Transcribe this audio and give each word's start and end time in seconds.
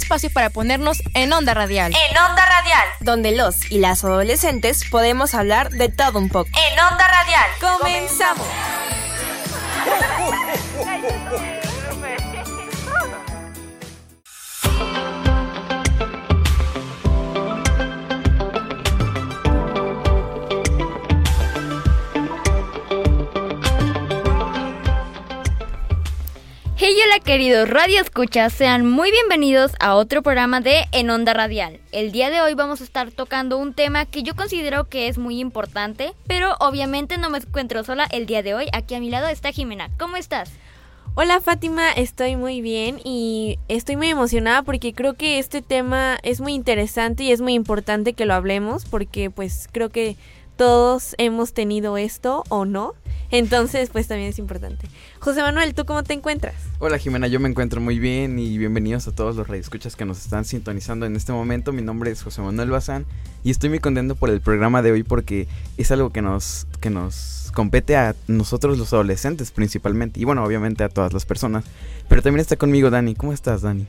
espacio 0.00 0.30
para 0.30 0.50
ponernos 0.50 1.02
en 1.14 1.32
onda 1.32 1.54
radial. 1.54 1.92
En 1.92 2.18
onda 2.18 2.44
radial. 2.44 2.84
Donde 3.00 3.32
los 3.32 3.70
y 3.70 3.78
las 3.78 4.04
adolescentes 4.04 4.84
podemos 4.90 5.34
hablar 5.34 5.70
de 5.70 5.88
todo 5.88 6.18
un 6.18 6.28
poco. 6.28 6.50
En 6.72 6.78
onda 6.80 7.06
radial. 7.06 7.50
Comenzamos. 7.60 8.46
hola 27.12 27.18
queridos 27.18 27.68
Radio 27.68 28.00
Escuchas, 28.00 28.52
sean 28.52 28.88
muy 28.88 29.10
bienvenidos 29.10 29.72
a 29.80 29.96
otro 29.96 30.22
programa 30.22 30.60
de 30.60 30.84
En 30.92 31.10
Onda 31.10 31.34
Radial. 31.34 31.80
El 31.90 32.12
día 32.12 32.30
de 32.30 32.40
hoy 32.40 32.54
vamos 32.54 32.80
a 32.80 32.84
estar 32.84 33.10
tocando 33.10 33.58
un 33.58 33.74
tema 33.74 34.06
que 34.06 34.22
yo 34.22 34.36
considero 34.36 34.88
que 34.88 35.08
es 35.08 35.18
muy 35.18 35.40
importante, 35.40 36.12
pero 36.28 36.54
obviamente 36.60 37.18
no 37.18 37.28
me 37.28 37.38
encuentro 37.38 37.82
sola 37.82 38.06
el 38.12 38.26
día 38.26 38.44
de 38.44 38.54
hoy. 38.54 38.68
Aquí 38.72 38.94
a 38.94 39.00
mi 39.00 39.10
lado 39.10 39.26
está 39.26 39.50
Jimena. 39.50 39.90
¿Cómo 39.98 40.16
estás? 40.16 40.52
Hola 41.16 41.40
Fátima, 41.40 41.90
estoy 41.90 42.36
muy 42.36 42.60
bien 42.60 43.00
y 43.02 43.58
estoy 43.66 43.96
muy 43.96 44.08
emocionada 44.08 44.62
porque 44.62 44.92
creo 44.92 45.14
que 45.14 45.40
este 45.40 45.62
tema 45.62 46.16
es 46.22 46.40
muy 46.40 46.54
interesante 46.54 47.24
y 47.24 47.32
es 47.32 47.40
muy 47.40 47.54
importante 47.54 48.12
que 48.12 48.24
lo 48.24 48.34
hablemos 48.34 48.84
porque 48.84 49.30
pues 49.30 49.68
creo 49.72 49.88
que 49.88 50.16
todos 50.60 51.14
hemos 51.16 51.54
tenido 51.54 51.96
esto 51.96 52.44
o 52.50 52.66
no. 52.66 52.92
Entonces, 53.30 53.88
pues 53.88 54.08
también 54.08 54.28
es 54.28 54.38
importante. 54.38 54.88
José 55.18 55.40
Manuel, 55.40 55.72
¿tú 55.72 55.86
cómo 55.86 56.02
te 56.02 56.12
encuentras? 56.12 56.54
Hola 56.80 56.98
Jimena, 56.98 57.28
yo 57.28 57.40
me 57.40 57.48
encuentro 57.48 57.80
muy 57.80 57.98
bien 57.98 58.38
y 58.38 58.58
bienvenidos 58.58 59.08
a 59.08 59.12
todos 59.12 59.36
los 59.36 59.48
radioescuchas 59.48 59.96
que 59.96 60.04
nos 60.04 60.18
están 60.22 60.44
sintonizando 60.44 61.06
en 61.06 61.16
este 61.16 61.32
momento. 61.32 61.72
Mi 61.72 61.80
nombre 61.80 62.10
es 62.10 62.22
José 62.22 62.42
Manuel 62.42 62.68
Bazán 62.68 63.06
y 63.42 63.50
estoy 63.50 63.70
muy 63.70 63.78
contento 63.78 64.16
por 64.16 64.28
el 64.28 64.42
programa 64.42 64.82
de 64.82 64.92
hoy 64.92 65.02
porque 65.02 65.48
es 65.78 65.90
algo 65.92 66.10
que 66.10 66.20
nos, 66.20 66.66
que 66.82 66.90
nos 66.90 67.50
compete 67.54 67.96
a 67.96 68.14
nosotros 68.26 68.76
los 68.76 68.92
adolescentes 68.92 69.52
principalmente 69.52 70.20
y 70.20 70.26
bueno, 70.26 70.44
obviamente 70.44 70.84
a 70.84 70.90
todas 70.90 71.14
las 71.14 71.24
personas. 71.24 71.64
Pero 72.06 72.20
también 72.20 72.42
está 72.42 72.56
conmigo 72.56 72.90
Dani. 72.90 73.14
¿Cómo 73.14 73.32
estás, 73.32 73.62
Dani? 73.62 73.86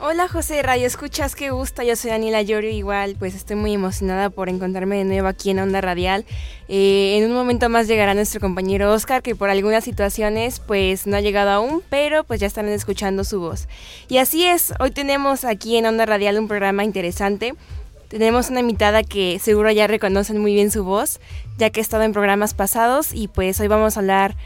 Hola 0.00 0.26
José 0.26 0.60
Radio, 0.60 0.88
escuchas 0.88 1.36
qué 1.36 1.50
gusto, 1.50 1.80
yo 1.84 1.94
soy 1.94 2.10
Daniela 2.10 2.42
Llorio, 2.42 2.68
igual 2.70 3.14
pues 3.16 3.36
estoy 3.36 3.54
muy 3.54 3.72
emocionada 3.74 4.28
por 4.28 4.48
encontrarme 4.48 4.96
de 4.96 5.04
nuevo 5.04 5.28
aquí 5.28 5.50
en 5.50 5.60
Onda 5.60 5.80
Radial. 5.80 6.26
Eh, 6.66 7.16
en 7.16 7.30
un 7.30 7.32
momento 7.32 7.68
más 7.68 7.86
llegará 7.86 8.12
nuestro 8.12 8.40
compañero 8.40 8.92
Oscar, 8.92 9.22
que 9.22 9.36
por 9.36 9.50
algunas 9.50 9.84
situaciones 9.84 10.58
pues 10.58 11.06
no 11.06 11.16
ha 11.16 11.20
llegado 11.20 11.50
aún, 11.50 11.80
pero 11.90 12.24
pues 12.24 12.40
ya 12.40 12.48
estarán 12.48 12.72
escuchando 12.72 13.22
su 13.22 13.38
voz. 13.38 13.68
Y 14.08 14.18
así 14.18 14.44
es, 14.44 14.74
hoy 14.80 14.90
tenemos 14.90 15.44
aquí 15.44 15.76
en 15.76 15.86
Onda 15.86 16.06
Radial 16.06 16.40
un 16.40 16.48
programa 16.48 16.82
interesante. 16.82 17.54
Tenemos 18.08 18.50
una 18.50 18.60
invitada 18.60 19.04
que 19.04 19.38
seguro 19.38 19.70
ya 19.70 19.86
reconocen 19.86 20.38
muy 20.38 20.54
bien 20.54 20.72
su 20.72 20.82
voz, 20.82 21.20
ya 21.56 21.70
que 21.70 21.78
ha 21.78 21.82
estado 21.82 22.02
en 22.02 22.12
programas 22.12 22.52
pasados 22.52 23.14
y 23.14 23.28
pues 23.28 23.60
hoy 23.60 23.68
vamos 23.68 23.96
a 23.96 24.00
hablar 24.00 24.36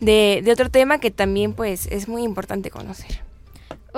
de, 0.00 0.40
de 0.44 0.50
otro 0.50 0.68
tema 0.68 0.98
que 0.98 1.12
también 1.12 1.52
pues 1.52 1.86
es 1.86 2.08
muy 2.08 2.24
importante 2.24 2.72
conocer. 2.72 3.25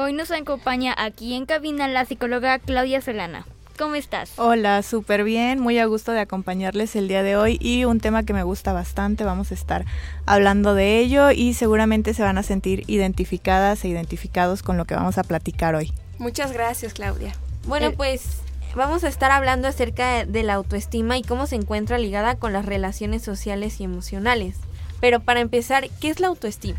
Hoy 0.01 0.13
nos 0.13 0.31
acompaña 0.31 0.95
aquí 0.97 1.35
en 1.35 1.45
cabina 1.45 1.89
la 1.89 2.05
psicóloga 2.05 2.61
Claudia 2.61 3.01
Solana. 3.01 3.45
¿Cómo 3.77 3.97
estás? 3.97 4.31
Hola, 4.37 4.85
súper 4.85 5.25
bien, 5.25 5.59
muy 5.59 5.77
a 5.81 5.87
gusto 5.87 6.13
de 6.13 6.21
acompañarles 6.21 6.95
el 6.95 7.09
día 7.09 7.25
de 7.25 7.35
hoy 7.35 7.59
y 7.61 7.85
un 7.85 7.99
tema 7.99 8.23
que 8.23 8.33
me 8.33 8.45
gusta 8.45 8.73
bastante, 8.73 9.25
vamos 9.25 9.51
a 9.51 9.55
estar 9.55 9.87
hablando 10.25 10.77
de 10.77 11.01
ello 11.01 11.33
y 11.33 11.55
seguramente 11.55 12.15
se 12.15 12.23
van 12.23 12.39
a 12.39 12.45
sentir 12.45 12.85
identificadas 12.87 13.85
e 13.85 13.89
identificados 13.89 14.63
con 14.63 14.77
lo 14.77 14.85
que 14.85 14.95
vamos 14.95 15.19
a 15.19 15.25
platicar 15.25 15.75
hoy. 15.75 15.93
Muchas 16.19 16.53
gracias, 16.53 16.95
Claudia. 16.95 17.35
Bueno, 17.67 17.89
eh, 17.89 17.95
pues 17.97 18.43
vamos 18.77 19.03
a 19.03 19.09
estar 19.09 19.33
hablando 19.33 19.67
acerca 19.67 20.25
de 20.25 20.43
la 20.45 20.55
autoestima 20.55 21.19
y 21.19 21.23
cómo 21.23 21.49
se 21.49 21.57
encuentra 21.57 21.99
ligada 21.99 22.37
con 22.37 22.53
las 22.53 22.67
relaciones 22.67 23.23
sociales 23.23 23.81
y 23.81 23.85
emocionales. 23.85 24.59
Pero 25.01 25.19
para 25.19 25.41
empezar, 25.41 25.89
¿qué 26.01 26.09
es 26.09 26.21
la 26.21 26.29
autoestima? 26.29 26.79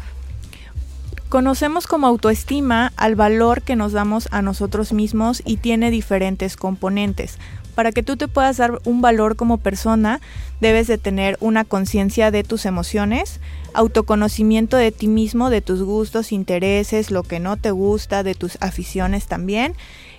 Conocemos 1.29 1.85
como 1.85 2.07
autoestima 2.07 2.91
al 2.95 3.15
valor 3.15 3.61
que 3.61 3.75
nos 3.75 3.91
damos 3.91 4.27
a 4.31 4.41
nosotros 4.41 4.93
mismos 4.93 5.43
y 5.45 5.57
tiene 5.57 5.91
diferentes 5.91 6.55
componentes. 6.55 7.37
Para 7.75 7.91
que 7.91 8.01
tú 8.01 8.17
te 8.17 8.27
puedas 8.27 8.57
dar 8.57 8.79
un 8.83 9.01
valor 9.01 9.35
como 9.35 9.59
persona, 9.59 10.21
debes 10.59 10.87
de 10.87 10.97
tener 10.97 11.37
una 11.39 11.65
conciencia 11.65 12.31
de 12.31 12.43
tus 12.43 12.65
emociones, 12.65 13.41
autoconocimiento 13.75 14.75
de 14.75 14.91
ti 14.91 15.07
mismo, 15.07 15.51
de 15.51 15.61
tus 15.61 15.83
gustos, 15.83 16.31
intereses, 16.31 17.11
lo 17.11 17.21
que 17.21 17.39
no 17.39 17.57
te 17.57 17.69
gusta, 17.69 18.23
de 18.23 18.33
tus 18.33 18.57
aficiones 18.59 19.27
también. 19.27 19.75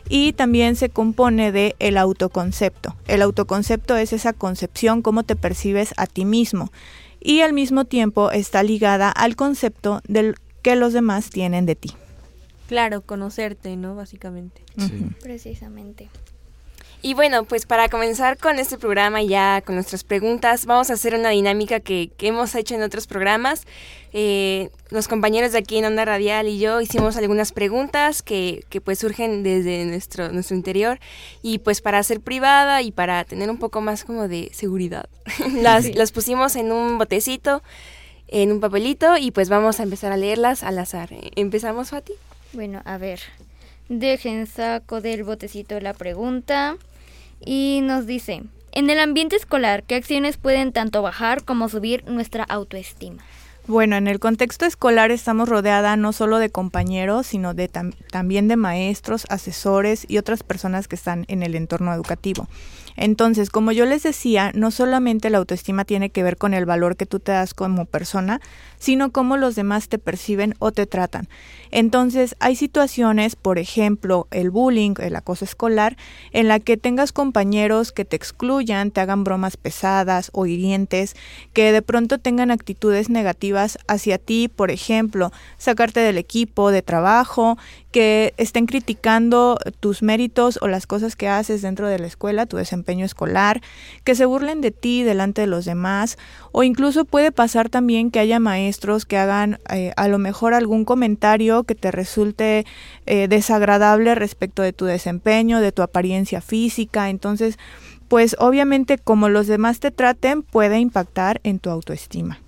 Y 0.09 0.33
también 0.35 0.77
se 0.77 0.91
compone 0.91 1.51
de 1.51 1.75
el 1.81 1.99
autoconcepto. 1.99 2.95
El 3.09 3.23
autoconcepto 3.23 3.97
es 3.97 4.13
esa 4.13 4.33
concepción, 4.33 5.03
cómo 5.03 5.25
te 5.25 5.35
percibes 5.35 5.93
a 5.97 6.07
ti 6.07 6.25
mismo. 6.25 6.71
Y 7.21 7.41
al 7.41 7.53
mismo 7.53 7.85
tiempo 7.85 8.31
está 8.31 8.63
ligada 8.63 9.11
al 9.11 9.35
concepto 9.35 10.03
del 10.07 10.37
que 10.63 10.77
los 10.77 10.93
demás 10.93 11.31
tienen 11.31 11.67
de 11.67 11.77
ti. 11.77 11.93
Claro, 12.69 13.01
conocerte, 13.01 13.77
¿no? 13.77 13.97
Básicamente. 13.97 14.63
Sí. 14.79 15.07
Precisamente. 15.23 16.09
Y 17.03 17.15
bueno, 17.15 17.45
pues 17.45 17.65
para 17.65 17.89
comenzar 17.89 18.37
con 18.37 18.59
este 18.59 18.77
programa 18.77 19.23
ya 19.23 19.63
con 19.65 19.75
nuestras 19.75 20.05
preguntas, 20.05 20.67
vamos 20.67 20.91
a 20.91 20.95
hacer 20.95 21.15
una 21.15 21.31
dinámica 21.31 21.81
que, 21.81 22.11
que 22.19 22.29
hemos 22.29 22.55
hecho 22.55 22.75
en 22.75 22.83
otros 22.83 23.07
programas. 23.07 23.67
Eh, 24.13 24.69
los 24.91 25.09
compañeros 25.09 25.53
de 25.53 25.59
aquí 25.59 25.79
en 25.79 25.87
Onda 25.87 26.05
Radial 26.05 26.47
y 26.47 26.59
yo 26.59 26.81
hicimos 26.81 27.17
algunas 27.17 27.53
preguntas 27.53 28.23
que, 28.23 28.65
que, 28.69 28.83
pues 28.83 28.99
surgen 28.99 29.43
desde 29.43 29.85
nuestro, 29.87 30.31
nuestro 30.31 30.57
interior 30.57 31.01
y 31.43 31.59
pues 31.61 31.81
para 31.81 32.03
ser 32.03 32.21
privada 32.21 32.83
y 32.83 32.93
para 32.93 33.25
tener 33.25 33.51
un 33.51 33.59
poco 33.59 33.81
más 33.81 34.05
como 34.05 34.29
de 34.29 34.51
seguridad, 34.53 35.09
las, 35.63 35.85
sí. 35.85 35.93
las 35.95 36.13
pusimos 36.13 36.55
en 36.57 36.71
un 36.71 36.99
botecito 36.99 37.63
en 38.31 38.53
un 38.53 38.61
papelito 38.61 39.17
y 39.19 39.33
pues 39.33 39.49
vamos 39.49 39.81
a 39.81 39.83
empezar 39.83 40.13
a 40.13 40.17
leerlas 40.17 40.63
al 40.63 40.79
azar. 40.79 41.11
¿Empezamos, 41.37 41.91
Fati? 41.91 42.15
Bueno, 42.53 42.81
a 42.85 42.97
ver. 42.97 43.21
Dejen 43.89 44.47
saco 44.47 45.01
del 45.01 45.25
botecito 45.25 45.79
la 45.81 45.95
pregunta 45.95 46.77
y 47.45 47.81
nos 47.83 48.07
dice, 48.07 48.45
en 48.73 48.89
el 48.89 49.01
ambiente 49.01 49.35
escolar, 49.35 49.83
¿qué 49.83 49.97
acciones 49.97 50.37
pueden 50.37 50.73
tanto 50.73 51.03
bajar 51.03 51.45
como 51.45 51.69
subir 51.69 52.05
nuestra 52.09 52.45
autoestima? 52.45 53.23
Bueno, 53.67 53.97
en 53.97 54.09
el 54.09 54.19
contexto 54.19 54.65
escolar 54.65 55.11
estamos 55.11 55.49
rodeada 55.49 55.97
no 55.97 56.13
solo 56.13 56.39
de 56.39 56.51
compañeros, 56.51 57.27
sino 57.27 57.55
de 57.55 57.69
tam 57.69 57.93
también 58.11 58.49
de 58.49 58.57
maestros, 58.57 59.27
asesores 59.29 60.07
y 60.09 60.19
otras 60.19 60.43
personas 60.43 60.89
que 60.89 60.97
están 60.97 61.25
en 61.29 61.43
el 61.43 61.55
entorno 61.55 61.93
educativo. 61.93 62.49
Entonces, 63.01 63.49
como 63.49 63.73
yo 63.73 63.87
les 63.87 64.03
decía, 64.03 64.53
no 64.55 64.71
solamente 64.71 65.31
la 65.31 65.39
autoestima 65.39 65.87
tiene 65.87 66.11
que 66.11 66.23
ver 66.23 66.37
con 66.37 66.53
el 66.53 66.67
valor 66.67 66.99
que 66.99 67.07
tú 67.07 67.19
te 67.19 67.33
das 67.33 67.55
como 67.55 67.87
persona, 67.87 68.43
sino 68.81 69.13
cómo 69.13 69.37
los 69.37 69.55
demás 69.55 69.89
te 69.89 69.99
perciben 69.99 70.55
o 70.59 70.73
te 70.73 70.87
tratan. 70.87 71.29
Entonces, 71.71 72.35
hay 72.41 72.57
situaciones, 72.57 73.37
por 73.37 73.59
ejemplo, 73.59 74.27
el 74.33 74.51
bullying, 74.51 74.95
el 74.99 75.15
acoso 75.15 75.45
escolar, 75.45 75.97
en 76.33 76.49
la 76.49 76.59
que 76.59 76.77
tengas 76.77 77.13
compañeros 77.13 77.93
que 77.93 78.05
te 78.05 78.17
excluyan, 78.17 78.91
te 78.91 79.01
hagan 79.01 79.23
bromas 79.23 79.57
pesadas 79.57 80.31
o 80.33 80.47
hirientes, 80.47 81.15
que 81.53 81.71
de 81.71 81.83
pronto 81.83 82.19
tengan 82.19 82.51
actitudes 82.51 83.11
negativas 83.11 83.79
hacia 83.87 84.19
ti, 84.19 84.49
por 84.49 84.73
ejemplo, 84.73 85.31
sacarte 85.59 86.01
del 86.01 86.19
equipo 86.19 86.73
de 86.73 86.83
trabajo, 86.83 87.59
que 87.93 88.35
estén 88.37 88.67
criticando 88.67 89.59
tus 89.81 90.03
méritos 90.03 90.59
o 90.63 90.69
las 90.69 90.87
cosas 90.87 91.17
que 91.17 91.29
haces 91.29 91.61
dentro 91.61 91.87
de 91.87 91.99
la 91.99 92.07
escuela, 92.07 92.47
tu 92.47 92.57
desempeño 92.57 93.05
escolar, 93.05 93.61
que 94.05 94.15
se 94.15 94.25
burlen 94.25 94.61
de 94.61 94.71
ti 94.71 95.03
delante 95.03 95.43
de 95.43 95.47
los 95.47 95.67
demás, 95.67 96.17
o 96.51 96.63
incluso 96.63 97.05
puede 97.05 97.31
pasar 97.31 97.69
también 97.69 98.11
que 98.11 98.21
haya 98.21 98.41
maestros 98.41 98.70
que 99.07 99.17
hagan 99.17 99.59
eh, 99.69 99.93
a 99.97 100.09
lo 100.09 100.19
mejor 100.19 100.55
algún 100.55 100.85
comentario 100.85 101.65
que 101.65 101.75
te 101.75 101.91
resulte 101.91 102.67
eh, 103.07 103.29
desagradable 103.29 104.15
respecto 104.15 104.63
de 104.63 104.73
tu 104.73 104.85
desempeño, 104.85 105.61
de 105.61 105.73
tu 105.73 105.83
apariencia 105.83 106.41
física, 106.41 107.11
entonces 107.11 107.59
pues 108.09 108.35
obviamente 108.39 108.99
como 108.99 109.29
los 109.29 109.47
demás 109.47 109.81
te 109.81 109.91
traten 109.91 110.43
puede 110.43 110.79
impactar 110.79 111.41
en 111.45 111.59
tu 111.59 111.71
autoestima. 111.71 112.41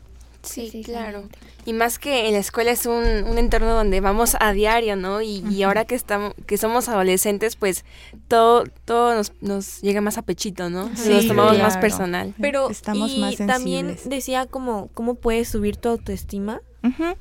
Sí, 0.42 0.82
claro. 0.84 1.28
Y 1.64 1.72
más 1.72 1.98
que 1.98 2.26
en 2.26 2.32
la 2.32 2.40
escuela 2.40 2.72
es 2.72 2.86
un, 2.86 3.04
un 3.04 3.38
entorno 3.38 3.72
donde 3.72 4.00
vamos 4.00 4.36
a 4.40 4.52
diario, 4.52 4.96
¿no? 4.96 5.22
Y, 5.22 5.42
uh 5.42 5.46
-huh. 5.46 5.52
y, 5.52 5.62
ahora 5.62 5.84
que 5.84 5.94
estamos, 5.94 6.34
que 6.46 6.56
somos 6.56 6.88
adolescentes, 6.88 7.56
pues 7.56 7.84
todo, 8.28 8.64
todo 8.84 9.14
nos, 9.14 9.32
nos 9.40 9.80
llega 9.80 10.00
más 10.00 10.18
a 10.18 10.22
pechito, 10.22 10.68
¿no? 10.68 10.90
Sí, 10.96 11.10
nos 11.10 11.28
tomamos 11.28 11.52
claro. 11.52 11.68
más 11.68 11.76
personal. 11.78 12.34
Pero 12.40 12.70
Estamos 12.70 13.12
y 13.12 13.20
más 13.20 13.36
también 13.36 13.96
decía 14.04 14.46
como 14.46 14.88
cómo 14.94 15.14
puedes 15.14 15.48
subir 15.48 15.76
tu 15.76 15.88
autoestima. 15.88 16.60
Uh 16.82 16.88
-huh. 16.88 17.16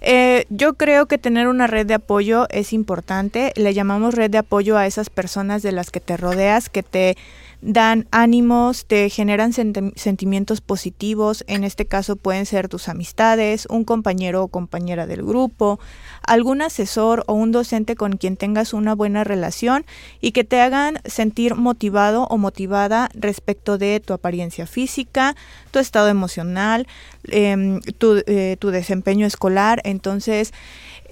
Eh, 0.00 0.44
yo 0.50 0.74
creo 0.74 1.06
que 1.06 1.18
tener 1.18 1.48
una 1.48 1.66
red 1.66 1.86
de 1.86 1.94
apoyo 1.94 2.46
es 2.50 2.72
importante. 2.72 3.52
Le 3.56 3.72
llamamos 3.74 4.14
red 4.14 4.30
de 4.30 4.38
apoyo 4.38 4.76
a 4.76 4.86
esas 4.86 5.10
personas 5.10 5.62
de 5.62 5.72
las 5.72 5.90
que 5.90 6.00
te 6.00 6.16
rodeas, 6.16 6.68
que 6.68 6.82
te 6.82 7.16
dan 7.62 8.06
ánimos, 8.10 8.86
te 8.86 9.08
generan 9.10 9.52
sentimientos 9.52 10.60
positivos, 10.60 11.44
en 11.46 11.64
este 11.64 11.86
caso 11.86 12.16
pueden 12.16 12.46
ser 12.46 12.68
tus 12.68 12.88
amistades, 12.88 13.66
un 13.70 13.84
compañero 13.84 14.42
o 14.42 14.48
compañera 14.48 15.06
del 15.06 15.22
grupo, 15.22 15.80
algún 16.22 16.62
asesor 16.62 17.24
o 17.26 17.34
un 17.34 17.52
docente 17.52 17.96
con 17.96 18.16
quien 18.16 18.36
tengas 18.36 18.72
una 18.72 18.94
buena 18.94 19.24
relación 19.24 19.84
y 20.20 20.32
que 20.32 20.44
te 20.44 20.60
hagan 20.60 20.98
sentir 21.04 21.54
motivado 21.54 22.26
o 22.28 22.38
motivada 22.38 23.08
respecto 23.14 23.78
de 23.78 24.00
tu 24.00 24.12
apariencia 24.12 24.66
física, 24.66 25.34
tu 25.70 25.78
estado 25.78 26.08
emocional, 26.08 26.86
em, 27.28 27.80
tu, 27.98 28.22
eh, 28.26 28.56
tu 28.58 28.70
desempeño 28.70 29.26
escolar. 29.26 29.80
Entonces, 29.84 30.52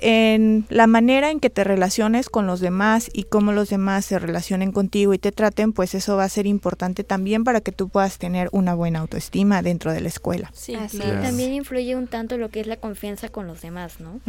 en 0.06 0.66
la 0.68 0.86
manera 0.86 1.30
en 1.30 1.40
que 1.40 1.48
te 1.48 1.64
relaciones 1.64 2.28
con 2.28 2.46
los 2.46 2.60
demás 2.60 3.08
y 3.14 3.22
cómo 3.22 3.52
los 3.52 3.70
demás 3.70 4.04
se 4.04 4.18
relacionen 4.18 4.70
contigo 4.70 5.14
y 5.14 5.18
te 5.18 5.32
traten, 5.32 5.72
pues 5.72 5.94
eso 5.94 6.14
va 6.14 6.24
a 6.24 6.28
ser 6.28 6.46
importante 6.46 7.04
también 7.04 7.42
para 7.42 7.62
que 7.62 7.72
tú 7.72 7.88
puedas 7.88 8.18
tener 8.18 8.50
una 8.52 8.74
buena 8.74 8.98
autoestima 8.98 9.62
dentro 9.62 9.94
de 9.94 10.02
la 10.02 10.08
escuela. 10.08 10.50
Sí, 10.52 10.76
también 11.00 11.54
influye 11.54 11.96
un 11.96 12.06
tanto 12.06 12.36
lo 12.36 12.50
que 12.50 12.60
es 12.60 12.66
la 12.66 12.76
confianza 12.76 13.30
con 13.30 13.46
los 13.46 13.62
demás, 13.62 13.98
¿no? 13.98 14.20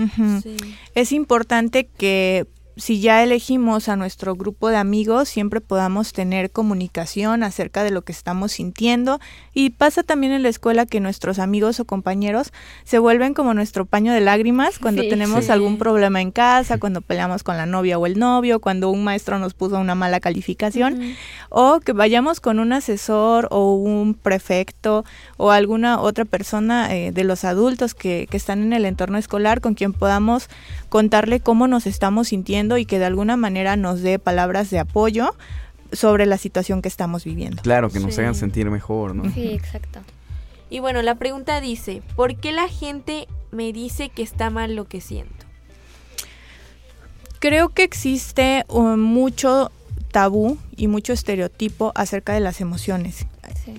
sí. 0.42 0.56
Es 0.94 1.12
importante 1.12 1.90
que 1.98 2.48
si 2.78 3.00
ya 3.00 3.24
elegimos 3.24 3.88
a 3.88 3.96
nuestro 3.96 4.36
grupo 4.36 4.68
de 4.68 4.76
amigos, 4.76 5.30
siempre 5.30 5.62
podamos 5.62 6.12
tener 6.12 6.52
comunicación 6.52 7.42
acerca 7.42 7.86
de 7.86 7.92
lo 7.92 8.02
que 8.02 8.12
estamos 8.12 8.52
sintiendo. 8.52 9.20
Y 9.54 9.70
pasa 9.70 10.04
también 10.04 10.34
en 10.34 10.44
la 10.44 10.50
escuela 10.50 10.86
que 10.86 11.00
nuestros 11.00 11.40
amigos 11.40 11.80
o 11.80 11.86
compañeros 11.86 12.52
se 12.84 13.00
vuelven 13.00 13.34
como 13.34 13.54
nuestro 13.54 13.86
paño 13.86 14.12
de 14.12 14.20
lágrimas 14.20 14.78
cuando 14.78 15.04
tenemos 15.04 15.50
algún 15.50 15.78
problema 15.78 16.22
en 16.22 16.32
casa, 16.32 16.78
cuando 16.78 17.00
peleamos 17.00 17.44
con 17.44 17.56
la 17.56 17.66
novia 17.66 17.98
o 17.98 18.06
el 18.06 18.20
novio, 18.20 18.60
cuando 18.60 18.90
un 18.90 19.06
maestro 19.06 19.40
nos 19.40 19.54
puso 19.54 19.80
una 19.80 19.96
mala 19.96 20.20
calificación, 20.20 21.16
o 21.50 21.80
que 21.80 21.94
vayamos 21.94 22.42
con 22.42 22.60
un 22.60 22.74
asesor 22.74 23.48
o 23.52 23.76
un 23.76 24.16
prefecto 24.16 25.06
o 25.38 25.52
alguna 25.52 26.02
otra 26.02 26.26
persona 26.26 26.94
eh, 26.94 27.14
de 27.14 27.24
los 27.24 27.46
adultos 27.46 27.94
que, 27.94 28.28
que 28.30 28.36
están 28.36 28.62
en 28.64 28.74
el 28.74 28.84
entorno 28.84 29.18
escolar 29.18 29.62
con 29.62 29.76
quien 29.76 29.94
podamos 29.94 30.50
contarle 30.90 31.40
cómo 31.40 31.68
nos 31.68 31.88
estamos 31.88 32.30
sintiendo 32.30 32.65
y 32.78 32.86
que 32.86 33.00
de 33.00 33.06
alguna 33.06 33.38
manera 33.38 33.76
nos 33.76 34.02
dé 34.02 34.20
palabras 34.20 34.70
de 34.70 34.80
apoyo 34.80 35.36
sobre 35.92 36.26
la 36.26 36.38
situación 36.38 36.82
que 36.82 36.88
estamos 36.88 37.24
viviendo. 37.24 37.62
Claro, 37.62 37.90
que 37.90 38.00
nos 38.00 38.18
hagan 38.18 38.36
sentir 38.36 38.70
mejor, 38.70 39.16
¿no? 39.16 39.32
Sí, 39.32 39.48
exacto. 39.54 40.00
Y 40.70 40.80
bueno, 40.80 41.02
la 41.02 41.16
pregunta 41.16 41.62
dice, 41.62 42.02
¿por 42.16 42.36
qué 42.36 42.52
la 42.52 42.68
gente 42.68 43.28
me 43.52 43.72
dice 43.72 44.10
que 44.10 44.24
está 44.24 44.50
mal 44.50 44.76
lo 44.76 44.86
que 44.86 45.00
siento? 45.00 45.46
Creo 47.40 47.70
que 47.70 47.84
existe 47.84 48.66
um, 48.70 49.00
mucho 49.00 49.72
tabú 50.12 50.58
y 50.76 50.88
mucho 50.88 51.14
estereotipo 51.14 51.92
acerca 51.94 52.34
de 52.34 52.40
las 52.40 52.62
emociones. 52.62 53.28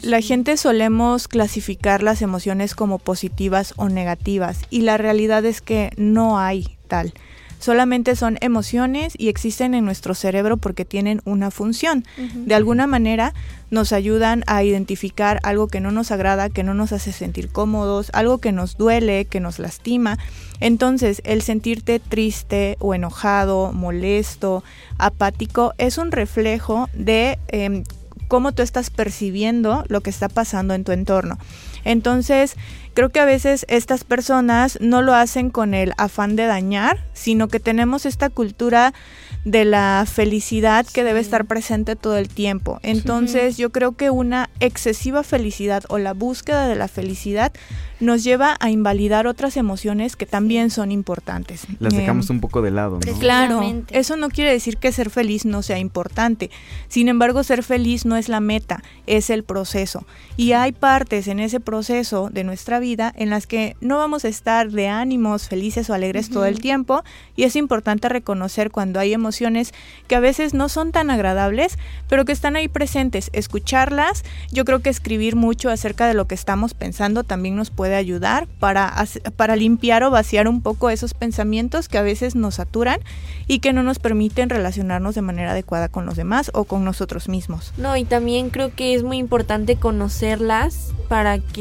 La 0.03 0.21
gente 0.21 0.57
solemos 0.57 1.29
clasificar 1.29 2.03
las 2.03 2.23
emociones 2.23 2.75
como 2.75 2.99
positivas 2.99 3.73
o 3.77 3.89
negativas 3.89 4.61
y 4.71 4.83
la 4.83 4.99
realidad 4.99 5.45
es 5.45 5.61
que 5.61 5.91
no 5.97 6.39
hay 6.39 6.77
tal. 6.89 7.15
Solamente 7.59 8.17
son 8.17 8.39
emociones 8.41 9.15
y 9.17 9.29
existen 9.29 9.75
en 9.75 9.85
nuestro 9.85 10.15
cerebro 10.15 10.57
porque 10.57 10.85
tienen 10.85 11.21
una 11.25 11.51
función. 11.51 12.05
De 12.35 12.55
alguna 12.55 12.87
manera 12.87 13.33
nos 13.71 13.93
ayudan 13.93 14.45
a 14.47 14.63
identificar 14.63 15.41
algo 15.43 15.67
que 15.69 15.81
no 15.81 15.91
nos 15.91 16.11
agrada, 16.11 16.51
que 16.51 16.63
no 16.63 16.75
nos 16.75 16.93
hace 16.93 17.13
sentir 17.13 17.49
cómodos, 17.49 18.11
algo 18.13 18.39
que 18.39 18.53
nos 18.53 18.77
duele, 18.77 19.25
que 19.25 19.41
nos 19.41 19.59
lastima. 19.59 20.19
Entonces, 20.61 21.21
el 21.25 21.43
sentirte 21.43 21.99
triste 21.99 22.77
o 22.79 22.95
enojado, 22.95 23.73
molesto, 23.73 24.63
apático, 24.99 25.75
es 25.79 25.99
un 25.99 26.13
reflejo 26.13 26.89
de 26.95 27.39
em, 27.49 27.85
cómo 28.29 28.53
tú 28.53 28.63
estás 28.63 28.91
percibiendo 28.91 29.85
lo 29.89 30.01
que 30.01 30.11
está 30.11 30.29
pasando 30.29 30.75
en 30.75 30.85
tu 30.85 30.93
entorno. 30.93 31.39
Entonces, 31.87 32.57
creo 32.95 33.11
que 33.11 33.21
a 33.21 33.25
veces 33.25 33.65
estas 33.69 34.03
personas 34.03 34.77
no 34.81 35.03
lo 35.03 35.15
hacen 35.15 35.51
con 35.51 35.73
el 35.73 35.93
afán 35.99 36.35
de 36.35 36.47
dañar, 36.47 37.05
sino 37.15 37.47
que 37.47 37.61
tenemos 37.61 38.07
esta 38.07 38.29
cultura 38.29 38.93
de 39.45 39.65
la 39.65 40.05
felicidad 40.13 40.85
que 40.93 41.05
debe 41.05 41.21
estar 41.21 41.45
presente 41.45 41.95
todo 41.95 42.17
el 42.17 42.29
tiempo. 42.29 42.81
Entonces, 42.83 43.57
yo 43.57 43.71
creo 43.71 43.93
que 43.93 44.11
una 44.11 44.51
excesiva 44.59 45.23
felicidad 45.23 45.85
o 45.89 45.99
la 45.99 46.15
búsqueda 46.15 46.67
de 46.67 46.75
la 46.75 46.89
felicidad 46.89 47.53
nos 48.01 48.25
lleva 48.25 48.57
a 48.59 48.71
invalidar 48.71 49.29
otras 49.29 49.57
emociones 49.57 50.17
que 50.17 50.27
también 50.27 50.71
son 50.71 50.91
importantes. 50.91 51.67
Las 51.79 51.95
em, 51.95 52.01
dejamos 52.01 52.29
un 52.29 52.41
poco 52.41 52.61
de 52.61 52.73
lado, 52.73 52.99
¿no? 53.07 53.19
Claro, 53.19 53.63
eso 53.91 54.17
no 54.17 54.31
quiere 54.31 54.51
decir 54.51 54.79
que 54.79 54.91
ser 54.91 55.09
feliz 55.11 55.45
no 55.45 55.63
sea 55.63 55.79
importante. 55.79 56.51
Sin 56.89 57.09
embargo, 57.09 57.45
ser 57.45 57.63
feliz 57.63 58.05
no 58.05 58.17
es 58.17 58.29
la 58.29 58.41
meta, 58.41 58.83
es 59.07 59.31
el 59.31 59.45
proceso. 59.45 60.05
Y 60.37 60.53
hay 60.53 60.73
partes 60.73 61.29
en 61.29 61.39
ese 61.41 61.61
proceso 61.61 61.76
de 61.81 62.45
nuestra 62.45 62.81
vida 62.81 63.13
en 63.17 63.31
las 63.31 63.47
que 63.47 63.77
no 63.81 63.97
vamos 63.97 64.25
a 64.25 64.29
estar 64.29 64.71
de 64.71 64.89
ánimos 64.89 65.49
felices 65.49 65.89
o 65.89 65.95
alegres 65.95 66.29
todo 66.29 66.45
el 66.45 66.61
tiempo 66.61 67.03
y 67.35 67.45
es 67.45 67.57
importante 67.57 68.09
reconocer 68.09 68.71
cuando 68.71 69.01
hay 69.01 69.15
emociones 69.15 69.73
que 70.07 70.17
a 70.17 70.21
veces 70.21 70.53
no 70.53 70.69
son 70.69 70.93
tan 70.93 71.11
agradables, 71.11 71.79
pero 72.09 72.25
que 72.25 72.33
están 72.33 72.57
ahí 72.57 72.69
presentes, 72.69 73.31
escucharlas. 73.33 74.25
Yo 74.53 74.65
creo 74.65 74.81
que 74.81 74.91
escribir 74.91 75.35
mucho 75.35 75.71
acerca 75.71 76.07
de 76.07 76.15
lo 76.15 76.27
que 76.27 76.35
estamos 76.35 76.75
pensando 76.75 77.25
también 77.25 77.57
nos 77.57 77.71
puede 77.71 77.87
puede 77.87 77.95
ayudar 77.95 78.49
para, 78.59 78.93
para 79.37 79.55
limpiar 79.55 80.03
o 80.03 80.11
vaciar 80.11 80.49
un 80.49 80.61
poco 80.61 80.91
esos 80.91 81.15
pensamientos 81.15 81.89
que 81.89 81.99
a 81.99 82.03
veces 82.03 82.35
nos 82.35 82.57
saturan 82.57 82.99
y 83.47 83.61
que 83.61 83.73
no 83.73 83.85
nos 83.85 84.01
permiten 84.01 84.51
relacionarnos 84.51 85.15
de 85.15 85.23
manera 85.23 85.53
adecuada 85.53 85.89
con 85.89 86.05
los 86.05 86.17
demás 86.17 86.51
o 86.53 86.65
con 86.65 86.85
nosotros 86.85 87.29
mismos. 87.29 87.73
No, 87.77 87.97
y 87.97 88.05
también 88.05 88.51
creo 88.51 88.75
que 88.75 88.97
es 88.97 89.05
muy 89.05 89.19
importante 89.19 89.77
conocerlas 89.77 90.93
para 91.09 91.39
que 91.39 91.56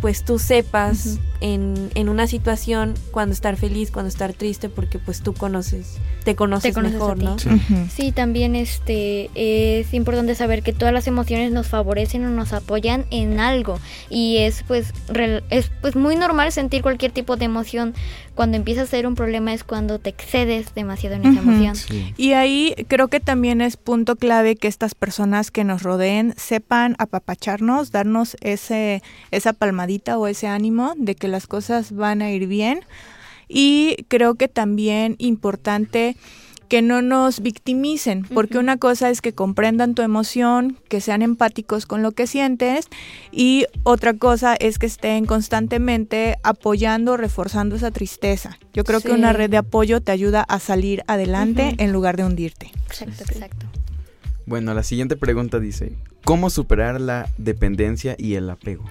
pues 0.00 0.24
tú 0.24 0.38
sepas 0.38 1.18
en, 1.40 1.90
en, 1.94 2.08
una 2.08 2.26
situación 2.26 2.94
cuando 3.10 3.32
estar 3.32 3.56
feliz, 3.56 3.90
cuando 3.90 4.08
estar 4.08 4.32
triste, 4.32 4.68
porque 4.68 4.98
pues 5.00 5.20
tú 5.22 5.34
conoces, 5.34 5.98
te 6.24 6.36
conoces, 6.36 6.76
mejor, 6.76 7.18
¿no? 7.18 7.36
Sí. 7.90 8.12
también 8.12 8.54
este 8.54 9.30
es 9.34 9.92
importante 9.94 10.34
saber 10.36 10.62
que 10.62 10.72
todas 10.72 10.94
las 10.94 11.06
emociones 11.08 11.50
nos 11.50 11.66
favorecen 11.66 12.24
o 12.24 12.30
nos 12.30 12.52
apoyan 12.52 13.04
en 13.10 13.40
algo 13.40 13.80
y 14.08 14.38
es 14.38 14.62
pues 14.68 14.92
es 15.50 15.70
pues 15.80 15.96
muy 15.96 16.14
normal 16.14 16.52
sentir 16.52 16.82
cualquier 16.82 17.10
tipo 17.12 17.36
de 17.36 17.44
emoción. 17.44 17.94
Cuando 18.34 18.56
empieza 18.56 18.82
a 18.82 18.86
ser 18.86 19.06
un 19.06 19.14
problema 19.14 19.52
es 19.52 19.62
cuando 19.62 19.98
te 19.98 20.10
excedes 20.10 20.74
demasiado 20.74 21.16
en 21.16 21.26
esa 21.26 21.40
emoción. 21.40 21.76
Y 22.16 22.32
ahí 22.32 22.74
creo 22.88 23.08
que 23.08 23.20
también 23.20 23.60
es 23.60 23.76
punto 23.76 24.16
clave 24.16 24.56
que 24.56 24.68
estas 24.68 24.94
personas 24.94 25.50
que 25.50 25.64
nos 25.64 25.82
rodeen 25.82 26.34
sepan 26.36 26.96
apapacharnos, 26.98 27.92
darnos 27.92 28.36
ese 28.40 29.02
esa 29.30 29.52
palmadita 29.52 30.18
o 30.18 30.26
ese 30.26 30.46
ánimo 30.46 30.94
de 30.96 31.14
que 31.14 31.28
las 31.28 31.46
cosas 31.46 31.92
van 31.92 32.22
a 32.22 32.30
ir 32.30 32.46
bien. 32.46 32.80
Y 33.48 34.06
creo 34.08 34.36
que 34.36 34.48
también 34.48 35.16
importante 35.18 36.16
que 36.72 36.80
no 36.80 37.02
nos 37.02 37.42
victimicen, 37.42 38.24
porque 38.32 38.56
una 38.56 38.78
cosa 38.78 39.10
es 39.10 39.20
que 39.20 39.34
comprendan 39.34 39.94
tu 39.94 40.00
emoción, 40.00 40.78
que 40.88 41.02
sean 41.02 41.20
empáticos 41.20 41.84
con 41.84 42.00
lo 42.02 42.12
que 42.12 42.26
sientes 42.26 42.86
y 43.30 43.66
otra 43.82 44.14
cosa 44.14 44.54
es 44.54 44.78
que 44.78 44.86
estén 44.86 45.26
constantemente 45.26 46.38
apoyando, 46.42 47.18
reforzando 47.18 47.76
esa 47.76 47.90
tristeza. 47.90 48.58
Yo 48.72 48.84
creo 48.84 49.02
que 49.02 49.12
una 49.12 49.34
red 49.34 49.50
de 49.50 49.58
apoyo 49.58 50.00
te 50.00 50.12
ayuda 50.12 50.44
a 50.48 50.58
salir 50.60 51.04
adelante 51.08 51.74
en 51.76 51.92
lugar 51.92 52.16
de 52.16 52.24
hundirte. 52.24 52.72
Exacto, 52.86 53.24
exacto. 53.28 53.66
Bueno, 54.46 54.72
la 54.72 54.82
siguiente 54.82 55.18
pregunta 55.18 55.60
dice, 55.60 55.92
¿cómo 56.24 56.50
superar 56.50 57.00
la 57.00 57.28
dependencia 57.38 58.16
y 58.18 58.34
el 58.34 58.48
apego? 58.50 58.84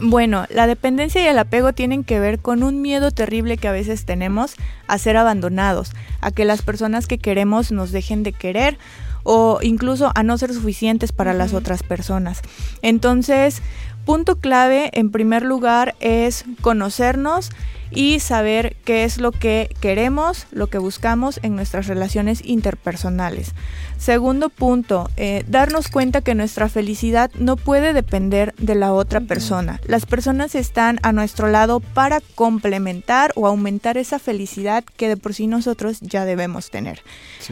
Bueno, 0.00 0.46
la 0.50 0.66
dependencia 0.66 1.22
y 1.22 1.26
el 1.26 1.38
apego 1.38 1.72
tienen 1.72 2.02
que 2.02 2.18
ver 2.18 2.40
con 2.40 2.62
un 2.62 2.82
miedo 2.82 3.10
terrible 3.10 3.56
que 3.56 3.68
a 3.68 3.72
veces 3.72 4.04
tenemos 4.04 4.54
a 4.88 4.98
ser 4.98 5.16
abandonados, 5.16 5.92
a 6.20 6.30
que 6.30 6.44
las 6.44 6.62
personas 6.62 7.06
que 7.06 7.18
queremos 7.18 7.70
nos 7.70 7.92
dejen 7.92 8.22
de 8.22 8.32
querer 8.32 8.78
o 9.22 9.58
incluso 9.62 10.12
a 10.14 10.22
no 10.22 10.38
ser 10.38 10.54
suficientes 10.54 11.12
para 11.12 11.34
las 11.34 11.52
otras 11.52 11.82
personas. 11.82 12.42
Entonces, 12.82 13.62
punto 14.04 14.38
clave 14.38 14.90
en 14.92 15.10
primer 15.10 15.42
lugar 15.42 15.96
es 16.00 16.44
conocernos 16.60 17.50
y 17.90 18.20
saber 18.20 18.76
qué 18.84 19.04
es 19.04 19.18
lo 19.18 19.32
que 19.32 19.74
queremos, 19.80 20.46
lo 20.50 20.68
que 20.68 20.78
buscamos 20.78 21.40
en 21.42 21.56
nuestras 21.56 21.86
relaciones 21.86 22.40
interpersonales. 22.44 23.52
Segundo 23.98 24.50
punto, 24.50 25.10
eh, 25.16 25.44
darnos 25.48 25.88
cuenta 25.88 26.20
que 26.20 26.34
nuestra 26.34 26.68
felicidad 26.68 27.30
no 27.38 27.56
puede 27.56 27.92
depender 27.92 28.54
de 28.58 28.74
la 28.74 28.92
otra 28.92 29.20
persona. 29.20 29.80
Las 29.86 30.06
personas 30.06 30.54
están 30.54 30.98
a 31.02 31.12
nuestro 31.12 31.48
lado 31.48 31.80
para 31.80 32.20
complementar 32.34 33.32
o 33.34 33.46
aumentar 33.46 33.96
esa 33.96 34.18
felicidad 34.18 34.84
que 34.96 35.08
de 35.08 35.16
por 35.16 35.34
sí 35.34 35.46
nosotros 35.46 36.00
ya 36.00 36.24
debemos 36.24 36.70
tener. 36.70 37.02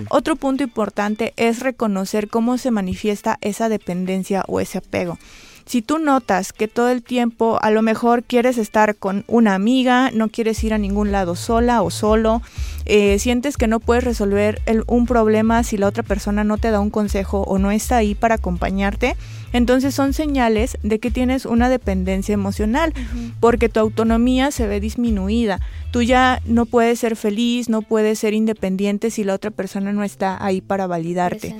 Otro 0.08 0.36
punto 0.36 0.62
importante 0.62 1.32
es 1.36 1.60
reconocer 1.60 2.28
cómo 2.28 2.58
se 2.58 2.70
manifiesta 2.70 3.38
esa 3.40 3.68
dependencia 3.68 4.44
o 4.48 4.60
ese 4.60 4.78
apego. 4.78 5.18
Si 5.66 5.80
tú 5.80 5.98
notas 5.98 6.52
que 6.52 6.68
todo 6.68 6.90
el 6.90 7.02
tiempo 7.02 7.58
a 7.62 7.70
lo 7.70 7.82
mejor 7.82 8.22
quieres 8.22 8.58
estar 8.58 8.96
con 8.96 9.24
una 9.26 9.54
amiga, 9.54 10.10
no 10.12 10.28
quieres 10.28 10.62
ir 10.62 10.74
a 10.74 10.78
ningún 10.78 11.10
lado 11.10 11.36
sola 11.36 11.82
o 11.82 11.90
solo, 11.90 12.42
eh, 12.86 13.18
sientes 13.18 13.56
que 13.56 13.66
no 13.66 13.80
puedes 13.80 14.04
resolver 14.04 14.60
un 14.86 15.06
problema 15.06 15.62
si 15.62 15.76
la 15.76 15.86
otra 15.86 16.02
persona 16.02 16.44
no 16.44 16.58
te 16.58 16.70
da 16.70 16.80
un 16.80 16.90
consejo 16.90 17.42
o 17.42 17.58
no 17.58 17.70
está 17.70 17.96
ahí 17.96 18.14
para 18.14 18.36
acompañarte, 18.36 19.16
entonces 19.52 19.94
son 19.94 20.12
señales 20.12 20.76
de 20.82 20.98
que 20.98 21.10
tienes 21.10 21.46
una 21.46 21.68
dependencia 21.68 22.32
emocional, 22.32 22.92
porque 23.40 23.68
tu 23.68 23.80
autonomía 23.80 24.50
se 24.50 24.66
ve 24.66 24.80
disminuida. 24.80 25.60
Tú 25.92 26.02
ya 26.02 26.42
no 26.44 26.66
puedes 26.66 26.98
ser 26.98 27.14
feliz, 27.14 27.68
no 27.68 27.82
puedes 27.82 28.18
ser 28.18 28.34
independiente 28.34 29.10
si 29.10 29.22
la 29.22 29.34
otra 29.34 29.50
persona 29.50 29.92
no 29.92 30.02
está 30.02 30.44
ahí 30.44 30.60
para 30.60 30.86
validarte. 30.86 31.54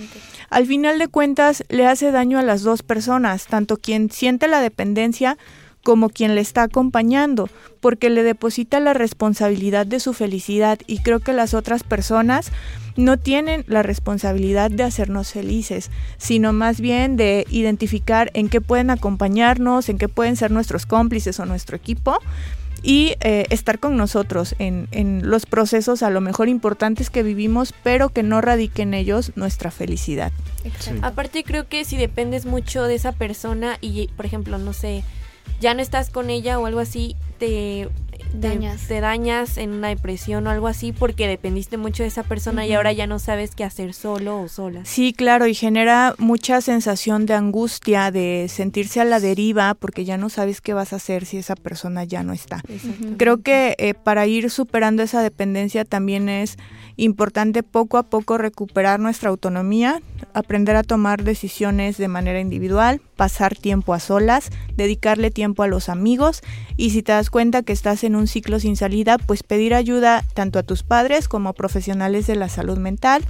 Al 0.51 0.67
final 0.67 0.99
de 0.99 1.09
cuentas, 1.09 1.65
le 1.69 1.87
hace 1.87 2.11
daño 2.11 2.39
a 2.39 2.43
las 2.43 2.63
dos 2.63 2.83
personas, 2.83 3.47
tanto 3.47 3.77
quien 3.77 4.11
siente 4.11 4.49
la 4.49 4.61
dependencia 4.61 5.39
como 5.85 6.09
quien 6.09 6.35
le 6.35 6.41
está 6.41 6.65
acompañando, 6.65 7.49
porque 7.81 8.11
le 8.11 8.25
deposita 8.25 8.81
la 8.81 8.95
responsabilidad 8.95 9.87
de 9.87 10.01
su 10.01 10.15
felicidad 10.15 10.81
y 10.87 10.99
creo 10.99 11.21
que 11.21 11.33
las 11.33 11.55
otras 11.55 11.85
personas 11.85 12.51
no 12.97 13.19
tienen 13.19 13.65
la 13.69 13.83
responsabilidad 13.83 14.71
de 14.71 14.83
hacernos 14.83 15.33
felices, 15.33 15.91
sino 16.17 16.53
más 16.53 16.81
bien 16.81 17.17
de 17.17 17.47
identificar 17.51 18.31
en 18.35 18.49
qué 18.49 18.61
pueden 18.61 18.91
acompañarnos, 18.91 19.89
en 19.89 19.99
qué 19.99 20.09
pueden 20.09 20.37
ser 20.37 20.51
nuestros 20.51 20.87
cómplices 20.87 21.39
o 21.39 21.45
nuestro 21.45 21.77
equipo 21.77 22.19
y 22.83 23.15
eh, 23.21 23.47
estar 23.51 23.79
con 23.79 23.97
nosotros 23.97 24.55
en, 24.59 24.89
en, 24.91 25.29
los 25.29 25.47
procesos 25.47 26.03
a 26.03 26.11
lo 26.11 26.21
mejor 26.21 26.49
importantes 26.49 27.11
que 27.11 27.23
vivimos, 27.23 27.75
pero 27.83 28.11
que 28.11 28.23
no 28.23 28.41
radique 28.41 28.83
en 28.83 28.95
ellos 28.95 29.33
nuestra 29.37 29.71
felicidad. 29.71 30.33
Aparte 31.03 31.45
creo 31.45 31.67
que 31.69 31.85
si 31.85 31.97
dependes 31.97 32.47
mucho 32.47 32.85
de 32.85 32.95
esa 32.95 33.13
persona 33.13 33.79
y, 33.81 34.09
por 34.17 34.27
ejemplo, 34.27 34.59
no 34.59 34.73
sé, 34.75 35.03
ya 35.61 35.75
no 35.75 35.83
estás 35.83 36.11
con 36.11 36.31
ella 36.31 36.59
o 36.59 36.67
algo 36.67 36.81
así, 36.81 37.17
te 37.39 37.89
dañas. 38.41 38.87
Te, 38.89 39.01
dañas 39.01 39.59
en 39.59 39.73
una 39.73 39.89
depresión 39.89 40.47
o 40.47 40.51
algo 40.51 40.67
así 40.67 40.93
porque 40.93 41.27
dependiste 41.27 41.77
mucho 41.77 42.03
de 42.03 42.09
esa 42.09 42.23
persona 42.23 42.67
y 42.67 42.73
ahora 42.73 42.93
ya 42.93 43.07
no 43.07 43.19
sabes 43.19 43.55
qué 43.55 43.65
hacer 43.65 43.95
solo 43.95 44.41
o 44.41 44.49
sola. 44.49 44.81
Sí, 44.85 45.13
claro, 45.13 45.47
y 45.47 45.55
genera 45.55 46.15
mucha 46.19 46.61
sensación 46.61 47.27
de 47.27 47.35
angustia, 47.35 48.11
de 48.11 48.47
sentirse 48.49 49.01
a 49.01 49.05
la 49.05 49.21
deriva 49.21 49.75
porque 49.75 50.05
ya 50.05 50.17
no 50.17 50.29
sabes 50.29 50.61
qué 50.61 50.75
vas 50.75 50.93
a 50.93 50.97
hacer 50.97 51.27
si 51.27 51.39
esa 51.39 51.57
persona 51.57 52.05
ya 52.05 52.23
no 52.23 52.33
está. 52.33 52.63
Creo 53.17 53.43
que 53.43 53.75
eh, 53.79 53.95
para 53.95 54.27
ir 54.27 54.51
superando 54.51 55.03
esa 55.03 55.23
dependencia 55.23 55.85
también 55.85 56.29
es 56.29 56.57
importante 56.97 57.63
poco 57.63 57.99
a 57.99 58.05
poco 58.05 58.39
recuperar 58.39 59.01
nuestra 59.01 59.31
autonomía, 59.31 60.01
aprender 60.33 60.77
a 60.77 60.83
tomar 60.83 61.25
decisiones 61.25 61.97
de 61.97 62.09
manera 62.09 62.41
individual, 62.41 63.01
pasar 63.17 63.57
tiempo 63.57 63.95
a 63.95 64.01
solas, 64.01 64.51
dedicarle 64.77 65.31
tiempo 65.31 65.63
a 65.63 65.67
los 65.67 65.89
amigos 65.89 66.43
y 66.77 66.91
si 66.91 67.03
te 67.03 67.13
das 67.13 67.31
cuenta 67.31 67.63
que 67.63 67.73
estás 67.73 68.05
en 68.05 68.17
un 68.17 68.24
ciclo 68.27 68.61
sin 68.61 68.77
salida, 68.77 69.19
pues 69.19 69.43
pedir 69.43 69.75
ayuda 69.75 70.25
tanto 70.35 70.59
a 70.59 70.63
tus 70.63 70.83
padres 70.83 71.29
como 71.29 71.49
a 71.49 71.53
profesionales 71.53 72.27
de 72.27 72.37
la 72.37 72.49
salud 72.49 72.79
mental, 72.79 73.25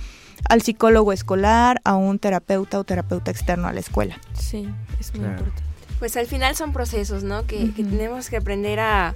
al 0.48 0.62
psicólogo 0.62 1.12
escolar, 1.12 1.80
a 1.84 1.96
un 1.96 2.18
terapeuta 2.18 2.78
o 2.78 2.84
terapeuta 2.84 3.30
externo 3.30 3.68
a 3.68 3.72
la 3.72 3.80
escuela. 3.80 4.18
Sí, 4.34 4.68
es 5.00 5.14
muy 5.14 5.26
importante. 5.26 5.62
Pues 5.98 6.16
al 6.16 6.26
final 6.26 6.56
son 6.56 6.72
procesos, 6.72 7.22
¿no? 7.22 7.46
Que, 7.46 7.70
tenemos 7.74 8.28
que 8.28 8.36
aprender 8.36 8.80
a, 8.80 9.14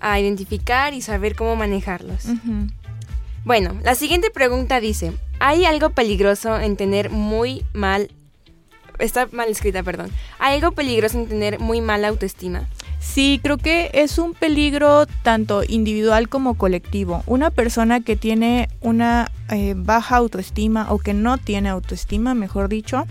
identificar 0.00 0.92
y 0.92 1.00
saber 1.00 1.34
cómo 1.34 1.56
manejarlos. 1.56 2.26
Bueno, 3.44 3.78
la 3.82 3.94
siguiente 3.94 4.30
pregunta 4.30 4.80
dice, 4.80 5.12
¿hay 5.38 5.64
algo 5.66 5.90
peligroso 5.90 6.58
en 6.58 6.76
tener 6.76 7.10
muy 7.10 7.64
mal... 7.72 8.10
Está 8.98 9.28
mal 9.32 9.48
escrita, 9.48 9.82
perdón. 9.82 10.10
¿Hay 10.38 10.54
algo 10.54 10.72
peligroso 10.72 11.18
en 11.18 11.26
tener 11.26 11.58
muy 11.58 11.80
mala 11.80 12.08
autoestima? 12.08 12.68
Sí, 13.04 13.38
creo 13.40 13.58
que 13.58 13.90
es 13.92 14.18
un 14.18 14.34
peligro 14.34 15.06
tanto 15.22 15.62
individual 15.62 16.28
como 16.28 16.54
colectivo. 16.54 17.22
Una 17.26 17.50
persona 17.50 18.00
que 18.00 18.16
tiene 18.16 18.68
una 18.80 19.30
eh, 19.50 19.74
baja 19.76 20.16
autoestima 20.16 20.90
o 20.90 20.98
que 20.98 21.14
no 21.14 21.38
tiene 21.38 21.68
autoestima, 21.68 22.34
mejor 22.34 22.68
dicho, 22.68 23.06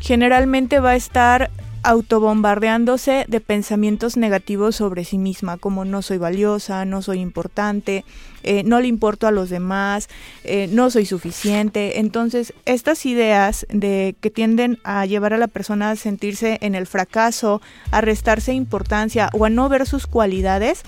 generalmente 0.00 0.80
va 0.80 0.90
a 0.90 0.96
estar 0.96 1.50
autobombardeándose 1.82 3.24
de 3.28 3.40
pensamientos 3.40 4.16
negativos 4.16 4.76
sobre 4.76 5.04
sí 5.04 5.18
misma, 5.18 5.56
como 5.56 5.84
no 5.84 6.02
soy 6.02 6.18
valiosa, 6.18 6.84
no 6.84 7.02
soy 7.02 7.20
importante, 7.20 8.04
eh, 8.42 8.62
no 8.64 8.80
le 8.80 8.88
importo 8.88 9.26
a 9.26 9.30
los 9.30 9.50
demás, 9.50 10.08
eh, 10.44 10.68
no 10.70 10.90
soy 10.90 11.06
suficiente. 11.06 12.00
Entonces, 12.00 12.52
estas 12.66 13.06
ideas 13.06 13.66
de 13.70 14.14
que 14.20 14.30
tienden 14.30 14.78
a 14.84 15.06
llevar 15.06 15.32
a 15.32 15.38
la 15.38 15.48
persona 15.48 15.90
a 15.90 15.96
sentirse 15.96 16.58
en 16.60 16.74
el 16.74 16.86
fracaso, 16.86 17.60
a 17.90 18.00
restarse 18.00 18.52
importancia 18.52 19.30
o 19.32 19.44
a 19.44 19.50
no 19.50 19.68
ver 19.68 19.86
sus 19.86 20.06
cualidades, 20.06 20.82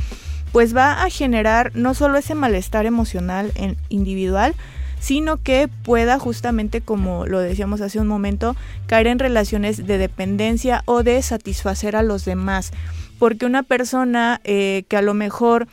pues 0.52 0.76
va 0.76 1.02
a 1.02 1.10
generar 1.10 1.72
no 1.74 1.94
solo 1.94 2.18
ese 2.18 2.34
malestar 2.34 2.84
emocional 2.84 3.52
en 3.54 3.76
individual, 3.88 4.54
sino 5.02 5.36
que 5.36 5.68
pueda 5.68 6.20
justamente, 6.20 6.80
como 6.80 7.26
lo 7.26 7.40
decíamos 7.40 7.80
hace 7.80 7.98
un 7.98 8.06
momento, 8.06 8.54
caer 8.86 9.08
en 9.08 9.18
relaciones 9.18 9.84
de 9.84 9.98
dependencia 9.98 10.84
o 10.84 11.02
de 11.02 11.20
satisfacer 11.22 11.96
a 11.96 12.04
los 12.04 12.24
demás. 12.24 12.70
Porque 13.18 13.44
una 13.44 13.64
persona 13.64 14.40
eh, 14.44 14.84
que 14.86 14.96
a 14.96 15.02
lo 15.02 15.12
mejor 15.12 15.66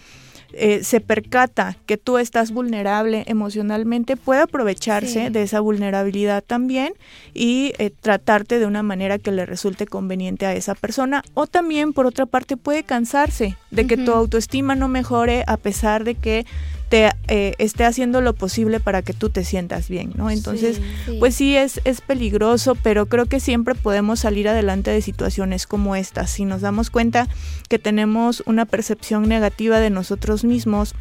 eh, 0.54 0.84
se 0.84 1.00
percata 1.00 1.78
que 1.86 1.98
tú 1.98 2.18
estás 2.18 2.50
vulnerable 2.50 3.24
emocionalmente, 3.28 4.18
puede 4.18 4.42
aprovecharse 4.42 5.30
de 5.30 5.44
esa 5.44 5.60
vulnerabilidad 5.60 6.44
también 6.44 6.94
y 7.36 7.74
eh, 7.78 7.92
tratarte 7.92 8.58
de 8.58 8.66
una 8.66 8.82
manera 8.82 9.20
que 9.20 9.32
le 9.32 9.46
resulte 9.46 9.86
conveniente 9.86 10.48
a 10.48 10.56
esa 10.56 10.74
persona. 10.74 11.24
O 11.36 11.46
también, 11.46 11.94
por 11.94 12.08
otra 12.08 12.26
parte, 12.26 12.58
puede 12.58 12.82
cansarse 12.82 13.58
de 13.70 13.86
que 13.86 13.96
tu 13.96 14.12
autoestima 14.12 14.74
no 14.74 14.88
mejore 14.88 15.44
a 15.46 15.58
pesar 15.58 16.04
de 16.04 16.16
que 16.16 16.48
te 16.90 17.12
eh, 17.28 17.54
esté 17.60 17.86
haciendo 17.86 18.20
lo 18.20 18.34
posible 18.34 18.80
para 18.80 19.02
que 19.02 19.14
tú 19.14 19.30
te 19.30 19.46
sientas 19.46 19.90
bien, 19.90 20.12
¿no? 20.16 20.30
Entonces, 20.30 20.82
pues 21.20 21.36
sí 21.36 21.56
es, 21.56 21.80
es 21.86 22.02
peligroso, 22.02 22.76
pero 22.76 23.06
creo 23.06 23.28
que 23.28 23.40
siempre 23.40 23.76
podemos 23.76 24.20
salir 24.20 24.50
adelante 24.50 24.92
de 24.92 25.02
situaciones 25.02 25.68
como 25.68 25.96
estas. 25.96 26.32
Si 26.32 26.46
nos 26.46 26.62
damos 26.62 26.90
cuenta 26.90 27.28
que 27.70 27.80
tenemos 27.80 28.44
una 28.46 28.66
percepción 28.66 29.30
negativa 29.30 29.80
de 29.80 29.92
nosotros 29.92 30.44
mismos, 30.44 30.96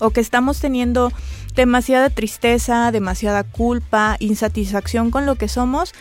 o 0.00 0.10
que 0.10 0.20
estamos 0.20 0.60
teniendo 0.60 1.12
demasiada 1.54 2.08
tristeza, 2.08 2.90
demasiada 2.90 3.44
culpa, 3.44 4.16
insatisfacción 4.18 5.10
con 5.10 5.26
lo 5.26 5.36
que 5.36 5.46
somos, 5.46 5.92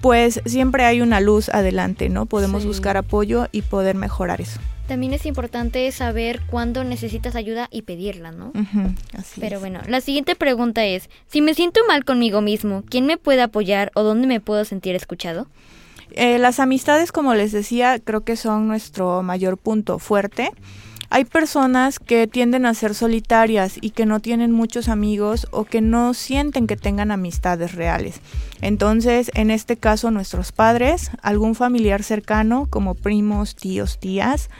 pues 0.00 0.40
siempre 0.44 0.84
hay 0.84 1.00
una 1.00 1.20
luz 1.20 1.48
adelante, 1.48 2.08
¿no? 2.08 2.26
Podemos 2.26 2.66
buscar 2.66 2.96
apoyo 2.96 3.46
y 3.52 3.62
poder 3.62 3.94
mejorar 3.94 4.40
eso. 4.40 4.58
También 4.88 5.14
es 5.14 5.24
importante 5.24 5.90
saber 5.92 6.42
cuándo 6.46 6.84
necesitas 6.84 7.36
ayuda 7.36 7.68
y 7.70 7.82
pedirla, 7.82 8.32
¿no? 8.32 8.52
Pero 9.40 9.58
bueno, 9.58 9.80
la 9.88 10.02
siguiente 10.02 10.34
pregunta 10.34 10.84
es, 10.84 11.08
si 11.26 11.40
me 11.40 11.54
siento 11.54 11.80
mal 11.88 12.04
conmigo 12.04 12.42
mismo, 12.42 12.84
¿quién 12.90 13.06
me 13.06 13.16
puede 13.16 13.40
apoyar 13.40 13.90
o 13.94 14.02
dónde 14.02 14.26
me 14.26 14.40
puedo 14.40 14.64
sentir 14.64 14.94
escuchado? 14.94 15.46
Eh, 16.10 16.38
las 16.38 16.60
amistades, 16.60 17.12
como 17.12 17.34
les 17.34 17.50
decía, 17.50 17.98
creo 17.98 18.24
que 18.24 18.36
son 18.36 18.68
nuestro 18.68 19.22
mayor 19.22 19.56
punto 19.56 19.98
fuerte. 19.98 20.50
Hay 21.14 21.24
personas 21.24 22.00
que 22.00 22.26
tienden 22.26 22.66
a 22.66 22.74
ser 22.74 22.92
solitarias 22.92 23.76
y 23.80 23.90
que 23.90 24.04
no 24.04 24.18
tienen 24.18 24.50
muchos 24.50 24.88
amigos 24.88 25.46
o 25.52 25.64
que 25.64 25.80
no 25.80 26.12
sienten 26.12 26.66
que 26.66 26.76
tengan 26.76 27.12
amistades 27.12 27.76
reales. 27.76 28.20
Entonces, 28.60 29.30
en 29.34 29.52
este 29.52 29.76
caso, 29.76 30.10
nuestros 30.10 30.50
padres, 30.50 31.12
algún 31.22 31.54
familiar 31.54 32.02
cercano 32.02 32.66
como 32.68 32.96
primos, 32.96 33.54
tíos, 33.54 34.00
tías, 34.00 34.50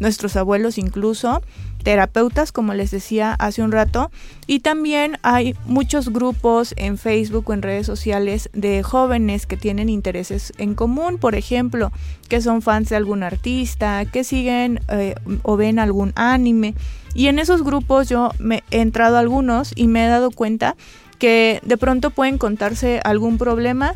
nuestros 0.00 0.36
abuelos 0.36 0.76
incluso, 0.76 1.40
terapeutas, 1.82 2.52
como 2.52 2.74
les 2.74 2.90
decía 2.90 3.34
hace 3.34 3.62
un 3.62 3.72
rato, 3.72 4.10
y 4.46 4.60
también 4.60 5.18
hay 5.22 5.54
muchos 5.66 6.12
grupos 6.12 6.74
en 6.76 6.98
Facebook 6.98 7.48
o 7.48 7.52
en 7.52 7.62
redes 7.62 7.86
sociales 7.86 8.50
de 8.52 8.82
jóvenes 8.82 9.46
que 9.46 9.56
tienen 9.56 9.88
intereses 9.88 10.52
en 10.58 10.74
común, 10.74 11.18
por 11.18 11.34
ejemplo, 11.34 11.92
que 12.28 12.40
son 12.40 12.62
fans 12.62 12.88
de 12.88 12.96
algún 12.96 13.22
artista, 13.22 14.04
que 14.04 14.24
siguen 14.24 14.80
eh, 14.88 15.14
o 15.42 15.56
ven 15.56 15.78
algún 15.78 16.12
anime. 16.16 16.74
Y 17.14 17.26
en 17.26 17.38
esos 17.38 17.62
grupos 17.62 18.08
yo 18.08 18.30
me 18.38 18.62
he 18.70 18.80
entrado 18.80 19.16
a 19.16 19.20
algunos 19.20 19.72
y 19.74 19.86
me 19.86 20.04
he 20.04 20.08
dado 20.08 20.30
cuenta 20.30 20.76
que 21.18 21.60
de 21.62 21.76
pronto 21.76 22.10
pueden 22.10 22.38
contarse 22.38 23.00
algún 23.04 23.38
problema 23.38 23.94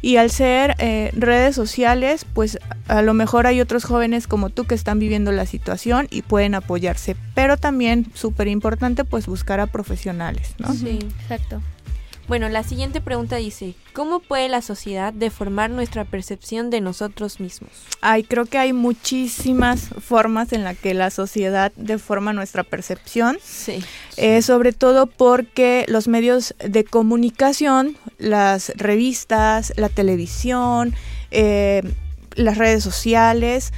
y 0.00 0.16
al 0.16 0.30
ser 0.30 0.74
eh, 0.78 1.10
redes 1.14 1.54
sociales, 1.54 2.24
pues 2.32 2.58
a 2.86 3.02
lo 3.02 3.14
mejor 3.14 3.46
hay 3.46 3.60
otros 3.60 3.84
jóvenes 3.84 4.26
como 4.26 4.50
tú 4.50 4.64
que 4.64 4.74
están 4.74 4.98
viviendo 4.98 5.32
la 5.32 5.46
situación 5.46 6.06
y 6.10 6.22
pueden 6.22 6.54
apoyarse. 6.54 7.16
Pero 7.34 7.56
también, 7.56 8.06
súper 8.14 8.48
importante, 8.48 9.04
pues 9.04 9.26
buscar 9.26 9.60
a 9.60 9.66
profesionales, 9.66 10.54
¿no? 10.58 10.72
Sí, 10.72 10.98
exacto. 11.22 11.60
Bueno, 12.28 12.50
la 12.50 12.62
siguiente 12.62 13.00
pregunta 13.00 13.36
dice, 13.36 13.74
¿cómo 13.94 14.20
puede 14.20 14.50
la 14.50 14.60
sociedad 14.60 15.14
deformar 15.14 15.70
nuestra 15.70 16.04
percepción 16.04 16.68
de 16.68 16.82
nosotros 16.82 17.40
mismos? 17.40 17.70
Ay, 18.02 18.22
creo 18.22 18.44
que 18.44 18.58
hay 18.58 18.74
muchísimas 18.74 19.88
formas 19.98 20.52
en 20.52 20.62
las 20.62 20.76
que 20.76 20.92
la 20.92 21.08
sociedad 21.08 21.72
deforma 21.76 22.34
nuestra 22.34 22.64
percepción. 22.64 23.38
Sí. 23.42 23.82
Eh, 24.18 24.42
sobre 24.42 24.74
todo 24.74 25.06
porque 25.06 25.86
los 25.88 26.06
medios 26.06 26.54
de 26.58 26.84
comunicación, 26.84 27.96
las 28.18 28.72
revistas, 28.76 29.72
la 29.76 29.88
televisión, 29.88 30.94
eh, 31.30 31.82
las 32.34 32.58
redes 32.58 32.84
sociales, 32.84 33.72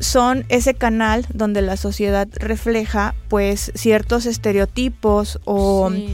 son 0.00 0.44
ese 0.48 0.74
canal 0.74 1.26
donde 1.32 1.62
la 1.62 1.76
sociedad 1.76 2.28
refleja 2.34 3.14
pues 3.28 3.72
ciertos 3.74 4.26
estereotipos 4.26 5.40
o 5.44 5.90
Sí, 5.90 6.06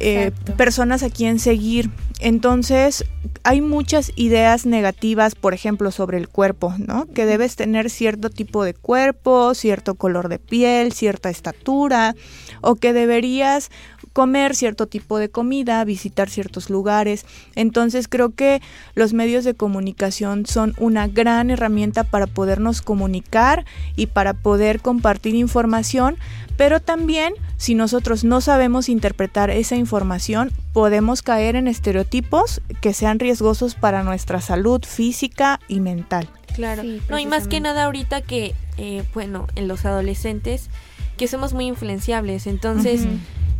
eh, 0.00 0.32
personas 0.56 1.02
a 1.02 1.10
quien 1.10 1.38
seguir. 1.38 1.90
Entonces, 2.20 3.04
hay 3.44 3.60
muchas 3.60 4.12
ideas 4.16 4.66
negativas, 4.66 5.34
por 5.34 5.54
ejemplo, 5.54 5.90
sobre 5.90 6.18
el 6.18 6.28
cuerpo, 6.28 6.74
¿no? 6.78 7.06
Que 7.06 7.24
debes 7.24 7.56
tener 7.56 7.88
cierto 7.90 8.28
tipo 8.30 8.64
de 8.64 8.74
cuerpo, 8.74 9.54
cierto 9.54 9.94
color 9.94 10.28
de 10.28 10.38
piel, 10.38 10.92
cierta 10.92 11.30
estatura, 11.30 12.14
o 12.60 12.76
que 12.76 12.92
deberías 12.92 13.70
comer 14.12 14.54
cierto 14.54 14.86
tipo 14.86 15.18
de 15.18 15.28
comida, 15.28 15.84
visitar 15.84 16.28
ciertos 16.28 16.70
lugares. 16.70 17.24
Entonces, 17.54 18.08
creo 18.08 18.34
que 18.34 18.60
los 18.94 19.12
medios 19.12 19.44
de 19.44 19.54
comunicación 19.54 20.46
son 20.46 20.74
una 20.78 21.08
gran 21.08 21.50
herramienta 21.50 22.04
para 22.04 22.26
podernos 22.26 22.82
comunicar 22.82 23.64
y 23.96 24.06
para 24.06 24.34
poder 24.34 24.80
compartir 24.80 25.34
información, 25.34 26.16
pero 26.56 26.80
también 26.80 27.34
si 27.56 27.74
nosotros 27.74 28.24
no 28.24 28.40
sabemos 28.40 28.88
interpretar 28.88 29.50
esa 29.50 29.76
información, 29.76 30.52
podemos 30.72 31.22
caer 31.22 31.56
en 31.56 31.68
estereotipos 31.68 32.60
que 32.80 32.92
sean 32.92 33.18
riesgosos 33.18 33.74
para 33.74 34.02
nuestra 34.02 34.40
salud 34.40 34.82
física 34.84 35.60
y 35.68 35.80
mental. 35.80 36.28
Claro. 36.54 36.82
Sí, 36.82 37.00
no, 37.08 37.18
y 37.18 37.26
más 37.26 37.48
que 37.48 37.60
nada 37.60 37.84
ahorita 37.84 38.22
que, 38.22 38.54
eh, 38.76 39.04
bueno, 39.14 39.46
en 39.54 39.68
los 39.68 39.84
adolescentes, 39.84 40.68
que 41.16 41.28
somos 41.28 41.54
muy 41.54 41.66
influenciables. 41.66 42.46
Entonces. 42.46 43.06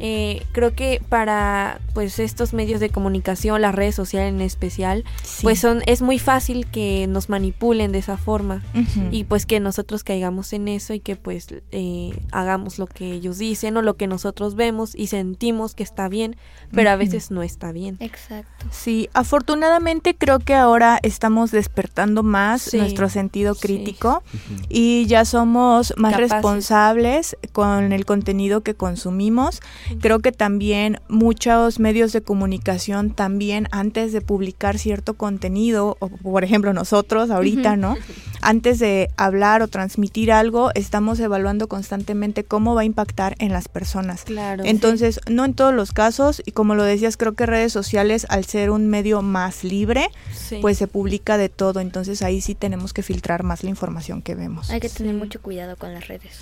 Eh, 0.01 0.45
creo 0.53 0.75
que 0.75 1.01
para 1.09 1.81
pues 1.95 2.19
estos 2.19 2.53
medios 2.55 2.81
de 2.81 2.91
comunicación, 2.91 3.61
las 3.61 3.75
redes 3.75 3.95
sociales 3.95 4.33
en 4.35 4.41
especial, 4.41 5.05
pues 5.43 5.59
son 5.61 5.83
es 5.87 6.03
muy 6.03 6.19
fácil 6.19 6.67
que 6.67 7.07
nos 7.09 7.29
manipulen 7.29 7.93
de 7.93 7.99
esa 7.99 8.17
forma. 8.17 8.63
Y 9.11 9.25
pues 9.25 9.47
que 9.47 9.61
nosotros 9.61 10.03
caigamos 10.05 10.53
en 10.53 10.69
eso 10.69 10.95
y 10.95 11.01
que 11.01 11.17
pues 11.17 11.49
eh, 11.73 12.19
hagamos 12.33 12.79
lo 12.79 12.87
que 12.87 13.13
ellos 13.13 13.39
dicen 13.39 13.77
o 13.77 13.83
lo 13.83 13.97
que 13.97 14.07
nosotros 14.07 14.55
vemos 14.55 14.95
y 14.95 15.09
sentimos 15.09 15.75
que 15.75 15.83
está 15.83 16.09
bien, 16.09 16.37
pero 16.73 16.91
a 16.91 16.97
veces 16.97 17.31
no 17.31 17.43
está 17.43 17.73
bien. 17.73 17.97
Exacto. 18.01 18.67
Sí, 18.71 19.09
afortunadamente 19.13 20.15
creo 20.17 20.39
que 20.39 20.55
ahora 20.55 20.99
estamos 21.03 21.51
despertando 21.51 22.23
más 22.23 22.63
Sí, 22.63 22.77
nuestro 22.79 23.09
sentido 23.09 23.55
sí. 23.55 23.61
crítico 23.63 24.23
y 24.69 25.07
ya 25.07 25.25
somos 25.25 25.93
más 25.97 26.13
Capaces. 26.13 26.33
responsables 26.33 27.37
con 27.53 27.93
el 27.93 28.05
contenido 28.05 28.63
que 28.63 28.75
consumimos. 28.75 29.61
Creo 30.01 30.21
que 30.21 30.33
también 30.33 30.99
muchos 31.09 31.79
medios 31.81 32.13
de 32.13 32.23
comunicación 32.23 33.11
también 33.11 33.67
antes 33.73 34.13
de 34.13 34.21
publicar 34.21 34.79
cierto 34.79 35.15
contenido, 35.15 35.97
o 36.01 36.09
por 36.09 36.45
ejemplo 36.45 36.73
nosotros 36.73 37.31
ahorita, 37.31 37.77
¿no? 37.77 37.97
Antes 38.43 38.79
de 38.79 39.11
hablar 39.17 39.63
o 39.63 39.69
transmitir 39.69 40.33
algo, 40.33 40.71
estamos 40.75 41.21
evaluando 41.21 41.69
constantemente 41.69 42.45
cómo 42.45 42.75
va 42.75 42.83
a 42.83 42.85
impactar 42.85 43.35
en 43.39 43.53
las 43.53 43.69
personas. 43.69 44.25
Claro. 44.25 44.63
Entonces, 44.65 45.21
no 45.29 45.45
en 45.45 45.55
todos 45.55 45.75
los 45.75 45.93
casos, 45.93 46.43
y 46.47 46.53
como 46.53 46.75
lo 46.75 46.85
decías, 46.85 47.17
creo 47.17 47.35
que 47.35 47.45
redes 47.47 47.73
sociales, 47.73 48.27
al 48.31 48.45
ser 48.47 48.71
un 48.71 48.87
medio 48.87 49.21
más 49.23 49.65
libre, 49.65 50.09
Sí. 50.33 50.59
pues 50.63 50.79
se 50.79 50.87
publica 50.87 51.37
de 51.37 51.49
todo. 51.49 51.81
Entonces 51.81 52.23
ahí 52.23 52.41
sí 52.41 52.55
tenemos 52.55 52.93
que 52.93 53.03
filtrar 53.03 53.43
más 53.43 53.63
la 53.63 53.71
información 53.71 54.23
que 54.23 54.35
vemos. 54.35 54.71
Hay 54.71 54.81
que 54.81 54.89
tener 54.89 55.13
Sí. 55.15 55.19
mucho 55.19 55.41
cuidado 55.43 55.77
con 55.77 55.93
las 55.93 56.09
redes. 56.09 56.41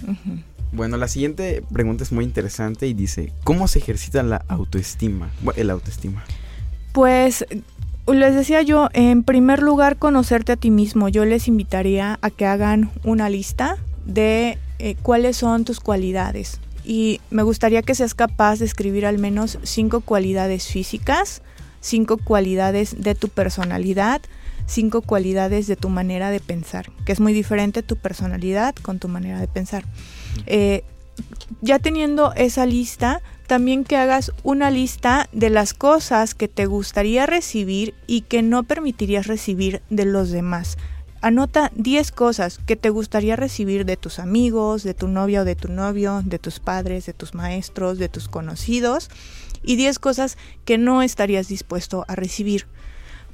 Bueno, 0.73 0.97
la 0.97 1.09
siguiente 1.09 1.63
pregunta 1.73 2.05
es 2.05 2.13
muy 2.13 2.25
interesante 2.25 2.87
y 2.87 2.95
dice, 2.95 3.33
¿cómo 3.45 3.69
se 3.69 3.79
ejercita 3.79 4.23
la 4.23 4.45
autoestima? 4.49 5.31
El 5.57 5.71
autoestima. 5.71 6.25
Pues 6.93 7.45
les 8.07 8.35
decía 8.35 8.63
yo, 8.63 8.89
en 8.93 9.23
primer 9.23 9.63
lugar, 9.63 9.97
conocerte 9.97 10.53
a 10.53 10.57
ti 10.57 10.71
mismo. 10.71 11.09
Yo 11.09 11.25
les 11.25 11.49
invitaría 11.49 12.19
a 12.23 12.31
que 12.31 12.47
hagan 12.47 12.91
una 13.05 13.31
lista 13.31 13.77
de 14.05 14.59
eh, 14.79 14.97
cuáles 15.03 15.37
son 15.37 15.65
tus 15.65 15.81
cualidades. 15.81 16.61
Y 16.85 17.21
me 17.31 17.43
gustaría 17.43 17.83
que 17.83 17.95
seas 17.95 18.15
capaz 18.15 18.59
de 18.59 18.65
escribir 18.65 19.05
al 19.05 19.19
menos 19.19 19.59
cinco 19.63 20.01
cualidades 20.01 20.67
físicas, 20.69 21.43
cinco 21.81 22.17
cualidades 22.17 23.03
de 23.03 23.15
tu 23.15 23.29
personalidad, 23.29 24.23
cinco 24.67 25.03
cualidades 25.03 25.67
de 25.67 25.77
tu 25.77 25.89
manera 25.89 26.31
de 26.31 26.41
pensar, 26.41 26.91
que 27.05 27.13
es 27.13 27.21
muy 27.21 27.33
diferente 27.33 27.83
tu 27.83 27.97
personalidad 27.97 28.75
con 28.77 28.99
tu 28.99 29.09
manera 29.09 29.41
de 29.41 29.49
pensar. 29.49 29.85
Eh, 30.47 30.85
ya 31.61 31.79
teniendo 31.79 32.33
esa 32.35 32.67
lista, 32.67 33.23
también 33.47 33.85
que 33.85 33.97
hagas 33.97 34.33
una 34.43 34.71
lista 34.71 35.29
de 35.33 35.51
las 35.51 35.73
cosas 35.73 36.35
que 36.35 36.49
te 36.49 36.67
gustaría 36.67 37.27
recibir 37.27 37.95
y 38.07 38.21
que 38.23 38.43
no 38.43 38.65
permitirías 38.65 39.27
recibir 39.27 39.83
de 39.88 40.05
los 40.05 40.31
demás. 40.31 40.77
Anota 41.21 41.73
10 41.75 42.12
cosas 42.12 42.61
que 42.64 42.77
te 42.77 42.91
gustaría 42.91 43.35
recibir 43.35 43.85
de 43.85 43.97
tus 43.97 44.21
amigos, 44.21 44.85
de 44.85 44.95
tu 44.95 45.09
novia 45.09 45.41
o 45.41 45.45
de 45.45 45.57
tu 45.57 45.69
novio, 45.69 46.23
de 46.25 46.38
tus 46.38 46.61
padres, 46.61 47.07
de 47.07 47.12
tus 47.12 47.35
maestros, 47.35 47.99
de 47.99 48.09
tus 48.09 48.29
conocidos 48.29 49.11
y 49.62 49.75
10 49.75 49.99
cosas 49.99 50.38
que 50.64 50.79
no 50.79 51.03
estarías 51.03 51.49
dispuesto 51.49 52.05
a 52.07 52.14
recibir. 52.14 52.67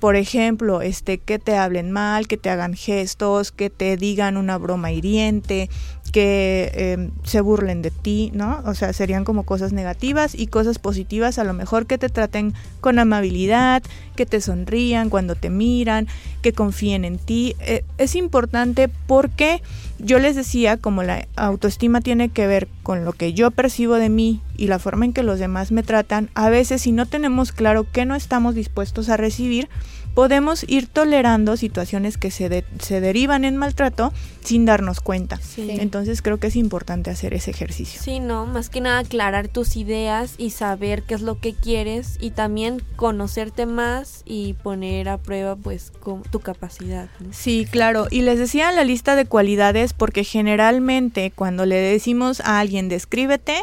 Por 0.01 0.17
ejemplo, 0.17 0.81
este 0.81 1.19
que 1.19 1.39
te 1.39 1.57
hablen 1.57 1.91
mal, 1.91 2.27
que 2.27 2.37
te 2.37 2.51
hagan 2.51 2.75
gestos, 2.75 3.53
que 3.53 3.69
te 3.69 3.97
digan 3.97 4.37
una 4.37 4.59
broma 4.59 4.93
hiriente, 4.93 5.69
que 6.15 6.71
eh, 6.75 7.11
se 7.25 7.41
burlen 7.41 7.83
de 7.83 7.91
ti, 7.91 8.31
¿no? 8.35 8.63
O 8.67 8.75
sea, 8.77 8.93
serían 8.93 9.25
como 9.25 9.43
cosas 9.43 9.73
negativas 9.73 10.37
y 10.37 10.47
cosas 10.47 10.79
positivas, 10.79 11.41
a 11.41 11.45
lo 11.45 11.55
mejor 11.55 11.87
que 11.87 11.99
te 11.99 12.09
traten 12.09 12.55
con 12.81 13.01
amabilidad, 13.01 13.83
que 14.15 14.27
te 14.27 14.41
sonrían 14.41 15.11
cuando 15.11 15.35
te 15.35 15.51
miran, 15.51 16.07
que 16.43 16.53
confíen 16.53 17.05
en 17.05 17.19
ti. 17.19 17.55
Eh, 17.61 17.85
es 17.99 18.15
importante 18.15 18.89
porque 19.07 19.63
yo 19.99 20.19
les 20.19 20.35
decía, 20.37 20.77
como 20.77 21.03
la 21.03 21.27
autoestima 21.37 22.01
tiene 22.01 22.29
que 22.29 22.47
ver 22.47 22.69
con 22.83 23.05
lo 23.05 23.13
que 23.13 23.33
yo 23.33 23.51
percibo 23.51 23.95
de 23.95 24.09
mí 24.09 24.41
y 24.57 24.67
la 24.67 24.79
forma 24.79 25.05
en 25.05 25.13
que 25.13 25.23
los 25.23 25.39
demás 25.39 25.73
me 25.73 25.83
tratan, 25.83 26.31
a 26.35 26.49
veces 26.51 26.83
si 26.83 26.93
no 26.93 27.07
tenemos 27.07 27.53
claro 27.53 27.87
qué 27.91 28.05
no 28.05 28.15
estamos 28.15 28.55
dispuestos 28.55 29.09
a 29.09 29.17
recibir, 29.17 29.69
podemos 30.15 30.65
ir 30.69 30.87
tolerando 30.87 31.57
situaciones 31.57 32.19
que 32.19 32.31
se, 32.31 32.49
de- 32.49 32.65
se 32.81 33.01
derivan 33.01 33.45
en 33.45 33.57
maltrato 33.57 34.13
sin 34.45 34.65
darnos 34.65 35.01
cuenta. 35.01 35.39
Sí. 35.41 35.67
Entonces 35.69 36.23
creo 36.23 36.39
que 36.39 36.47
es 36.49 36.55
importante 36.57 37.11
hacer 37.11 37.35
ese 37.35 37.51
ejercicio. 37.51 38.01
Sí, 38.01 38.21
no, 38.21 38.47
más 38.47 38.69
que 38.71 38.81
nada 38.81 39.01
aclarar 39.01 39.49
tus 39.49 39.77
ideas 39.77 40.35
y 40.39 40.51
saber 40.51 41.03
qué 41.03 41.15
es 41.15 41.23
lo 41.23 41.41
que 41.41 41.53
quieres 41.55 42.17
y 42.21 42.31
también 42.31 42.81
conocerte 42.95 43.67
más 43.67 44.04
y 44.25 44.55
poner 44.55 45.09
a 45.09 45.19
prueba 45.19 45.57
pues 45.57 45.93
con 46.01 46.23
tu 46.23 46.41
capacidad. 46.41 47.09
¿no? 47.21 47.29
Sí, 47.33 47.67
claro. 47.71 48.07
Y 48.11 48.23
les 48.23 48.39
decía 48.39 48.73
la 48.73 48.85
lista 48.85 49.17
de 49.17 49.27
cualidades 49.27 49.93
porque 49.93 50.25
generalmente 50.25 51.33
cuando 51.35 51.67
le 51.67 51.77
decimos 51.77 52.41
a 52.41 52.61
alguien 52.61 52.89
descríbete, 52.89 53.57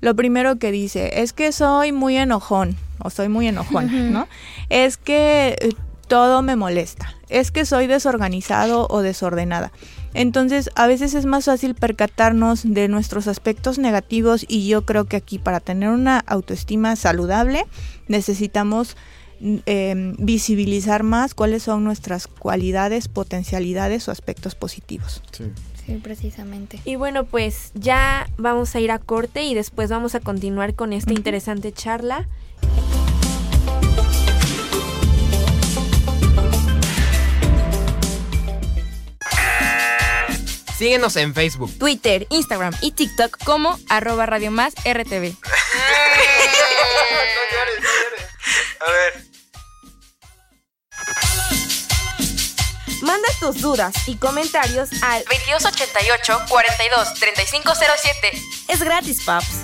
lo 0.00 0.14
primero 0.14 0.56
que 0.56 0.70
dice 0.70 1.22
es 1.22 1.32
que 1.32 1.52
soy 1.52 1.92
muy 1.92 2.16
enojón 2.16 2.76
o 2.98 3.10
soy 3.10 3.28
muy 3.28 3.48
enojón, 3.48 4.12
¿no? 4.12 4.28
Es 4.68 4.96
que 4.96 5.56
eh, 5.60 5.70
todo 6.06 6.42
me 6.42 6.56
molesta, 6.56 7.14
es 7.28 7.50
que 7.50 7.64
soy 7.64 7.86
desorganizado 7.86 8.86
o 8.90 9.02
desordenada. 9.02 9.72
Entonces, 10.12 10.70
a 10.76 10.86
veces 10.86 11.14
es 11.14 11.26
más 11.26 11.46
fácil 11.46 11.74
percatarnos 11.74 12.62
de 12.64 12.86
nuestros 12.88 13.26
aspectos 13.26 13.78
negativos 13.78 14.44
y 14.46 14.68
yo 14.68 14.86
creo 14.86 15.06
que 15.06 15.16
aquí 15.16 15.38
para 15.38 15.58
tener 15.58 15.88
una 15.88 16.20
autoestima 16.20 16.94
saludable 16.94 17.66
necesitamos 18.06 18.96
eh, 19.40 20.14
visibilizar 20.18 21.02
más 21.02 21.34
cuáles 21.34 21.62
son 21.62 21.84
nuestras 21.84 22.26
cualidades, 22.26 23.08
potencialidades 23.08 24.08
o 24.08 24.10
aspectos 24.10 24.54
positivos. 24.54 25.22
Sí. 25.32 25.44
Sí, 25.86 26.00
precisamente. 26.02 26.80
Y 26.86 26.96
bueno, 26.96 27.26
pues 27.26 27.70
ya 27.74 28.26
vamos 28.38 28.74
a 28.74 28.80
ir 28.80 28.90
a 28.90 28.98
corte 28.98 29.44
y 29.44 29.54
después 29.54 29.90
vamos 29.90 30.14
a 30.14 30.20
continuar 30.20 30.74
con 30.74 30.94
esta 30.94 31.12
interesante 31.12 31.72
charla. 31.72 32.26
Síguenos 40.76 41.16
en 41.16 41.34
Facebook. 41.34 41.72
Twitter, 41.78 42.26
Instagram 42.30 42.74
y 42.80 42.92
TikTok 42.92 43.44
como 43.44 43.78
arroba 43.88 44.26
Radio 44.26 44.50
Más 44.50 44.74
RTV. 44.84 45.36
tus 53.44 53.60
dudas 53.60 53.94
y 54.08 54.16
comentarios 54.16 54.88
al 55.02 55.22
2288 55.24 56.46
42 56.48 57.14
3507. 57.14 58.42
Es 58.68 58.82
gratis, 58.82 59.22
paps. 59.22 59.63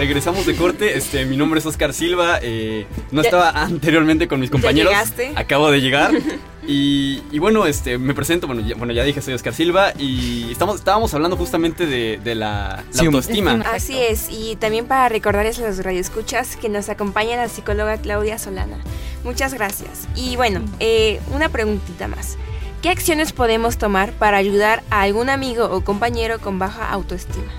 Regresamos 0.00 0.46
de 0.46 0.56
corte, 0.56 0.96
este, 0.96 1.26
mi 1.26 1.36
nombre 1.36 1.60
es 1.60 1.66
Oscar 1.66 1.92
Silva, 1.92 2.38
eh, 2.40 2.86
no 3.10 3.20
estaba 3.20 3.50
anteriormente 3.50 4.28
con 4.28 4.40
mis 4.40 4.48
compañeros, 4.48 4.90
llegaste? 4.94 5.32
acabo 5.36 5.70
de 5.70 5.82
llegar 5.82 6.12
y, 6.66 7.22
y 7.30 7.38
bueno, 7.38 7.66
este, 7.66 7.98
me 7.98 8.14
presento, 8.14 8.46
bueno 8.46 8.62
ya, 8.66 8.76
bueno, 8.76 8.94
ya 8.94 9.04
dije, 9.04 9.20
soy 9.20 9.34
Oscar 9.34 9.52
Silva 9.52 9.92
y 9.98 10.50
estamos, 10.50 10.76
estábamos 10.76 11.12
hablando 11.12 11.36
justamente 11.36 11.84
de, 11.84 12.18
de 12.24 12.34
la, 12.34 12.82
la 12.90 12.98
Sí, 12.98 13.00
un- 13.08 13.14
autoestima. 13.14 13.62
Así 13.70 13.98
es, 13.98 14.28
y 14.30 14.56
también 14.56 14.86
para 14.86 15.10
recordarles 15.10 15.58
a 15.58 15.66
los 15.68 15.84
radioescuchas 15.84 16.56
que 16.56 16.70
nos 16.70 16.88
acompaña 16.88 17.36
la 17.36 17.50
psicóloga 17.50 17.98
Claudia 17.98 18.38
Solana. 18.38 18.78
Muchas 19.22 19.52
gracias. 19.52 20.08
Y 20.16 20.36
bueno, 20.36 20.62
eh, 20.80 21.20
una 21.30 21.50
preguntita 21.50 22.08
más. 22.08 22.38
¿Qué 22.80 22.88
acciones 22.88 23.32
podemos 23.34 23.76
tomar 23.76 24.12
para 24.12 24.38
ayudar 24.38 24.82
a 24.88 25.02
algún 25.02 25.28
amigo 25.28 25.66
o 25.66 25.82
compañero 25.84 26.38
con 26.38 26.58
baja 26.58 26.88
autoestima? 26.90 27.52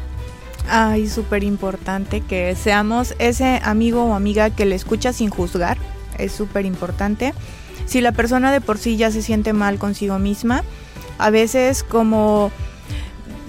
Ay, 0.74 1.10
súper 1.10 1.44
importante 1.44 2.22
que 2.22 2.56
seamos 2.56 3.14
ese 3.20 3.60
amigo 3.62 4.06
o 4.06 4.14
amiga 4.14 4.52
que 4.52 4.66
le 4.66 4.76
escucha 4.76 5.12
sin 5.12 5.30
juzgar. 5.30 5.78
Es 6.18 6.32
súper 6.32 6.66
importante. 6.66 7.34
Si 7.86 8.00
la 8.00 8.14
persona 8.14 8.54
de 8.54 8.62
por 8.62 8.78
sí 8.78 8.96
ya 8.96 9.12
se 9.12 9.22
siente 9.22 9.52
mal 9.52 9.80
consigo 9.80 10.18
misma, 10.18 10.64
a 11.18 11.30
veces 11.30 11.84
como 11.84 12.54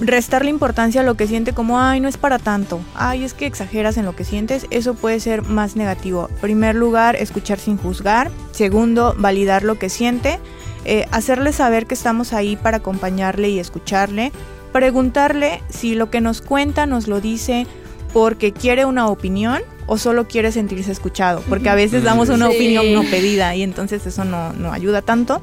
restarle 0.01 0.51
importancia 0.51 1.03
a 1.03 1.05
lo 1.05 1.15
que 1.15 1.29
siente 1.29 1.53
como, 1.53 1.79
ay, 1.79 2.01
no 2.01 2.09
es 2.09 2.17
para 2.17 2.41
tanto, 2.41 2.81
ay, 2.97 3.23
es 3.23 3.35
que 3.35 3.47
exageras 3.47 3.97
en 3.99 4.05
lo 4.05 4.17
que 4.17 4.25
sientes, 4.25 4.67
eso 4.71 4.95
puede 4.95 5.21
ser 5.21 5.43
más 5.43 5.77
negativo. 5.77 6.29
Primer 6.41 6.75
lugar, 6.75 7.15
escuchar 7.15 7.61
sin 7.61 7.77
juzgar. 7.77 8.33
Segundo, 8.51 9.15
validar 9.17 9.63
lo 9.63 9.79
que 9.79 9.91
siente. 9.91 10.41
Eh, 10.85 11.07
hacerle 11.13 11.53
saber 11.53 11.87
que 11.87 11.95
estamos 11.95 12.33
ahí 12.33 12.57
para 12.57 12.79
acompañarle 12.79 13.49
y 13.49 13.61
escucharle. 13.61 14.33
Preguntarle 14.73 15.63
si 15.69 15.95
lo 15.95 16.11
que 16.11 16.21
nos 16.21 16.41
cuenta 16.41 16.87
nos 16.87 17.07
lo 17.09 17.21
dice 17.21 17.67
porque 18.13 18.53
quiere 18.53 18.85
una 18.85 19.07
opinión 19.09 19.63
o 19.87 19.99
solo 19.99 20.29
quiere 20.29 20.53
sentirse 20.53 20.93
escuchado, 20.93 21.43
porque 21.49 21.69
a 21.69 21.75
veces 21.75 22.05
damos 22.05 22.29
una 22.29 22.49
Sí. 22.49 22.57
opinión 22.57 22.93
no 22.95 23.03
pedida 23.03 23.55
y 23.55 23.63
entonces 23.63 24.07
eso 24.07 24.25
no, 24.25 24.53
no 24.53 24.73
ayuda 24.73 25.03
tanto. 25.03 25.41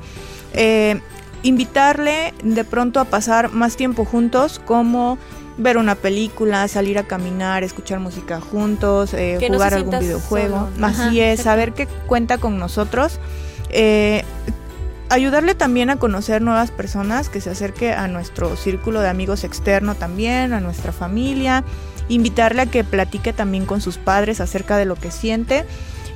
Eh, 0.53 0.99
invitarle 1.43 2.33
de 2.43 2.63
pronto 2.63 2.99
a 2.99 3.05
pasar 3.05 3.51
más 3.51 3.75
tiempo 3.75 4.05
juntos, 4.05 4.59
como 4.65 5.17
ver 5.57 5.77
una 5.77 5.95
película, 5.95 6.67
salir 6.67 6.97
a 6.97 7.03
caminar, 7.03 7.63
escuchar 7.63 7.99
música 7.99 8.39
juntos, 8.39 9.13
eh, 9.13 9.37
no 9.41 9.55
jugar 9.55 9.73
algún 9.73 9.99
videojuego. 9.99 10.69
Así 10.81 11.19
Ajá, 11.19 11.31
es, 11.31 11.41
saber 11.41 11.73
que 11.73 11.87
cuenta 12.07 12.37
con 12.37 12.57
nosotros. 12.59 13.19
Eh, 13.69 14.23
ayudarle 15.09 15.55
también 15.55 15.89
a 15.89 15.97
conocer 15.97 16.41
nuevas 16.41 16.71
personas, 16.71 17.29
que 17.29 17.41
se 17.41 17.49
acerque 17.49 17.93
a 17.93 18.07
nuestro 18.07 18.55
círculo 18.55 19.01
de 19.01 19.09
amigos 19.09 19.43
externo 19.43 19.95
también, 19.95 20.53
a 20.53 20.61
nuestra 20.61 20.91
familia, 20.91 21.63
invitarle 22.07 22.61
a 22.63 22.65
que 22.65 22.83
platique 22.83 23.33
también 23.33 23.65
con 23.65 23.81
sus 23.81 23.97
padres 23.97 24.39
acerca 24.39 24.77
de 24.77 24.85
lo 24.85 24.95
que 24.95 25.11
siente. 25.11 25.65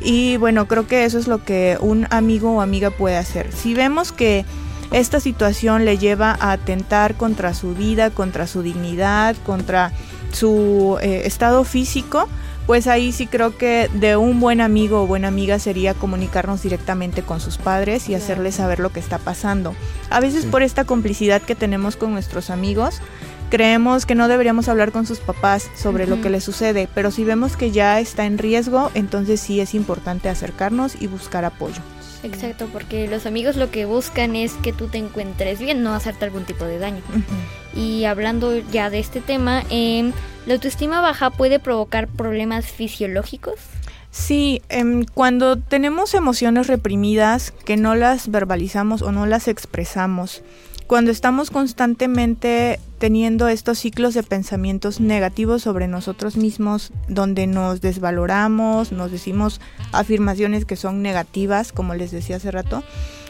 Y 0.02 0.38
bueno, 0.38 0.68
creo 0.68 0.88
que 0.88 1.06
eso 1.06 1.18
es 1.18 1.28
lo 1.28 1.44
que 1.44 1.78
un 1.80 2.08
amigo 2.10 2.54
o 2.54 2.62
amiga 2.62 2.92
puede 2.92 3.18
hacer. 3.18 3.52
Si 3.52 3.74
vemos 3.74 4.12
que 4.12 4.46
esta 4.92 5.20
situación 5.20 5.86
le 5.86 5.98
lleva 5.98 6.38
a 6.40 6.52
atentar 6.52 7.16
contra 7.16 7.54
su 7.54 7.74
vida, 7.74 8.12
contra 8.12 8.48
su 8.48 8.62
dignidad, 8.62 9.36
contra 9.46 9.92
su 10.32 10.98
eh, 11.02 11.24
estado 11.26 11.64
físico, 11.64 12.28
pues 12.66 12.88
ahí 12.88 13.12
sí 13.12 13.28
creo 13.28 13.58
que 13.58 13.90
de 13.94 14.16
un 14.16 14.40
buen 14.40 14.62
amigo 14.62 15.04
o 15.04 15.08
buena 15.08 15.28
amiga 15.28 15.60
sería 15.60 15.94
comunicarnos 15.94 16.62
directamente 16.64 17.22
con 17.22 17.40
sus 17.40 17.58
padres 17.58 18.08
y 18.10 18.16
hacerles 18.16 18.56
saber 18.56 18.80
lo 18.80 18.92
que 18.92 19.00
está 19.00 19.18
pasando. 19.18 19.76
A 20.10 20.20
veces 20.20 20.44
Sí. 20.44 20.50
por 20.50 20.64
esta 20.64 20.86
complicidad 20.86 21.42
que 21.42 21.56
tenemos 21.56 21.96
con 21.98 22.12
nuestros 22.14 22.50
amigos, 22.50 23.02
creemos 23.50 24.06
que 24.06 24.16
no 24.16 24.28
deberíamos 24.28 24.70
hablar 24.70 24.92
con 24.92 25.06
sus 25.06 25.20
papás 25.20 25.70
sobre 25.76 26.08
lo 26.08 26.22
que 26.22 26.30
les 26.30 26.44
sucede, 26.44 26.88
pero 26.96 27.12
si 27.12 27.24
vemos 27.24 27.56
que 27.58 27.72
ya 27.72 28.00
está 28.00 28.26
en 28.26 28.38
riesgo, 28.38 28.90
entonces 28.94 29.40
sí 29.42 29.60
es 29.60 29.74
importante 29.76 30.30
acercarnos 30.30 31.00
y 31.00 31.08
buscar 31.08 31.46
apoyo. 31.46 31.82
Exacto, 32.24 32.68
porque 32.72 33.08
los 33.08 33.26
amigos 33.26 33.58
lo 33.58 33.70
que 33.70 33.86
buscan 33.86 34.36
es 34.36 34.54
que 34.54 34.72
tú 34.72 34.88
te 34.88 34.98
encuentres 34.98 35.60
bien, 35.60 35.84
no 35.84 35.94
hacerte 35.94 36.26
algún 36.26 36.46
tipo 36.46 36.66
de 36.66 36.80
daño. 36.80 37.02
Y 37.76 38.06
hablando 38.06 38.58
ya 38.72 38.90
de 38.90 39.00
este 39.00 39.20
tema, 39.20 39.64
em, 39.70 40.14
¿la 40.46 40.54
autoestima 40.54 41.02
baja 41.02 41.30
puede 41.30 41.60
provocar 41.60 42.08
problemas 42.08 42.66
fisiológicos? 42.66 43.56
Sí, 44.14 44.62
em, 44.70 45.06
cuando 45.06 45.58
tenemos 45.58 46.14
emociones 46.14 46.68
reprimidas 46.68 47.52
que 47.66 47.78
no 47.78 47.96
las 47.96 48.30
verbalizamos 48.30 49.02
o 49.02 49.12
no 49.12 49.26
las 49.26 49.48
expresamos, 49.48 50.44
cuando 50.86 51.10
estamos 51.10 51.50
constantemente 51.50 52.80
teniendo 53.00 53.48
estos 53.48 53.80
ciclos 53.80 54.14
de 54.14 54.22
pensamientos 54.22 55.00
negativos 55.00 55.64
sobre 55.64 55.88
nosotros 55.88 56.38
mismos, 56.38 56.92
donde 57.08 57.48
nos 57.48 57.82
desvaloramos, 57.82 58.92
nos 58.92 59.12
decimos 59.12 59.60
afirmaciones 59.92 60.66
que 60.66 60.76
son 60.76 61.02
negativas, 61.02 61.72
como 61.72 61.96
les 61.96 62.12
decía 62.12 62.36
hace 62.36 62.52
rato, 62.52 62.84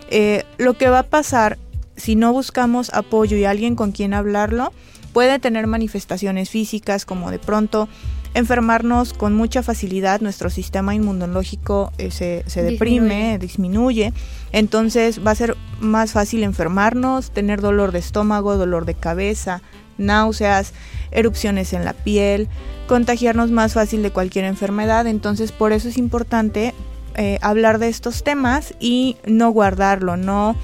eh, 0.09 0.43
lo 0.57 0.73
que 0.73 0.89
va 0.89 0.99
a 0.99 1.03
pasar 1.03 1.57
si 1.95 2.17
no 2.17 2.33
buscamos 2.33 2.93
apoyo 2.93 3.37
y 3.37 3.45
alguien 3.45 3.77
con 3.77 3.93
quien 3.93 4.13
hablarlo, 4.13 4.73
puede 5.13 5.39
tener 5.39 5.65
manifestaciones 5.65 6.49
físicas 6.49 7.05
como 7.05 7.31
de 7.31 7.39
pronto 7.39 7.87
enfermarnos 8.33 9.13
con 9.13 9.33
mucha 9.33 9.63
facilidad, 9.63 10.21
nuestro 10.21 10.49
sistema 10.49 10.95
inmunológico 10.95 11.91
eh, 11.97 12.11
se, 12.11 12.43
se 12.47 12.63
deprime, 12.63 13.37
disminuye, 13.37 14.13
entonces 14.51 15.25
va 15.25 15.31
a 15.31 15.35
ser 15.35 15.55
más 15.79 16.11
fácil 16.13 16.43
enfermarnos, 16.43 17.31
tener 17.31 17.61
dolor 17.61 17.91
de 17.91 17.99
estómago, 17.99 18.57
dolor 18.57 18.85
de 18.85 18.95
cabeza, 18.95 19.61
náuseas, 19.97 20.73
erupciones 21.11 21.73
en 21.73 21.85
la 21.85 21.93
piel, 21.93 22.47
contagiarnos 22.87 23.51
más 23.51 23.73
fácil 23.73 24.03
de 24.03 24.11
cualquier 24.11 24.45
enfermedad, 24.45 25.07
entonces 25.07 25.51
por 25.51 25.71
eso 25.71 25.87
es 25.89 25.97
importante 25.97 26.73
eh, 27.15 27.37
hablar 27.41 27.77
de 27.77 27.89
estos 27.89 28.23
temas 28.23 28.73
y 28.79 29.17
no 29.25 29.51
guardarlo, 29.51 30.17
no 30.17 30.55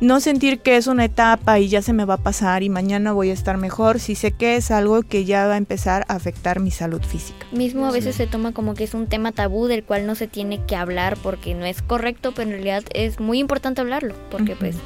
no 0.00 0.20
sentir 0.20 0.60
que 0.60 0.76
es 0.76 0.86
una 0.86 1.04
etapa 1.04 1.58
y 1.58 1.68
ya 1.68 1.82
se 1.82 1.92
me 1.92 2.04
va 2.04 2.14
a 2.14 2.18
pasar 2.18 2.62
y 2.62 2.68
mañana 2.68 3.12
voy 3.12 3.30
a 3.30 3.32
estar 3.32 3.56
mejor 3.56 3.98
si 3.98 4.14
sé 4.14 4.32
que 4.32 4.56
es 4.56 4.70
algo 4.70 5.02
que 5.02 5.24
ya 5.24 5.46
va 5.46 5.54
a 5.54 5.56
empezar 5.56 6.04
a 6.08 6.14
afectar 6.14 6.60
mi 6.60 6.70
salud 6.70 7.02
física. 7.02 7.46
Mismo 7.52 7.86
a 7.86 7.92
veces 7.92 8.16
se 8.16 8.26
toma 8.26 8.52
como 8.52 8.74
que 8.74 8.84
es 8.84 8.94
un 8.94 9.06
tema 9.06 9.32
tabú 9.32 9.66
del 9.66 9.84
cual 9.84 10.06
no 10.06 10.14
se 10.14 10.26
tiene 10.26 10.64
que 10.66 10.76
hablar 10.76 11.16
porque 11.22 11.54
no 11.54 11.64
es 11.64 11.82
correcto, 11.82 12.32
pero 12.34 12.48
en 12.48 12.54
realidad 12.54 12.84
es 12.92 13.20
muy 13.20 13.38
importante 13.38 13.80
hablarlo, 13.80 14.14
porque 14.30 14.54
pues 14.56 14.76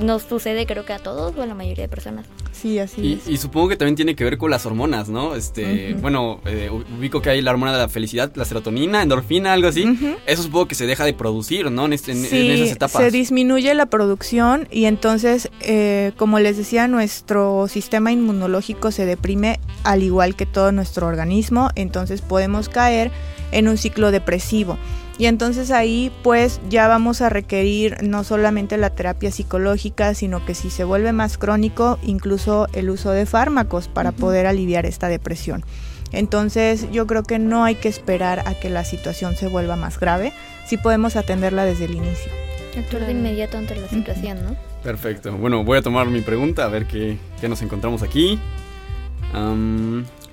nos 0.00 0.22
sucede 0.22 0.66
creo 0.66 0.84
que 0.84 0.92
a 0.92 0.98
todos 0.98 1.34
o 1.36 1.42
a 1.42 1.46
la 1.46 1.54
mayoría 1.54 1.84
de 1.84 1.88
personas. 1.88 2.26
Sí, 2.52 2.78
así 2.80 3.00
Y, 3.00 3.12
es. 3.14 3.28
y 3.28 3.36
supongo 3.36 3.68
que 3.68 3.76
también 3.76 3.94
tiene 3.94 4.16
que 4.16 4.24
ver 4.24 4.36
con 4.36 4.50
las 4.50 4.66
hormonas, 4.66 5.08
¿no? 5.08 5.36
Este, 5.36 5.94
bueno, 5.94 6.40
eh, 6.46 6.70
ubico 6.70 7.22
que 7.22 7.30
hay 7.30 7.40
la 7.40 7.52
hormona 7.52 7.72
de 7.72 7.78
la 7.78 7.88
felicidad, 7.88 8.32
la 8.34 8.44
serotonina, 8.44 9.02
endorfina, 9.02 9.52
algo 9.52 9.68
así. 9.68 9.84
Eso 10.26 10.42
supongo 10.42 10.66
que 10.66 10.74
se 10.74 10.86
deja 10.86 11.04
de 11.04 11.14
producir, 11.14 11.70
¿no? 11.70 11.84
En, 11.86 11.92
este- 11.92 12.12
en- 12.12 12.24
en 12.24 12.50
esas 12.52 12.70
etapas. 12.76 13.00
se 13.02 13.10
disminuye 13.12 13.72
la 13.74 13.86
producción 13.86 14.66
y 14.72 14.86
entonces, 14.86 15.50
eh, 15.60 16.12
como 16.16 16.40
les 16.40 16.56
decía, 16.56 16.88
nuestro 16.88 17.68
sistema 17.68 18.10
inmunológico 18.10 18.90
se 18.90 19.06
deprime 19.06 19.60
al 19.84 20.02
igual 20.02 20.34
que 20.34 20.46
todo 20.46 20.72
nuestro 20.72 21.06
organismo, 21.06 21.70
entonces 21.76 22.22
podemos 22.22 22.68
caer 22.68 23.10
en 23.52 23.68
un 23.68 23.76
ciclo 23.76 24.10
depresivo. 24.10 24.78
Y 25.18 25.26
entonces 25.26 25.72
ahí 25.72 26.12
pues 26.22 26.60
ya 26.68 26.86
vamos 26.86 27.22
a 27.22 27.28
requerir 27.28 27.96
no 28.02 28.22
solamente 28.22 28.76
la 28.76 28.90
terapia 28.90 29.32
psicológica, 29.32 30.14
sino 30.14 30.44
que 30.46 30.54
si 30.54 30.70
se 30.70 30.84
vuelve 30.84 31.12
más 31.12 31.38
crónico, 31.38 31.98
incluso 32.04 32.68
el 32.72 32.88
uso 32.88 33.10
de 33.10 33.26
fármacos 33.26 33.88
para 33.88 34.12
poder 34.12 34.46
aliviar 34.46 34.86
esta 34.86 35.08
depresión. 35.08 35.64
Entonces 36.12 36.86
yo 36.92 37.06
creo 37.08 37.24
que 37.24 37.40
no 37.40 37.64
hay 37.64 37.74
que 37.74 37.88
esperar 37.88 38.44
a 38.46 38.54
que 38.54 38.70
la 38.70 38.84
situación 38.84 39.34
se 39.34 39.48
vuelva 39.48 39.74
más 39.74 39.98
grave, 39.98 40.32
sí 40.66 40.76
podemos 40.76 41.16
atenderla 41.16 41.64
desde 41.64 41.86
el 41.86 41.96
inicio. 41.96 42.30
Actuar 42.78 43.06
de 43.06 43.12
inmediato 43.12 43.58
ante 43.58 43.74
la 43.74 43.88
situación, 43.88 44.38
¿no? 44.44 44.56
Perfecto. 44.84 45.36
Bueno, 45.36 45.64
voy 45.64 45.78
a 45.78 45.82
tomar 45.82 46.06
mi 46.06 46.20
pregunta 46.20 46.64
a 46.64 46.68
ver 46.68 46.86
qué, 46.86 47.18
qué 47.40 47.48
nos 47.48 47.60
encontramos 47.60 48.02
aquí. 48.02 48.38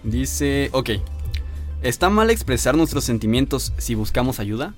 Dice, 0.03 0.69
ok. 0.71 0.91
¿Está 1.85 2.09
mal 2.09 2.31
expresar 2.31 2.75
nuestros 2.75 3.03
sentimientos 3.03 3.71
si 3.77 3.93
buscamos 3.93 4.39
ayuda? 4.39 4.73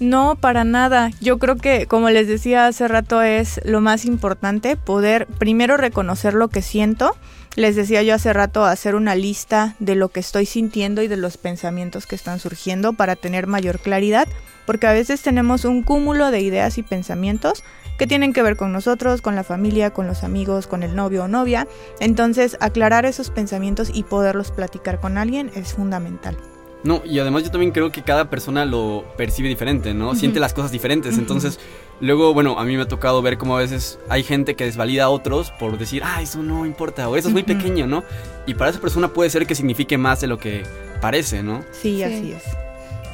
No, 0.00 0.34
para 0.40 0.64
nada. 0.64 1.10
Yo 1.20 1.38
creo 1.38 1.56
que, 1.56 1.84
como 1.84 2.08
les 2.08 2.26
decía 2.26 2.66
hace 2.66 2.88
rato, 2.88 3.20
es 3.20 3.60
lo 3.66 3.82
más 3.82 4.06
importante 4.06 4.76
poder 4.76 5.26
primero 5.26 5.76
reconocer 5.76 6.32
lo 6.32 6.48
que 6.48 6.62
siento. 6.62 7.14
Les 7.54 7.76
decía 7.76 8.02
yo 8.02 8.14
hace 8.14 8.32
rato 8.32 8.64
hacer 8.64 8.94
una 8.94 9.14
lista 9.14 9.76
de 9.78 9.94
lo 9.94 10.08
que 10.08 10.20
estoy 10.20 10.46
sintiendo 10.46 11.02
y 11.02 11.08
de 11.08 11.18
los 11.18 11.36
pensamientos 11.36 12.06
que 12.06 12.16
están 12.16 12.38
surgiendo 12.38 12.94
para 12.94 13.14
tener 13.14 13.46
mayor 13.46 13.78
claridad, 13.78 14.26
porque 14.64 14.86
a 14.86 14.92
veces 14.92 15.20
tenemos 15.20 15.66
un 15.66 15.82
cúmulo 15.82 16.30
de 16.30 16.40
ideas 16.40 16.78
y 16.78 16.82
pensamientos 16.82 17.62
que 17.98 18.06
tienen 18.06 18.32
que 18.32 18.42
ver 18.42 18.56
con 18.56 18.72
nosotros, 18.72 19.20
con 19.20 19.36
la 19.36 19.44
familia, 19.44 19.90
con 19.90 20.06
los 20.06 20.24
amigos, 20.24 20.66
con 20.66 20.82
el 20.82 20.96
novio 20.96 21.24
o 21.24 21.28
novia. 21.28 21.68
Entonces, 22.00 22.56
aclarar 22.60 23.04
esos 23.04 23.30
pensamientos 23.30 23.90
y 23.92 24.04
poderlos 24.04 24.50
platicar 24.50 24.98
con 24.98 25.18
alguien 25.18 25.50
es 25.54 25.74
fundamental. 25.74 26.38
No, 26.84 27.00
y 27.04 27.18
además 27.20 27.44
yo 27.44 27.50
también 27.50 27.70
creo 27.70 27.92
que 27.92 28.02
cada 28.02 28.28
persona 28.28 28.64
lo 28.64 29.04
percibe 29.16 29.48
diferente, 29.48 29.94
¿no? 29.94 30.14
Siente 30.16 30.40
las 30.40 30.52
cosas 30.52 30.72
diferentes. 30.72 31.16
Entonces, 31.16 31.60
luego, 32.00 32.34
bueno, 32.34 32.58
a 32.58 32.64
mí 32.64 32.76
me 32.76 32.82
ha 32.82 32.88
tocado 32.88 33.22
ver 33.22 33.38
cómo 33.38 33.56
a 33.56 33.60
veces 33.60 34.00
hay 34.08 34.24
gente 34.24 34.56
que 34.56 34.64
desvalida 34.64 35.04
a 35.04 35.08
otros 35.08 35.52
por 35.52 35.78
decir, 35.78 36.02
ah, 36.04 36.20
eso 36.20 36.42
no 36.42 36.66
importa, 36.66 37.08
o 37.08 37.16
eso 37.16 37.28
es 37.28 37.32
muy 37.32 37.44
pequeño, 37.44 37.86
¿no? 37.86 38.02
Y 38.46 38.54
para 38.54 38.70
esa 38.70 38.80
persona 38.80 39.08
puede 39.08 39.30
ser 39.30 39.46
que 39.46 39.54
signifique 39.54 39.96
más 39.96 40.20
de 40.20 40.26
lo 40.26 40.38
que 40.38 40.64
parece, 41.00 41.42
¿no? 41.44 41.62
Sí, 41.70 41.98
Sí. 41.98 42.02
así 42.02 42.32
es. 42.32 42.42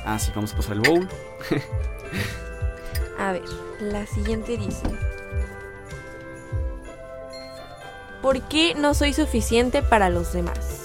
Ah, 0.07 0.19
sí, 0.19 0.33
vamos 0.35 0.55
a 0.55 0.57
pasar 0.57 0.73
el 0.77 0.81
bowl. 0.81 1.07
A 3.19 3.33
ver, 3.33 3.43
la 3.83 4.07
siguiente 4.07 4.57
dice. 4.57 4.87
¿Por 8.23 8.41
qué 8.49 8.75
no 8.75 8.95
soy 8.95 9.13
suficiente 9.13 9.83
para 9.83 10.09
los 10.09 10.33
demás? 10.33 10.78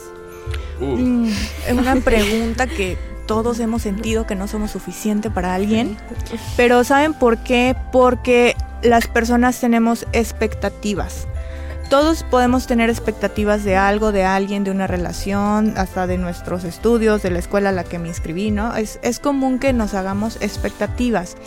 Uh, 0.84 1.24
Mm, 1.24 1.28
es 1.67 1.74
una 1.74 1.96
pregunta 1.96 2.67
que 2.67 2.98
todos 3.26 3.60
hemos 3.60 3.82
sentido 3.82 4.28
que 4.28 4.36
no 4.36 4.48
somos 4.48 4.72
suficiente 4.72 5.30
para 5.30 5.56
alguien. 5.56 5.98
Pero 6.58 6.84
¿saben 6.84 7.13
por 7.13 7.38
qué? 7.39 7.76
Porque 7.91 8.56
las 8.82 9.08
personas 9.08 9.60
tenemos 9.60 10.06
expectativas. 10.12 11.28
Todos 11.89 12.24
podemos 12.24 12.65
tener 12.65 12.89
expectativas 12.89 13.63
de 13.63 13.76
algo, 13.76 14.12
de 14.12 14.24
alguien, 14.24 14.63
de 14.63 14.72
una 14.72 14.88
relación, 14.88 15.74
hasta 15.78 16.08
de 16.08 16.17
nuestros 16.17 16.63
estudios, 16.63 17.22
de 17.22 17.30
la 17.30 17.39
escuela 17.39 17.69
a 17.69 17.72
la 17.72 17.84
que 17.84 18.00
me 18.00 18.08
inscribí, 18.08 18.52
¿no? 18.52 18.76
Es, 18.76 19.00
es 19.04 19.19
común 19.19 19.60
que 19.60 19.74
nos 19.74 19.93
hagamos 19.93 20.38
expectativas. 20.41 21.38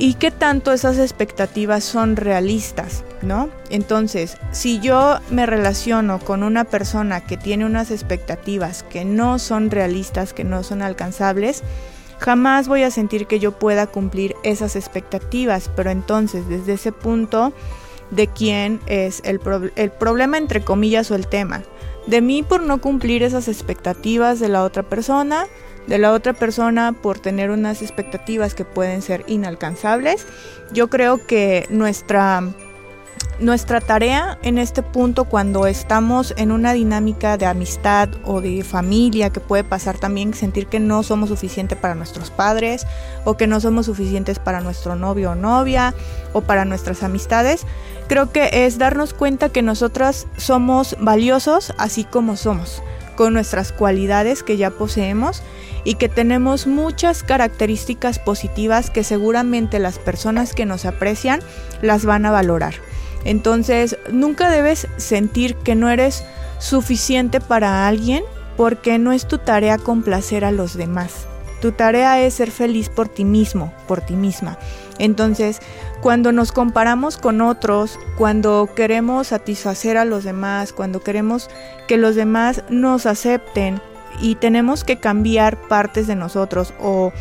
¿Y 0.00 0.14
qué 0.14 0.30
tanto 0.30 0.72
esas 0.72 0.96
expectativas 0.98 1.82
son 1.82 2.14
realistas, 2.14 3.02
no? 3.20 3.50
Entonces, 3.68 4.36
si 4.52 4.78
yo 4.78 5.18
me 5.28 5.44
relaciono 5.44 6.20
con 6.20 6.44
una 6.44 6.62
persona 6.62 7.20
que 7.20 7.36
tiene 7.36 7.66
unas 7.66 7.90
expectativas 7.90 8.84
que 8.84 9.04
no 9.04 9.40
son 9.40 9.72
realistas, 9.72 10.32
que 10.32 10.44
no 10.44 10.62
son 10.62 10.82
alcanzables, 10.82 11.64
jamás 12.20 12.68
voy 12.68 12.84
a 12.84 12.92
sentir 12.92 13.26
que 13.26 13.40
yo 13.40 13.58
pueda 13.58 13.88
cumplir 13.88 14.36
esas 14.44 14.76
expectativas, 14.76 15.68
pero 15.74 15.90
entonces 15.90 16.48
desde 16.48 16.74
ese 16.74 16.92
punto 16.92 17.52
de 18.12 18.28
quién 18.28 18.80
es 18.86 19.20
el, 19.24 19.40
el 19.74 19.90
problema 19.90 20.38
entre 20.38 20.62
comillas 20.62 21.10
o 21.10 21.16
el 21.16 21.26
tema. 21.26 21.64
De 22.06 22.20
mí 22.20 22.44
por 22.44 22.62
no 22.62 22.80
cumplir 22.80 23.24
esas 23.24 23.48
expectativas 23.48 24.38
de 24.38 24.48
la 24.48 24.62
otra 24.62 24.84
persona, 24.84 25.46
de 25.88 25.98
la 25.98 26.12
otra 26.12 26.34
persona 26.34 26.92
por 26.92 27.18
tener 27.18 27.50
unas 27.50 27.82
expectativas 27.82 28.54
que 28.54 28.64
pueden 28.64 29.02
ser 29.02 29.24
inalcanzables. 29.26 30.26
Yo 30.72 30.88
creo 30.88 31.26
que 31.26 31.66
nuestra 31.70 32.42
nuestra 33.40 33.80
tarea 33.80 34.36
en 34.42 34.58
este 34.58 34.82
punto 34.82 35.24
cuando 35.24 35.66
estamos 35.66 36.34
en 36.36 36.50
una 36.50 36.72
dinámica 36.72 37.36
de 37.36 37.46
amistad 37.46 38.08
o 38.24 38.40
de 38.40 38.64
familia 38.64 39.30
que 39.30 39.38
puede 39.38 39.62
pasar 39.62 39.96
también 39.96 40.34
sentir 40.34 40.66
que 40.66 40.80
no 40.80 41.04
somos 41.04 41.28
suficientes 41.28 41.78
para 41.78 41.94
nuestros 41.94 42.30
padres 42.30 42.84
o 43.24 43.36
que 43.36 43.46
no 43.46 43.60
somos 43.60 43.86
suficientes 43.86 44.40
para 44.40 44.60
nuestro 44.60 44.96
novio 44.96 45.32
o 45.32 45.34
novia 45.36 45.94
o 46.32 46.40
para 46.40 46.64
nuestras 46.64 47.04
amistades, 47.04 47.64
creo 48.08 48.32
que 48.32 48.50
es 48.52 48.76
darnos 48.76 49.14
cuenta 49.14 49.50
que 49.50 49.62
nosotras 49.62 50.26
somos 50.36 50.96
valiosos 51.00 51.72
así 51.78 52.02
como 52.02 52.36
somos, 52.36 52.82
con 53.16 53.34
nuestras 53.34 53.70
cualidades 53.70 54.42
que 54.42 54.56
ya 54.56 54.70
poseemos 54.70 55.42
y 55.88 55.94
que 55.94 56.10
tenemos 56.10 56.66
muchas 56.66 57.22
características 57.22 58.18
positivas 58.18 58.90
que 58.90 59.02
seguramente 59.02 59.78
las 59.78 59.98
personas 59.98 60.52
que 60.52 60.66
nos 60.66 60.84
aprecian 60.84 61.40
las 61.80 62.04
van 62.04 62.26
a 62.26 62.30
valorar. 62.30 62.74
Entonces, 63.24 63.96
nunca 64.12 64.50
debes 64.50 64.86
sentir 64.98 65.54
que 65.54 65.74
no 65.74 65.88
eres 65.88 66.24
suficiente 66.58 67.40
para 67.40 67.88
alguien 67.88 68.22
porque 68.58 68.98
no 68.98 69.12
es 69.12 69.26
tu 69.26 69.38
tarea 69.38 69.78
complacer 69.78 70.44
a 70.44 70.52
los 70.52 70.76
demás. 70.76 71.26
Tu 71.62 71.72
tarea 71.72 72.20
es 72.20 72.34
ser 72.34 72.50
feliz 72.50 72.90
por 72.90 73.08
ti 73.08 73.24
mismo, 73.24 73.72
por 73.86 74.02
ti 74.02 74.14
misma. 74.14 74.58
Entonces, 74.98 75.60
cuando 76.02 76.32
nos 76.32 76.52
comparamos 76.52 77.16
con 77.16 77.40
otros, 77.40 77.98
cuando 78.18 78.68
queremos 78.76 79.28
satisfacer 79.28 79.96
a 79.96 80.04
los 80.04 80.22
demás, 80.22 80.74
cuando 80.74 81.00
queremos 81.00 81.48
que 81.86 81.96
los 81.96 82.14
demás 82.14 82.62
nos 82.68 83.06
acepten 83.06 83.80
y 84.20 84.34
tenemos 84.36 84.84
que 84.84 84.98
cambiar 84.98 85.56
partes 85.68 86.06
de 86.06 86.16
nosotros 86.16 86.74
o, 86.80 87.12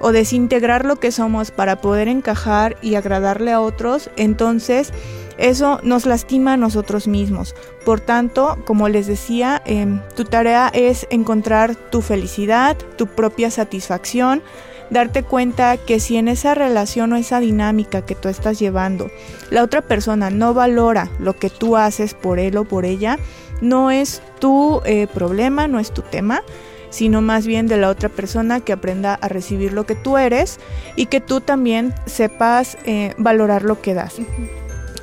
o 0.00 0.12
desintegrar 0.12 0.84
lo 0.84 0.96
que 0.96 1.12
somos 1.12 1.50
para 1.50 1.80
poder 1.80 2.08
encajar 2.08 2.76
y 2.82 2.96
agradarle 2.96 3.52
a 3.52 3.60
otros, 3.60 4.10
entonces 4.16 4.92
eso 5.38 5.80
nos 5.82 6.06
lastima 6.06 6.54
a 6.54 6.56
nosotros 6.56 7.08
mismos. 7.08 7.54
Por 7.84 8.00
tanto, 8.00 8.58
como 8.64 8.88
les 8.88 9.06
decía, 9.06 9.62
em, 9.64 10.00
tu 10.14 10.24
tarea 10.24 10.70
es 10.74 11.06
encontrar 11.10 11.74
tu 11.74 12.02
felicidad, 12.02 12.76
tu 12.96 13.06
propia 13.06 13.50
satisfacción, 13.50 14.42
darte 14.90 15.22
cuenta 15.22 15.76
que 15.78 16.00
si 16.00 16.16
en 16.16 16.28
esa 16.28 16.54
relación 16.54 17.12
o 17.12 17.16
esa 17.16 17.40
dinámica 17.40 18.02
que 18.02 18.14
tú 18.14 18.28
estás 18.28 18.58
llevando, 18.58 19.10
la 19.50 19.62
otra 19.62 19.80
persona 19.80 20.30
no 20.30 20.52
valora 20.54 21.08
lo 21.18 21.32
que 21.34 21.48
tú 21.48 21.76
haces 21.76 22.14
por 22.14 22.38
él 22.38 22.56
o 22.56 22.64
por 22.64 22.84
ella, 22.84 23.18
no 23.62 23.90
es 23.90 24.20
tu 24.40 24.82
eh, 24.84 25.06
problema, 25.06 25.68
no 25.68 25.78
es 25.78 25.94
tu 25.94 26.02
tema, 26.02 26.42
sino 26.90 27.22
más 27.22 27.46
bien 27.46 27.68
de 27.68 27.78
la 27.78 27.88
otra 27.88 28.10
persona 28.10 28.60
que 28.60 28.74
aprenda 28.74 29.14
a 29.14 29.28
recibir 29.28 29.72
lo 29.72 29.86
que 29.86 29.94
tú 29.94 30.18
eres 30.18 30.58
y 30.96 31.06
que 31.06 31.20
tú 31.20 31.40
también 31.40 31.94
sepas 32.04 32.76
eh, 32.84 33.14
valorar 33.16 33.62
lo 33.62 33.80
que 33.80 33.94
das. 33.94 34.16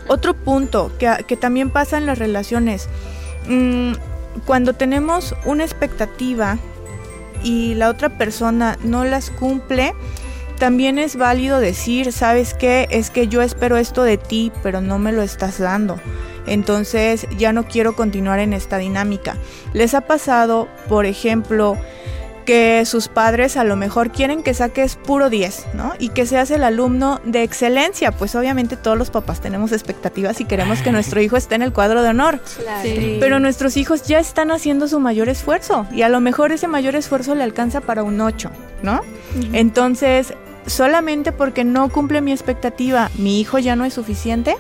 Otro 0.08 0.36
punto 0.36 0.92
que, 1.00 1.38
también 1.38 1.72
pasa 1.72 1.98
en 1.98 2.06
las 2.06 2.20
relaciones, 2.20 2.90
mm, 3.48 3.94
cuando 4.46 4.74
tenemos 4.74 5.36
una 5.46 5.64
expectativa 5.64 6.58
y 7.44 7.76
la 7.76 7.90
otra 7.90 8.18
persona 8.18 8.78
no 8.84 9.06
las 9.06 9.32
cumple, 9.32 9.94
también 10.60 11.00
es 11.00 11.16
válido 11.16 11.60
decir, 11.60 12.12
¿sabes 12.12 12.54
qué? 12.54 12.88
Es 12.92 13.10
que 13.10 13.30
yo 13.30 13.42
espero 13.42 13.78
esto 13.78 14.04
de 14.04 14.18
ti, 14.18 14.52
pero 14.62 14.82
no 14.82 15.00
me 15.00 15.14
lo 15.14 15.22
estás 15.22 15.60
dando. 15.60 16.00
Entonces 16.50 17.28
ya 17.38 17.54
no 17.54 17.66
quiero 17.66 17.96
continuar 17.96 18.40
en 18.40 18.54
esta 18.54 18.78
dinámica. 18.78 19.38
¿Les 19.74 19.94
ha 19.94 20.02
pasado, 20.02 20.68
por 20.88 21.06
ejemplo, 21.06 21.78
que 22.50 22.84
sus 22.86 23.10
padres 23.10 23.58
a 23.58 23.64
lo 23.64 23.76
mejor 23.76 24.12
quieren 24.12 24.42
que 24.42 24.56
saques 24.56 24.96
puro 24.96 25.30
10, 25.30 25.68
¿no? 25.76 25.94
Y 26.00 26.10
que 26.10 26.26
seas 26.26 26.50
el 26.50 26.64
alumno 26.64 27.22
de 27.24 27.44
excelencia, 27.44 28.12
pues 28.12 28.34
obviamente 28.34 28.76
todos 28.76 28.98
los 28.98 29.12
papás 29.12 29.40
tenemos 29.40 29.72
expectativas 29.72 30.42
y 30.42 30.46
queremos 30.46 30.82
que 30.82 30.92
nuestro 30.92 31.22
hijo 31.22 31.38
esté 31.38 31.54
en 31.54 31.62
el 31.62 31.72
cuadro 31.74 32.02
de 32.02 32.10
honor. 32.10 32.40
Pero 33.20 33.40
nuestros 33.40 33.78
hijos 33.78 34.08
ya 34.08 34.18
están 34.18 34.50
haciendo 34.50 34.88
su 34.88 35.00
mayor 35.00 35.30
esfuerzo 35.30 35.86
y 35.92 36.02
a 36.02 36.10
lo 36.10 36.22
mejor 36.22 36.52
ese 36.52 36.68
mayor 36.68 36.96
esfuerzo 36.96 37.36
le 37.36 37.44
alcanza 37.44 37.82
para 37.82 38.02
un 38.02 38.20
8, 38.20 38.50
¿no? 38.82 39.02
Entonces, 39.54 40.34
solamente 40.66 41.32
porque 41.32 41.64
no 41.64 41.90
cumple 41.90 42.20
mi 42.22 42.32
expectativa, 42.32 43.12
mi 43.14 43.40
hijo 43.40 43.60
ya 43.60 43.76
no 43.76 43.86
es 43.86 43.94
suficiente. 43.94 44.58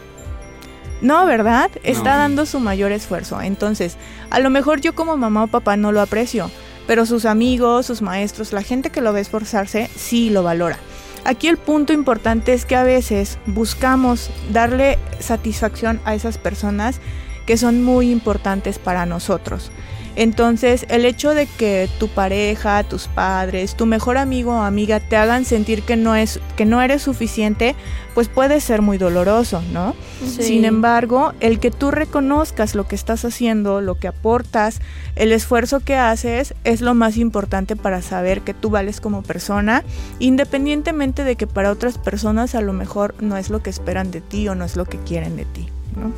No, 1.01 1.25
¿verdad? 1.25 1.71
Está 1.83 2.17
dando 2.17 2.45
su 2.45 2.59
mayor 2.59 2.91
esfuerzo. 2.91 3.41
Entonces, 3.41 3.97
a 4.29 4.39
lo 4.39 4.49
mejor 4.49 4.81
yo 4.81 4.93
como 4.93 5.15
mamá 5.15 5.43
o 5.43 5.47
papá 5.47 5.77
no 5.77 5.91
lo 5.91 6.01
aprecio, 6.01 6.51
pero 6.87 7.05
sus 7.05 7.25
amigos, 7.25 7.85
sus 7.85 8.01
maestros, 8.01 8.51
la 8.51 8.63
gente 8.63 8.89
que 8.89 9.01
lo 9.01 9.13
ve 9.13 9.21
esforzarse, 9.21 9.89
sí 9.95 10.29
lo 10.29 10.43
valora. 10.43 10.77
Aquí 11.25 11.47
el 11.47 11.57
punto 11.57 11.93
importante 11.93 12.53
es 12.53 12.65
que 12.65 12.75
a 12.75 12.83
veces 12.83 13.37
buscamos 13.45 14.29
darle 14.51 14.97
satisfacción 15.19 15.99
a 16.05 16.15
esas 16.15 16.37
personas 16.37 16.99
que 17.45 17.57
son 17.57 17.83
muy 17.83 18.11
importantes 18.11 18.79
para 18.79 19.05
nosotros. 19.05 19.71
Entonces, 20.15 20.85
el 20.89 21.05
hecho 21.05 21.33
de 21.33 21.45
que 21.45 21.89
tu 21.99 22.07
pareja, 22.07 22.83
tus 22.83 23.07
padres, 23.07 23.75
tu 23.75 23.85
mejor 23.85 24.17
amigo 24.17 24.51
o 24.51 24.61
amiga 24.61 24.99
te 24.99 25.15
hagan 25.15 25.45
sentir 25.45 25.83
que 25.83 25.95
no 25.95 26.15
es 26.15 26.39
que 26.55 26.65
no 26.65 26.81
eres 26.81 27.01
suficiente, 27.01 27.75
pues 28.13 28.27
puede 28.27 28.59
ser 28.59 28.81
muy 28.81 28.97
doloroso, 28.97 29.61
¿no? 29.71 29.95
Sin 30.25 30.65
embargo, 30.65 31.33
el 31.39 31.59
que 31.59 31.71
tú 31.71 31.91
reconozcas 31.91 32.75
lo 32.75 32.87
que 32.87 32.95
estás 32.95 33.23
haciendo, 33.23 33.81
lo 33.81 33.95
que 33.95 34.07
aportas, 34.07 34.81
el 35.15 35.31
esfuerzo 35.31 35.79
que 35.79 35.95
haces 35.95 36.53
es 36.63 36.81
lo 36.81 36.93
más 36.93 37.17
importante 37.17 37.75
para 37.75 38.01
saber 38.01 38.41
que 38.41 38.53
tú 38.53 38.69
vales 38.69 38.99
como 38.99 39.21
persona, 39.21 39.83
independientemente 40.19 41.23
de 41.23 41.35
que 41.35 41.47
para 41.47 41.71
otras 41.71 41.97
personas 41.97 42.55
a 42.55 42.61
lo 42.61 42.73
mejor 42.73 43.15
no 43.21 43.37
es 43.37 43.49
lo 43.49 43.63
que 43.63 43.69
esperan 43.69 44.11
de 44.11 44.21
ti 44.21 44.47
o 44.47 44.55
no 44.55 44.65
es 44.65 44.75
lo 44.75 44.85
que 44.85 44.97
quieren 44.97 45.37
de 45.37 45.45
ti, 45.45 45.69
¿no? 45.95 46.11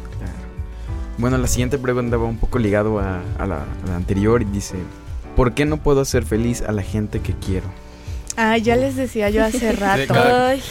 Bueno, 1.17 1.37
la 1.37 1.47
siguiente 1.47 1.77
pregunta 1.77 2.17
va 2.17 2.25
un 2.25 2.37
poco 2.37 2.59
ligado 2.59 2.99
a, 2.99 3.21
la, 3.39 3.65
anterior 3.95 4.41
y 4.41 4.45
dice, 4.45 4.75
¿por 5.35 5.53
qué 5.53 5.65
no 5.65 5.77
puedo 5.77 6.01
hacer 6.01 6.25
feliz 6.25 6.61
a 6.61 6.71
la 6.71 6.81
gente 6.81 7.19
que 7.19 7.33
quiero? 7.33 7.67
Ah, 8.37 8.57
ya 8.57 8.75
les 8.75 8.95
decía 8.95 9.29
yo 9.29 9.43
hace 9.43 9.71
rato. 9.73 10.13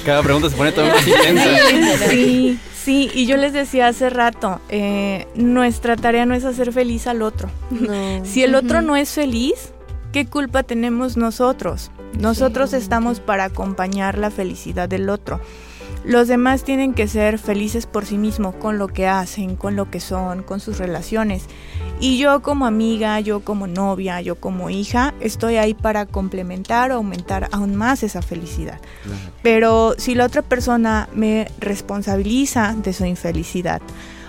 cada, 0.04 0.22
pregunta 0.22 0.48
se 0.48 0.56
pone 0.56 0.72
todo 0.72 0.86
más 0.86 1.06
intensa. 1.06 2.08
Sí, 2.08 2.58
sí, 2.74 3.10
y 3.14 3.26
yo 3.26 3.36
les 3.36 3.52
decía 3.52 3.88
hace 3.88 4.10
rato, 4.10 4.60
eh, 4.70 5.28
nuestra 5.34 5.96
tarea 5.96 6.26
no 6.26 6.34
es 6.34 6.44
hacer 6.44 6.72
feliz 6.72 7.06
al 7.06 7.22
otro. 7.22 7.50
Si 8.24 8.42
el 8.42 8.54
otro 8.54 8.82
no 8.82 8.96
es 8.96 9.10
feliz, 9.10 9.72
¿qué 10.12 10.26
culpa 10.26 10.62
tenemos 10.62 11.16
nosotros? 11.16 11.90
Nosotros 12.18 12.72
estamos 12.72 13.20
para 13.20 13.44
acompañar 13.44 14.18
la 14.18 14.30
felicidad 14.30 14.88
del 14.88 15.08
otro. 15.10 15.40
Los 16.04 16.28
demás 16.28 16.64
tienen 16.64 16.94
que 16.94 17.06
ser 17.08 17.38
felices 17.38 17.86
por 17.86 18.06
sí 18.06 18.16
mismos, 18.16 18.54
con 18.54 18.78
lo 18.78 18.88
que 18.88 19.06
hacen, 19.06 19.56
con 19.56 19.76
lo 19.76 19.90
que 19.90 20.00
son, 20.00 20.42
con 20.42 20.58
sus 20.58 20.78
relaciones. 20.78 21.44
Y 22.00 22.16
yo 22.16 22.40
como 22.40 22.64
amiga, 22.64 23.20
yo 23.20 23.40
como 23.40 23.66
novia, 23.66 24.22
yo 24.22 24.36
como 24.36 24.70
hija, 24.70 25.12
estoy 25.20 25.56
ahí 25.56 25.74
para 25.74 26.06
complementar 26.06 26.90
o 26.90 26.94
aumentar 26.94 27.48
aún 27.52 27.76
más 27.76 28.02
esa 28.02 28.22
felicidad. 28.22 28.80
Pero 29.42 29.94
si 29.98 30.14
la 30.14 30.24
otra 30.24 30.40
persona 30.40 31.10
me 31.14 31.48
responsabiliza 31.58 32.74
de 32.82 32.94
su 32.94 33.04
infelicidad, 33.04 33.82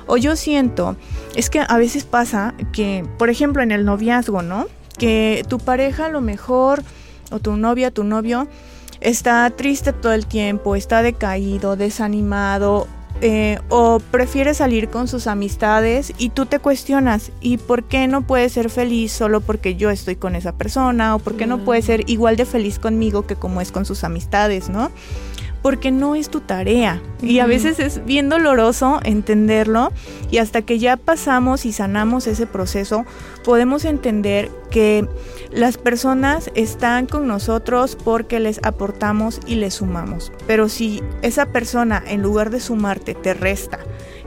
o 0.07 0.17
yo 0.17 0.36
siento, 0.36 0.97
es 1.36 1.49
que 1.49 1.62
a 1.65 1.77
veces 1.77 2.03
pasa 2.03 2.53
que, 2.73 3.05
por 3.17 3.29
ejemplo, 3.29 3.63
en 3.63 3.71
el 3.71 3.86
noviazgo, 3.86 4.41
¿no? 4.41 4.65
Que 4.97 5.45
tu 5.47 5.57
pareja 5.57 6.07
a 6.07 6.10
lo 6.10 6.19
mejor, 6.19 6.84
o 7.31 7.39
tu 7.39 7.55
novia, 7.55 7.91
tu 7.91 8.03
novio, 8.03 8.49
está 9.01 9.49
triste 9.49 9.93
todo 9.93 10.13
el 10.13 10.25
tiempo, 10.25 10.75
está 10.75 11.01
decaído, 11.01 11.75
desanimado 11.75 12.87
eh, 13.23 13.59
o 13.69 13.99
prefiere 13.99 14.55
salir 14.55 14.89
con 14.89 15.07
sus 15.07 15.27
amistades 15.27 16.11
y 16.17 16.29
tú 16.29 16.47
te 16.47 16.57
cuestionas, 16.57 17.31
¿y 17.39 17.57
por 17.57 17.83
qué 17.83 18.07
no 18.07 18.21
puede 18.23 18.49
ser 18.49 18.69
feliz 18.71 19.11
solo 19.11 19.41
porque 19.41 19.75
yo 19.75 19.91
estoy 19.91 20.15
con 20.15 20.35
esa 20.35 20.53
persona? 20.53 21.15
¿O 21.15 21.19
por 21.19 21.35
qué 21.37 21.45
no 21.45 21.63
puede 21.63 21.83
ser 21.83 22.09
igual 22.09 22.35
de 22.35 22.45
feliz 22.45 22.79
conmigo 22.79 23.27
que 23.27 23.35
como 23.35 23.61
es 23.61 23.71
con 23.71 23.85
sus 23.85 24.03
amistades, 24.03 24.69
no? 24.69 24.89
Porque 25.62 25.91
no 25.91 26.15
es 26.15 26.30
tu 26.30 26.41
tarea. 26.41 27.02
Y 27.21 27.39
a 27.39 27.45
veces 27.45 27.80
es 27.80 28.04
bien 28.06 28.30
doloroso 28.30 29.00
entenderlo 29.04 29.91
y 30.32 30.38
hasta 30.38 30.63
que 30.63 30.80
ya 30.80 30.97
pasamos 30.97 31.65
y 31.65 31.71
sanamos 31.71 32.28
ese 32.28 32.47
proceso, 32.47 33.06
podemos 33.43 33.86
entender 33.86 34.50
que 34.71 35.08
las 35.52 35.78
personas 35.78 36.50
están 36.56 37.06
con 37.06 37.28
nosotros 37.28 37.97
porque 38.04 38.39
les 38.39 38.60
aportamos 38.63 39.39
y 39.45 39.56
les 39.56 39.76
sumamos. 39.76 40.32
Pero 40.47 40.69
si 40.69 41.04
esa 41.21 41.45
persona 41.47 42.02
en 42.08 42.21
lugar 42.21 42.50
de 42.50 42.60
sumarte 42.60 43.13
te 43.13 43.34
resta, 43.34 43.80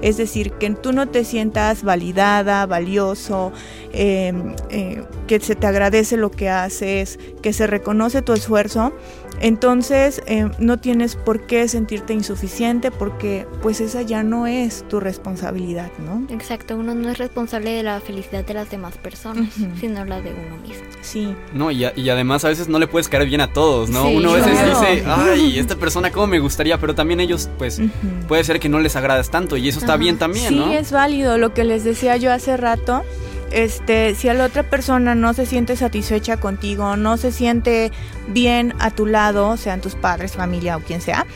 es 0.03 0.18
decir, 0.18 0.53
que 0.53 0.68
tú 0.70 0.92
no 0.92 1.09
te 1.09 1.25
sientas 1.25 1.83
validada, 1.83 2.66
valioso, 2.66 3.53
em, 3.92 4.55
eh, 4.68 5.03
que 5.27 5.40
se 5.40 5.55
te 5.55 5.66
agradece 5.66 6.16
lo 6.16 6.31
que 6.31 6.51
haces, 6.51 7.18
que 7.40 7.53
se 7.55 7.66
reconoce 7.66 8.20
tu 8.20 8.35
esfuerzo, 8.35 8.92
entonces 9.40 10.23
em, 10.27 10.51
no 10.59 10.79
tienes 10.79 11.16
por 11.16 11.47
qué 11.47 11.68
sentirte 11.68 12.12
insuficiente 12.12 12.90
porque 12.90 13.47
pues 13.62 13.81
esa 13.81 14.03
ya 14.03 14.23
no 14.23 14.47
es 14.47 14.87
tu 14.88 15.01
responsabilidad, 15.01 15.90
¿no? 15.99 16.27
Exacto, 16.35 16.77
uno 16.77 16.94
no 16.94 17.11
es 17.11 17.18
responsable 17.18 17.73
de 17.73 17.83
la 17.83 18.01
felicidad 18.01 18.44
de 18.44 18.55
las 18.55 18.70
demás 18.70 18.97
personas, 18.99 19.53
sino 19.81 20.05
la 20.05 20.20
de 20.20 20.33
uno 20.33 20.57
mismo. 20.59 20.85
Sí. 21.03 21.35
No, 21.53 21.70
y, 21.70 21.87
y, 21.97 22.09
además 22.09 22.44
a 22.44 22.49
veces 22.49 22.68
no 22.68 22.79
le 22.79 22.87
puedes 22.87 23.09
caer 23.09 23.27
bien 23.27 23.40
a 23.40 23.53
todos, 23.53 23.90
¿no? 23.90 24.07
Sí, 24.07 24.16
uno 24.16 24.31
a 24.31 24.35
veces 24.37 24.59
claro. 24.59 24.81
dice, 24.81 25.05
ay, 25.07 25.59
esta 25.59 25.77
persona 25.77 26.11
cómo 26.11 26.27
me 26.27 26.38
gustaría, 26.38 26.79
pero 26.79 26.94
también 26.94 27.20
ellos, 27.20 27.51
pues, 27.59 27.81
puede 28.27 28.44
ser 28.44 28.61
que 28.61 28.68
no 28.68 28.81
les 28.81 28.97
agrades 28.97 29.31
tanto 29.31 29.57
y 29.57 29.68
eso 29.68 29.79
está 29.79 29.97
bien 29.97 30.18
también, 30.18 30.49
sí, 30.49 30.57
¿no? 30.57 30.73
es 30.73 30.92
válido 30.92 31.38
lo 31.38 31.53
que 31.53 31.64
les 31.64 31.85
decía 31.85 32.16
yo 32.16 32.33
hace 32.33 32.57
rato. 32.57 33.03
Este, 33.50 34.14
si 34.14 34.28
a 34.28 34.35
la 34.35 34.44
otra 34.44 34.62
persona 34.64 35.14
no 35.14 35.35
se 35.35 35.46
siente 35.46 35.76
satisfecha 35.76 36.37
contigo, 36.38 36.96
no 36.96 37.16
se 37.16 37.33
siente 37.33 37.92
bien 38.28 38.74
a 38.80 38.90
tu 38.90 39.07
lado, 39.07 39.57
sean 39.57 39.80
tus 39.80 39.94
padres, 39.94 40.33
familia 40.33 40.76
o 40.76 40.80
quien 40.80 41.00
sea, 41.00 41.26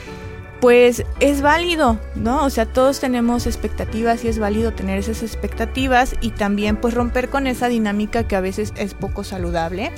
pues 0.61 1.05
es 1.21 1.41
válido, 1.41 1.99
¿no? 2.17 2.45
O 2.45 2.51
sea, 2.51 2.67
todos 2.67 2.99
tenemos 3.01 3.47
expectativas 3.47 4.25
y 4.25 4.29
es 4.29 4.39
válido 4.39 4.73
tener 4.73 4.99
esas 4.99 5.23
expectativas 5.23 6.17
y 6.21 6.31
también 6.31 6.77
pues 6.77 6.95
romper 6.95 7.29
con 7.29 7.47
esa 7.47 7.69
dinámica 7.69 8.27
que 8.27 8.37
a 8.37 8.41
veces 8.41 8.73
es 8.77 8.95
poco 8.95 9.23
saludable, 9.23 9.93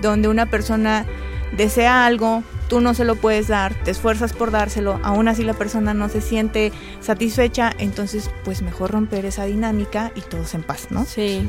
donde 0.00 0.28
una 0.28 0.46
persona 0.46 1.06
desea 1.56 2.06
algo, 2.06 2.42
tú 2.68 2.80
no 2.80 2.94
se 2.94 3.04
lo 3.04 3.16
puedes 3.16 3.48
dar, 3.48 3.74
te 3.74 3.90
esfuerzas 3.90 4.32
por 4.32 4.50
dárselo, 4.50 5.00
aún 5.02 5.28
así 5.28 5.44
la 5.44 5.54
persona 5.54 5.94
no 5.94 6.08
se 6.08 6.20
siente 6.20 6.72
satisfecha, 7.00 7.72
entonces 7.78 8.30
pues 8.44 8.62
mejor 8.62 8.92
romper 8.92 9.24
esa 9.24 9.44
dinámica 9.44 10.12
y 10.14 10.20
todos 10.22 10.54
en 10.54 10.62
paz, 10.62 10.88
¿no? 10.90 11.04
Sí. 11.04 11.46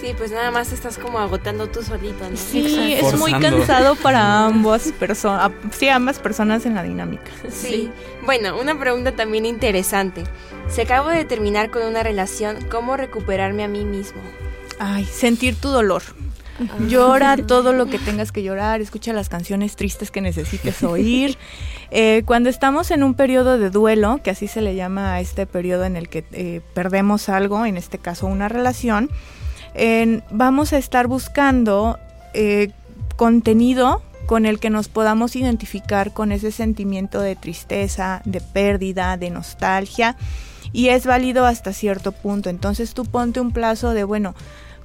Sí, 0.00 0.14
pues 0.16 0.30
nada 0.30 0.52
más 0.52 0.72
estás 0.72 0.96
como 0.96 1.18
agotando 1.18 1.66
tú 1.68 1.82
solito, 1.82 2.28
¿no? 2.30 2.36
Sí, 2.36 2.94
es 2.94 3.18
muy 3.18 3.32
cansado 3.32 3.96
para 3.96 4.44
ambas 4.46 4.92
personas, 4.92 5.50
sí, 5.76 5.88
ambas 5.88 6.20
personas 6.20 6.64
en 6.66 6.76
la 6.76 6.84
dinámica. 6.84 7.32
Sí. 7.50 7.90
Bueno, 8.24 8.60
una 8.60 8.78
pregunta 8.78 9.12
también 9.12 9.44
interesante. 9.44 10.22
Si 10.68 10.82
acabo 10.82 11.08
de 11.08 11.24
terminar 11.24 11.70
con 11.70 11.82
una 11.82 12.04
relación, 12.04 12.58
¿cómo 12.70 12.96
recuperarme 12.96 13.64
a 13.64 13.68
mí 13.68 13.84
mismo? 13.84 14.20
Ay, 14.78 15.04
sentir 15.04 15.56
tu 15.56 15.68
dolor. 15.68 16.02
Llora 16.88 17.36
todo 17.36 17.72
lo 17.72 17.86
que 17.86 17.98
tengas 17.98 18.32
que 18.32 18.42
llorar, 18.42 18.80
escucha 18.80 19.12
las 19.12 19.28
canciones 19.28 19.76
tristes 19.76 20.10
que 20.10 20.20
necesites 20.20 20.82
oír. 20.82 21.36
Eh, 21.90 22.22
cuando 22.26 22.50
estamos 22.50 22.90
en 22.90 23.02
un 23.02 23.14
periodo 23.14 23.56
de 23.56 23.70
duelo, 23.70 24.20
que 24.22 24.28
así 24.28 24.46
se 24.46 24.60
le 24.60 24.74
llama 24.74 25.14
a 25.14 25.20
este 25.20 25.46
periodo 25.46 25.84
en 25.86 25.96
el 25.96 26.10
que 26.10 26.22
eh, 26.32 26.60
perdemos 26.74 27.30
algo, 27.30 27.64
en 27.64 27.78
este 27.78 27.96
caso 27.96 28.26
una 28.26 28.50
relación, 28.50 29.08
vamos 30.30 30.74
a 30.74 30.76
estar 30.76 31.06
buscando 31.06 31.98
eh, 32.34 32.72
contenido 33.16 34.02
con 34.26 34.44
el 34.44 34.60
que 34.60 34.68
nos 34.68 34.88
podamos 34.88 35.34
identificar 35.34 36.12
con 36.12 36.30
ese 36.30 36.52
sentimiento 36.52 37.22
de 37.22 37.34
tristeza, 37.34 38.20
de 38.26 38.42
pérdida, 38.42 39.16
de 39.16 39.30
nostalgia. 39.30 40.16
Y 40.70 40.88
es 40.90 41.06
válido 41.06 41.46
hasta 41.46 41.72
cierto 41.72 42.12
punto. 42.12 42.50
Entonces 42.50 42.92
tú 42.92 43.06
ponte 43.06 43.40
un 43.40 43.52
plazo 43.52 43.94
de, 43.94 44.04
bueno, 44.04 44.34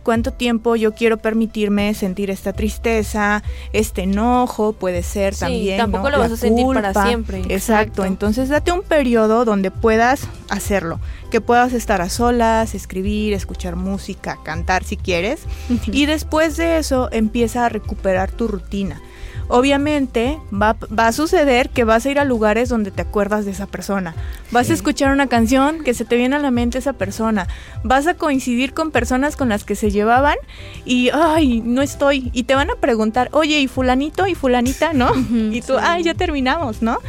cuánto 0.03 0.31
tiempo 0.33 0.75
yo 0.75 0.93
quiero 0.93 1.17
permitirme 1.17 1.93
sentir 1.93 2.29
esta 2.29 2.53
tristeza, 2.53 3.41
este 3.71 4.03
enojo, 4.03 4.73
puede 4.73 5.01
ser 5.03 5.33
Sí, 5.33 5.39
también. 5.39 5.77
tampoco 5.77 6.03
¿no? 6.03 6.09
lo 6.11 6.17
La 6.17 6.23
vas 6.23 6.31
a 6.33 6.37
sentir 6.37 6.65
para 6.67 6.91
culpa. 6.93 7.07
siempre. 7.07 7.37
Exacto. 7.39 7.53
Exacto. 7.55 8.05
entonces 8.05 8.49
date 8.49 8.71
un 8.71 8.83
periodo 8.83 9.45
donde 9.45 9.71
puedas 9.71 10.27
hacerlo, 10.49 10.99
que 11.31 11.41
puedas 11.41 11.73
estar 11.73 12.01
a 12.01 12.09
solas, 12.09 12.75
escribir, 12.75 13.33
escuchar 13.33 13.75
música, 13.75 14.37
cantar 14.43 14.83
si 14.83 14.97
quieres, 14.97 15.41
y 15.87 16.05
después 16.05 16.57
de 16.57 16.77
eso 16.77 17.09
empieza 17.11 17.65
a 17.65 17.69
recuperar 17.69 18.31
tu 18.31 18.47
rutina. 18.47 19.01
Obviamente 19.47 20.39
va, 20.51 20.75
va 20.97 21.07
a 21.07 21.11
suceder 21.11 21.69
que 21.69 21.83
vas 21.83 22.05
a 22.05 22.09
ir 22.09 22.19
a 22.19 22.25
lugares 22.25 22.69
donde 22.69 22.91
te 22.91 23.01
acuerdas 23.01 23.45
de 23.45 23.51
esa 23.51 23.67
persona. 23.67 24.15
Vas 24.51 24.69
a 24.69 24.73
escuchar 24.73 25.11
una 25.11 25.27
canción 25.27 25.83
que 25.83 25.93
se 25.93 26.05
te 26.05 26.15
viene 26.15 26.35
a 26.35 26.39
la 26.39 26.51
mente 26.51 26.77
esa 26.77 26.93
persona. 26.93 27.47
Vas 27.83 28.07
a 28.07 28.13
coincidir 28.13 28.73
con 28.73 28.91
personas 28.91 29.35
con 29.35 29.49
las 29.49 29.63
que 29.63 29.75
se 29.75 29.91
llevaban 29.91 30.37
y, 30.85 31.09
ay, 31.13 31.61
no 31.61 31.81
estoy. 31.81 32.29
Y 32.33 32.43
te 32.43 32.55
van 32.55 32.69
a 32.69 32.75
preguntar, 32.75 33.29
oye, 33.31 33.59
¿y 33.59 33.67
fulanito 33.67 34.27
y 34.27 34.35
fulanita, 34.35 34.93
no? 34.93 35.11
y 35.51 35.61
tú, 35.61 35.75
ay, 35.79 36.03
ya 36.03 36.13
terminamos, 36.13 36.81
¿no? 36.81 36.99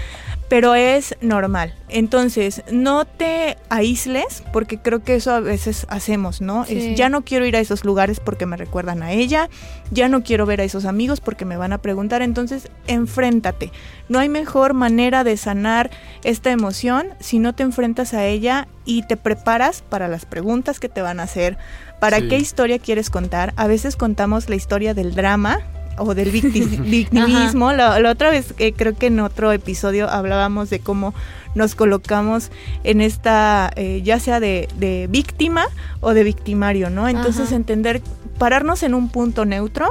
Pero 0.54 0.76
es 0.76 1.16
normal. 1.20 1.74
Entonces, 1.88 2.62
no 2.70 3.06
te 3.06 3.58
aísles, 3.70 4.44
porque 4.52 4.78
creo 4.78 5.02
que 5.02 5.16
eso 5.16 5.32
a 5.32 5.40
veces 5.40 5.84
hacemos, 5.88 6.40
¿no? 6.40 6.64
Sí. 6.64 6.78
Es, 6.92 6.96
ya 6.96 7.08
no 7.08 7.24
quiero 7.24 7.44
ir 7.44 7.56
a 7.56 7.58
esos 7.58 7.84
lugares 7.84 8.20
porque 8.20 8.46
me 8.46 8.56
recuerdan 8.56 9.02
a 9.02 9.10
ella, 9.10 9.48
ya 9.90 10.08
no 10.08 10.22
quiero 10.22 10.46
ver 10.46 10.60
a 10.60 10.64
esos 10.64 10.84
amigos 10.84 11.20
porque 11.20 11.44
me 11.44 11.56
van 11.56 11.72
a 11.72 11.78
preguntar. 11.78 12.22
Entonces, 12.22 12.68
enfréntate. 12.86 13.72
No 14.08 14.20
hay 14.20 14.28
mejor 14.28 14.74
manera 14.74 15.24
de 15.24 15.36
sanar 15.36 15.90
esta 16.22 16.52
emoción 16.52 17.08
si 17.18 17.40
no 17.40 17.56
te 17.56 17.64
enfrentas 17.64 18.14
a 18.14 18.24
ella 18.24 18.68
y 18.84 19.04
te 19.08 19.16
preparas 19.16 19.82
para 19.82 20.06
las 20.06 20.24
preguntas 20.24 20.78
que 20.78 20.88
te 20.88 21.02
van 21.02 21.18
a 21.18 21.24
hacer, 21.24 21.58
para 21.98 22.20
Sí. 22.20 22.28
qué 22.28 22.38
historia 22.38 22.78
quieres 22.78 23.10
contar. 23.10 23.54
A 23.56 23.66
veces 23.66 23.96
contamos 23.96 24.48
la 24.48 24.54
historia 24.54 24.94
del 24.94 25.16
drama 25.16 25.58
o 25.98 26.14
del 26.14 26.32
victi- 26.32 26.80
victimismo. 26.90 27.72
La, 27.72 27.98
la 28.00 28.10
otra 28.10 28.30
vez, 28.30 28.54
eh, 28.58 28.72
creo 28.72 28.94
que 28.96 29.06
en 29.06 29.20
otro 29.20 29.52
episodio 29.52 30.08
hablábamos 30.08 30.70
de 30.70 30.80
cómo 30.80 31.14
nos 31.54 31.74
colocamos 31.74 32.50
en 32.82 33.00
esta, 33.00 33.70
eh, 33.76 34.02
ya 34.02 34.18
sea 34.18 34.40
de, 34.40 34.68
de 34.76 35.06
víctima 35.08 35.66
o 36.00 36.12
de 36.14 36.24
victimario, 36.24 36.90
¿no? 36.90 37.08
Entonces 37.08 37.46
Ajá. 37.46 37.56
entender, 37.56 38.02
pararnos 38.38 38.82
en 38.82 38.94
un 38.94 39.08
punto 39.08 39.44
neutro 39.44 39.86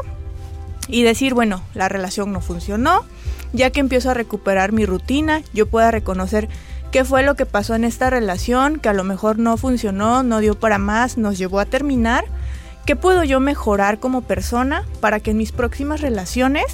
y 0.90 1.04
decir, 1.04 1.34
bueno, 1.34 1.64
la 1.74 1.88
relación 1.88 2.34
no 2.34 2.42
funcionó, 2.42 3.06
ya 3.54 3.70
que 3.70 3.80
empiezo 3.80 4.10
a 4.10 4.14
recuperar 4.14 4.74
mi 4.74 4.86
rutina, 4.86 5.42
yo 5.54 5.68
pueda 5.68 5.92
reconocer 5.92 6.50
qué 6.92 7.06
fue 7.06 7.24
lo 7.24 7.36
que 7.36 7.46
pasó 7.46 7.76
en 7.76 7.86
esta 7.86 8.10
relación, 8.10 8.80
que 8.80 8.90
a 8.90 8.94
lo 8.94 9.04
mejor 9.06 9.40
no 9.40 9.56
funcionó, 9.56 10.22
no 10.24 10.40
dio 10.40 10.60
para 10.60 10.78
más, 10.78 11.18
nos 11.18 11.38
llevó 11.38 11.60
a 11.60 11.66
terminar, 11.66 12.26
qué 12.86 12.96
puedo 12.96 13.24
yo 13.24 13.40
mejorar 13.40 14.00
como 14.00 14.22
persona 14.22 14.86
para 15.00 15.20
que 15.20 15.32
en 15.32 15.38
mis 15.38 15.52
próximas 15.52 16.02
relaciones 16.02 16.66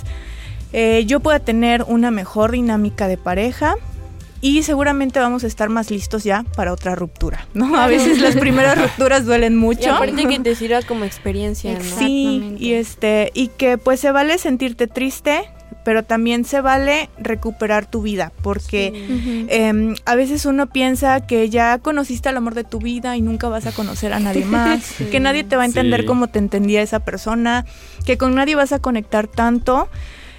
eh, 0.73 1.03
yo 1.05 1.19
pueda 1.19 1.39
tener 1.39 1.83
una 1.87 2.11
mejor 2.11 2.51
dinámica 2.51 3.07
de 3.07 3.17
pareja. 3.17 3.75
Y 4.41 4.63
seguramente 4.63 5.19
vamos 5.19 5.43
a 5.43 5.47
estar 5.47 5.67
más 5.67 5.91
listos 5.91 6.23
ya 6.23 6.45
para 6.55 6.71
otra 6.71 6.95
ruptura, 6.95 7.45
¿no? 7.53 7.75
A 7.75 7.87
veces 7.87 8.21
las 8.21 8.37
primeras 8.37 8.77
rupturas 8.81 9.25
duelen 9.25 9.57
mucho. 9.57 9.81
Y 9.81 9.85
aparte 9.87 10.25
que 10.25 10.39
te 10.39 10.55
sirva 10.55 10.81
como 10.81 11.03
experiencia, 11.03 11.73
¿no? 11.73 11.83
Sí, 11.83 12.55
y 12.57 12.71
este, 12.71 13.31
y 13.33 13.49
que 13.49 13.77
pues 13.77 13.99
se 13.99 14.11
vale 14.13 14.37
sentirte 14.37 14.87
triste, 14.87 15.49
pero 15.89 16.03
también 16.03 16.45
se 16.45 16.61
vale 16.61 17.09
recuperar 17.17 17.87
tu 17.89 18.03
vida, 18.03 18.31
porque 18.43 18.93
em, 19.49 19.95
a 20.05 20.13
veces 20.13 20.45
uno 20.45 20.67
piensa 20.67 21.25
que 21.25 21.49
ya 21.49 21.79
conociste 21.79 22.29
al 22.29 22.37
amor 22.37 22.53
de 22.53 22.63
tu 22.63 22.77
vida 22.77 23.17
y 23.17 23.23
nunca 23.23 23.49
vas 23.49 23.65
a 23.65 23.71
conocer 23.71 24.13
a 24.13 24.19
nadie 24.19 24.45
más, 24.57 24.93
que 25.09 25.19
nadie 25.19 25.43
te 25.43 25.55
va 25.55 25.63
a 25.63 25.65
entender 25.65 26.01
Sí. 26.01 26.05
como 26.05 26.27
te 26.27 26.37
entendía 26.37 26.83
esa 26.83 26.99
persona, 26.99 27.65
que 28.05 28.19
con 28.19 28.35
nadie 28.35 28.53
vas 28.53 28.71
a 28.71 28.77
conectar 28.77 29.25
tanto, 29.25 29.89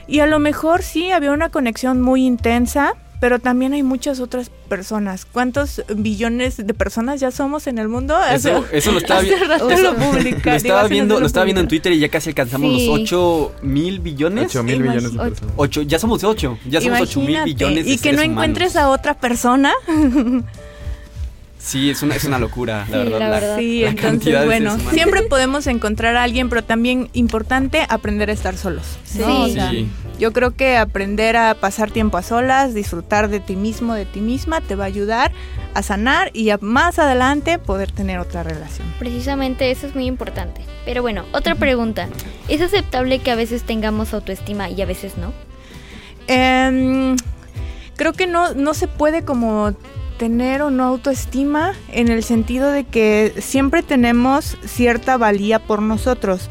y 0.07 0.21
a 0.21 0.27
lo 0.29 0.39
mejor 0.39 0.85
sí 0.85 1.11
había 1.11 1.33
una 1.33 1.49
conexión 1.49 2.01
muy 2.01 2.25
intensa. 2.25 2.95
Pero 3.21 3.39
también 3.39 3.75
hay 3.75 3.83
muchas 3.83 4.19
otras 4.19 4.51
personas. 4.69 5.27
¿Cuántos 5.31 5.83
billones 5.95 6.57
de 6.57 6.73
personas 6.75 7.21
ya 7.21 7.31
somos 7.31 7.67
en 7.67 7.77
el 7.79 7.87
mundo? 7.87 8.17
Eso, 8.33 8.65
Hace- 8.65 8.79
eso 8.79 8.93
lo 8.93 8.99
estaba, 8.99 9.21
vi- 9.21 9.31
hace 9.35 9.45
rato 9.45 9.71
eso- 9.71 9.83
lo 9.83 9.95
publica- 9.97 10.11
lo 10.21 10.23
digo, 10.41 10.51
estaba 10.57 10.81
hace 10.81 10.89
viendo, 10.89 11.15
rato 11.15 11.21
lo 11.21 11.27
estaba 11.27 11.45
viendo 11.45 11.61
en. 11.61 11.69
Twitter 11.69 11.93
y 11.93 11.99
ya 11.99 12.09
casi 12.09 12.31
alcanzamos 12.31 12.79
Sí. 12.81 12.87
los 12.87 12.99
8 13.01 13.53
mil 13.63 14.01
billones. 14.01 14.47
8 14.47 14.63
mil 14.63 14.81
millones 14.81 15.03
de 15.13 15.19
ocho- 15.19 15.29
personas. 15.29 15.55
Ocho, 15.59 15.83
ya 15.83 15.99
somos 15.99 16.25
8, 16.25 16.59
ya 16.67 16.81
somos 16.81 17.01
8 17.03 17.21
mil 17.21 17.31
Imagínate, 17.31 17.53
billones 17.55 17.85
de 17.85 17.91
Y 17.91 17.97
que 17.99 18.03
seres 18.05 18.17
no 18.17 18.23
humanos. 18.25 18.33
encuentres 18.45 18.77
a 18.77 18.89
otra 18.89 19.15
persona. 19.21 19.73
Sí, 21.59 21.91
es 21.91 22.03
una, 22.03 22.17
es 22.17 22.25
una 22.25 22.39
locura, 22.39 22.79
la 22.79 22.87
Sí, 22.87 22.93
verdad. 23.11 23.19
la 23.21 23.29
verdad. 23.29 23.59
Sí, 23.59 23.81
la 23.83 23.89
entonces 23.91 24.45
bueno, 24.47 24.75
humanos. 24.77 24.93
siempre 24.95 25.23
podemos 25.25 25.67
encontrar 25.67 26.17
a 26.17 26.23
alguien, 26.23 26.49
pero 26.49 26.65
también 26.65 27.11
importante 27.13 27.85
aprender 27.87 28.31
a 28.31 28.33
estar 28.33 28.57
solos. 28.57 28.85
¿no? 29.19 29.27
Sí. 29.47 29.51
O 29.51 29.53
sea, 29.53 29.71
Sí. 29.71 29.87
Yo 30.21 30.35
creo 30.35 30.55
que 30.55 30.77
aprender 30.77 31.39
a 31.39 31.55
pasar 31.55 31.91
tiempo 31.91 32.19
a 32.19 32.23
solas, 32.23 32.75
disfrutar 32.75 33.29
de 33.29 33.41
ti 33.41 33.57
mismo, 33.57 33.95
de 33.95 34.05
ti 34.05 34.21
misma, 34.21 34.61
te 34.61 34.75
va 34.75 34.85
a 34.85 34.87
ayudar 34.87 35.33
a 35.73 35.83
sanar 35.83 36.31
y 36.35 36.51
a 36.51 36.59
más 36.61 36.99
adelante 36.99 37.59
poder 37.59 37.91
tener 37.91 38.19
otra 38.19 38.43
relación. 38.43 38.87
Precisamente 38.99 39.71
eso 39.71 39.87
es 39.87 39.95
muy 39.95 40.05
importante. 40.05 40.61
Pero 40.85 41.01
bueno, 41.01 41.25
otra 41.33 41.55
pregunta. 41.55 42.07
¿Es 42.49 42.61
aceptable 42.61 43.21
que 43.21 43.31
a 43.31 43.35
veces 43.35 43.63
tengamos 43.63 44.13
autoestima 44.13 44.69
y 44.69 44.83
a 44.83 44.85
veces 44.87 45.17
no? 45.17 45.33
Em, 46.27 47.17
creo 47.97 48.13
que 48.13 48.27
no, 48.27 48.53
no 48.53 48.75
se 48.75 48.89
puede 48.89 49.25
como 49.25 49.73
tener 50.21 50.61
o 50.61 50.71
no 50.71 50.85
autoestima 50.85 51.73
en 51.91 52.09
el 52.09 52.23
sentido 52.23 52.71
de 52.71 52.85
que 52.85 53.33
siempre 53.39 53.83
tenemos 53.83 54.59
cierta 54.67 55.17
valía 55.17 55.61
por 55.61 55.81
nosotros. 55.81 56.51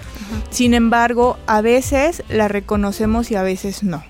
Sin 0.50 0.74
embargo, 0.74 1.38
a 1.46 1.62
veces 1.62 2.24
la 2.30 2.48
reconocemos 2.48 3.30
y 3.30 3.36
a 3.36 3.44
veces 3.44 3.84
no. 3.84 4.04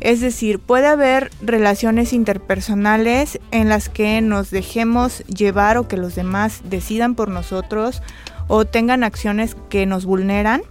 Es 0.00 0.20
decir, 0.20 0.58
puede 0.58 0.88
haber 0.88 1.30
relaciones 1.40 2.12
interpersonales 2.12 3.38
en 3.52 3.68
las 3.68 3.88
que 3.88 4.20
nos 4.20 4.50
dejemos 4.50 5.20
llevar 5.26 5.78
o 5.78 5.86
que 5.86 5.96
los 5.96 6.16
demás 6.16 6.62
decidan 6.64 7.14
por 7.14 7.28
nosotros 7.28 8.02
o 8.48 8.64
tengan 8.64 9.04
acciones 9.04 9.56
que 9.68 9.86
nos 9.86 10.06
vulneran. 10.06 10.62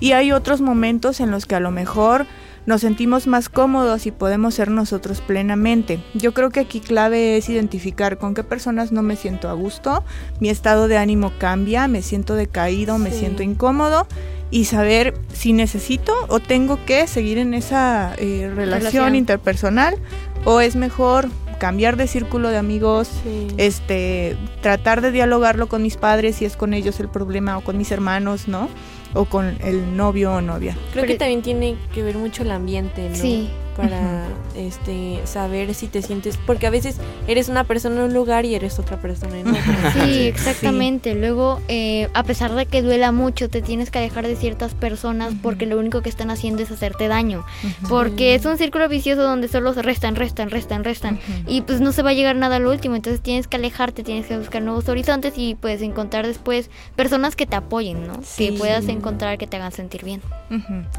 Y 0.00 0.12
hay 0.12 0.32
otros 0.32 0.62
momentos 0.62 1.20
en 1.20 1.30
los 1.30 1.44
que 1.44 1.56
a 1.56 1.60
lo 1.60 1.72
mejor 1.72 2.24
nos 2.66 2.80
sentimos 2.80 3.26
más 3.26 3.48
cómodos 3.48 4.06
y 4.06 4.10
podemos 4.10 4.54
ser 4.54 4.70
nosotros 4.70 5.20
plenamente. 5.20 6.02
Yo 6.14 6.34
creo 6.34 6.50
que 6.50 6.60
aquí 6.60 6.80
clave 6.80 7.36
es 7.36 7.48
identificar 7.48 8.18
con 8.18 8.34
qué 8.34 8.44
personas 8.44 8.92
no 8.92 9.02
me 9.02 9.16
siento 9.16 9.48
a 9.48 9.52
gusto, 9.52 10.04
mi 10.40 10.50
estado 10.50 10.88
de 10.88 10.98
ánimo 10.98 11.32
cambia, 11.38 11.88
me 11.88 12.02
siento 12.02 12.34
decaído, 12.34 12.98
me 12.98 13.12
siento 13.12 13.42
incómodo 13.42 14.06
y 14.50 14.64
saber 14.66 15.14
si 15.32 15.52
necesito 15.52 16.12
o 16.28 16.40
tengo 16.40 16.84
que 16.84 17.06
seguir 17.06 17.38
en 17.38 17.54
esa 17.54 18.14
eh, 18.18 18.50
relación, 18.54 18.92
Relación. 18.92 19.14
interpersonal 19.16 19.96
o 20.44 20.60
es 20.60 20.76
mejor 20.76 21.28
cambiar 21.58 21.96
de 21.96 22.06
círculo 22.06 22.50
de 22.50 22.58
amigos, 22.58 23.10
este, 23.56 24.36
tratar 24.60 25.00
de 25.00 25.10
dialogarlo 25.10 25.68
con 25.68 25.82
mis 25.82 25.96
padres 25.96 26.36
si 26.36 26.44
es 26.44 26.56
con 26.56 26.74
ellos 26.74 27.00
el 27.00 27.08
problema 27.08 27.56
o 27.58 27.62
con 27.62 27.78
mis 27.78 27.90
hermanos, 27.90 28.46
¿no? 28.46 28.68
O 29.14 29.24
con 29.24 29.56
el 29.62 29.96
novio 29.96 30.34
o 30.34 30.40
novia. 30.40 30.76
Creo 30.92 31.06
que 31.06 31.14
también 31.16 31.42
tiene 31.42 31.76
que 31.94 32.02
ver 32.02 32.16
mucho 32.16 32.42
el 32.42 32.50
ambiente, 32.50 33.08
¿no? 33.08 33.16
Sí. 33.16 33.48
Para 33.76 34.24
este 34.56 35.20
saber 35.24 35.74
si 35.74 35.86
te 35.86 36.00
sientes, 36.00 36.38
porque 36.46 36.66
a 36.66 36.70
veces 36.70 36.96
eres 37.26 37.48
una 37.48 37.64
persona 37.64 37.96
en 37.96 38.02
un 38.02 38.14
lugar 38.14 38.44
y 38.44 38.54
eres 38.54 38.78
otra 38.78 38.96
persona 38.96 39.38
en 39.38 39.48
otro. 39.48 39.62
Sí, 39.92 40.26
exactamente. 40.26 41.14
Luego, 41.14 41.60
eh, 41.68 42.08
a 42.14 42.22
pesar 42.22 42.54
de 42.54 42.66
que 42.66 42.82
duela 42.82 43.12
mucho, 43.12 43.48
te 43.48 43.62
tienes 43.62 43.90
que 43.90 43.98
alejar 43.98 44.26
de 44.26 44.36
ciertas 44.36 44.74
personas 44.74 45.34
porque 45.42 45.66
lo 45.66 45.78
único 45.78 46.02
que 46.02 46.08
están 46.08 46.30
haciendo 46.30 46.62
es 46.62 46.70
hacerte 46.70 47.08
daño. 47.08 47.44
Porque 47.88 48.34
es 48.34 48.44
un 48.44 48.58
círculo 48.58 48.88
vicioso 48.88 49.22
donde 49.22 49.48
solo 49.48 49.74
se 49.74 49.82
restan, 49.82 50.16
restan, 50.16 50.50
restan, 50.50 50.84
restan. 50.84 51.18
Y 51.46 51.62
pues 51.62 51.80
no 51.80 51.92
se 51.92 52.02
va 52.02 52.10
a 52.10 52.14
llegar 52.14 52.36
nada 52.36 52.56
al 52.56 52.66
último. 52.66 52.96
Entonces 52.96 53.20
tienes 53.20 53.46
que 53.46 53.56
alejarte, 53.56 54.02
tienes 54.02 54.26
que 54.26 54.38
buscar 54.38 54.62
nuevos 54.62 54.88
horizontes 54.88 55.34
y 55.36 55.54
puedes 55.54 55.82
encontrar 55.82 56.26
después 56.26 56.70
personas 56.94 57.36
que 57.36 57.46
te 57.46 57.56
apoyen, 57.56 58.06
¿no? 58.06 58.20
Sí. 58.22 58.50
Que 58.50 58.58
puedas 58.58 58.88
encontrar 58.88 59.38
que 59.38 59.46
te 59.46 59.56
hagan 59.56 59.72
sentir 59.72 60.04
bien. 60.04 60.22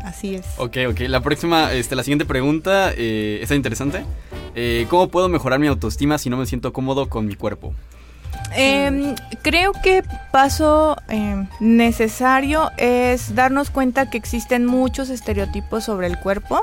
Así 0.04 0.36
es. 0.36 0.46
Ok, 0.58 0.78
ok. 0.90 1.02
La 1.02 1.22
próxima, 1.22 1.74
este, 1.74 1.96
la 1.96 2.04
siguiente 2.04 2.26
pregunta 2.26 2.67
eh, 2.72 3.40
está 3.42 3.56
interesante. 3.56 4.04
Eh, 4.56 4.86
¿Cómo 4.90 5.08
puedo 5.10 5.30
mejorar 5.30 5.60
mi 5.60 5.68
autoestima 5.68 6.18
si 6.18 6.30
no 6.30 6.38
me 6.38 6.46
siento 6.46 6.74
cómodo 6.74 7.10
con 7.10 7.26
mi 7.28 7.36
cuerpo? 7.36 7.74
Em, 8.56 9.14
creo 9.42 9.74
que 9.84 10.04
paso 10.32 10.96
em, 11.10 11.48
necesario 11.60 12.72
es 12.78 13.36
darnos 13.36 13.70
cuenta 13.70 14.10
que 14.10 14.18
existen 14.18 14.66
muchos 14.66 15.10
estereotipos 15.10 15.84
sobre 15.84 16.08
el 16.08 16.18
cuerpo. 16.18 16.62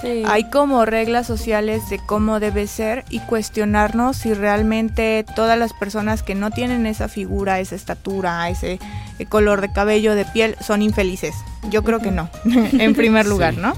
Sí. 0.00 0.22
Hay 0.26 0.50
como 0.50 0.84
reglas 0.84 1.26
sociales 1.26 1.88
de 1.88 2.00
cómo 2.04 2.40
debe 2.40 2.66
ser 2.66 3.04
y 3.10 3.20
cuestionarnos 3.20 4.16
si 4.16 4.34
realmente 4.34 5.24
todas 5.36 5.58
las 5.58 5.72
personas 5.72 6.22
que 6.22 6.34
no 6.34 6.50
tienen 6.50 6.84
esa 6.86 7.08
figura, 7.08 7.60
esa 7.60 7.76
estatura, 7.76 8.48
ese 8.50 8.80
eh, 9.18 9.26
color 9.26 9.60
de 9.60 9.72
cabello, 9.72 10.14
de 10.14 10.24
piel, 10.24 10.56
son 10.60 10.82
infelices. 10.82 11.34
Yo 11.70 11.84
creo 11.84 12.00
que 12.00 12.10
no, 12.10 12.28
en 12.44 12.94
primer 12.94 13.26
lugar, 13.26 13.54
Sí. 13.54 13.60
¿no? 13.60 13.74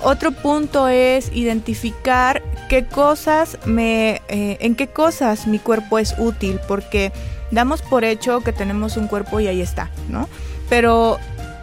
Otro 0.00 0.32
punto 0.32 0.88
es 0.88 1.30
identificar 1.32 2.42
qué 2.68 2.84
cosas 2.84 3.58
me, 3.64 4.22
eh, 4.28 4.58
en 4.60 4.74
qué 4.74 4.88
cosas 4.88 5.46
mi 5.46 5.58
cuerpo 5.58 5.98
es 5.98 6.14
útil, 6.18 6.60
porque 6.68 7.12
damos 7.50 7.82
por 7.82 8.04
hecho 8.04 8.40
que 8.40 8.52
tenemos 8.52 8.96
un 8.96 9.08
cuerpo 9.08 9.40
y 9.40 9.46
ahí 9.46 9.60
está, 9.60 9.90
¿no? 10.08 10.28
Pero 10.68 11.18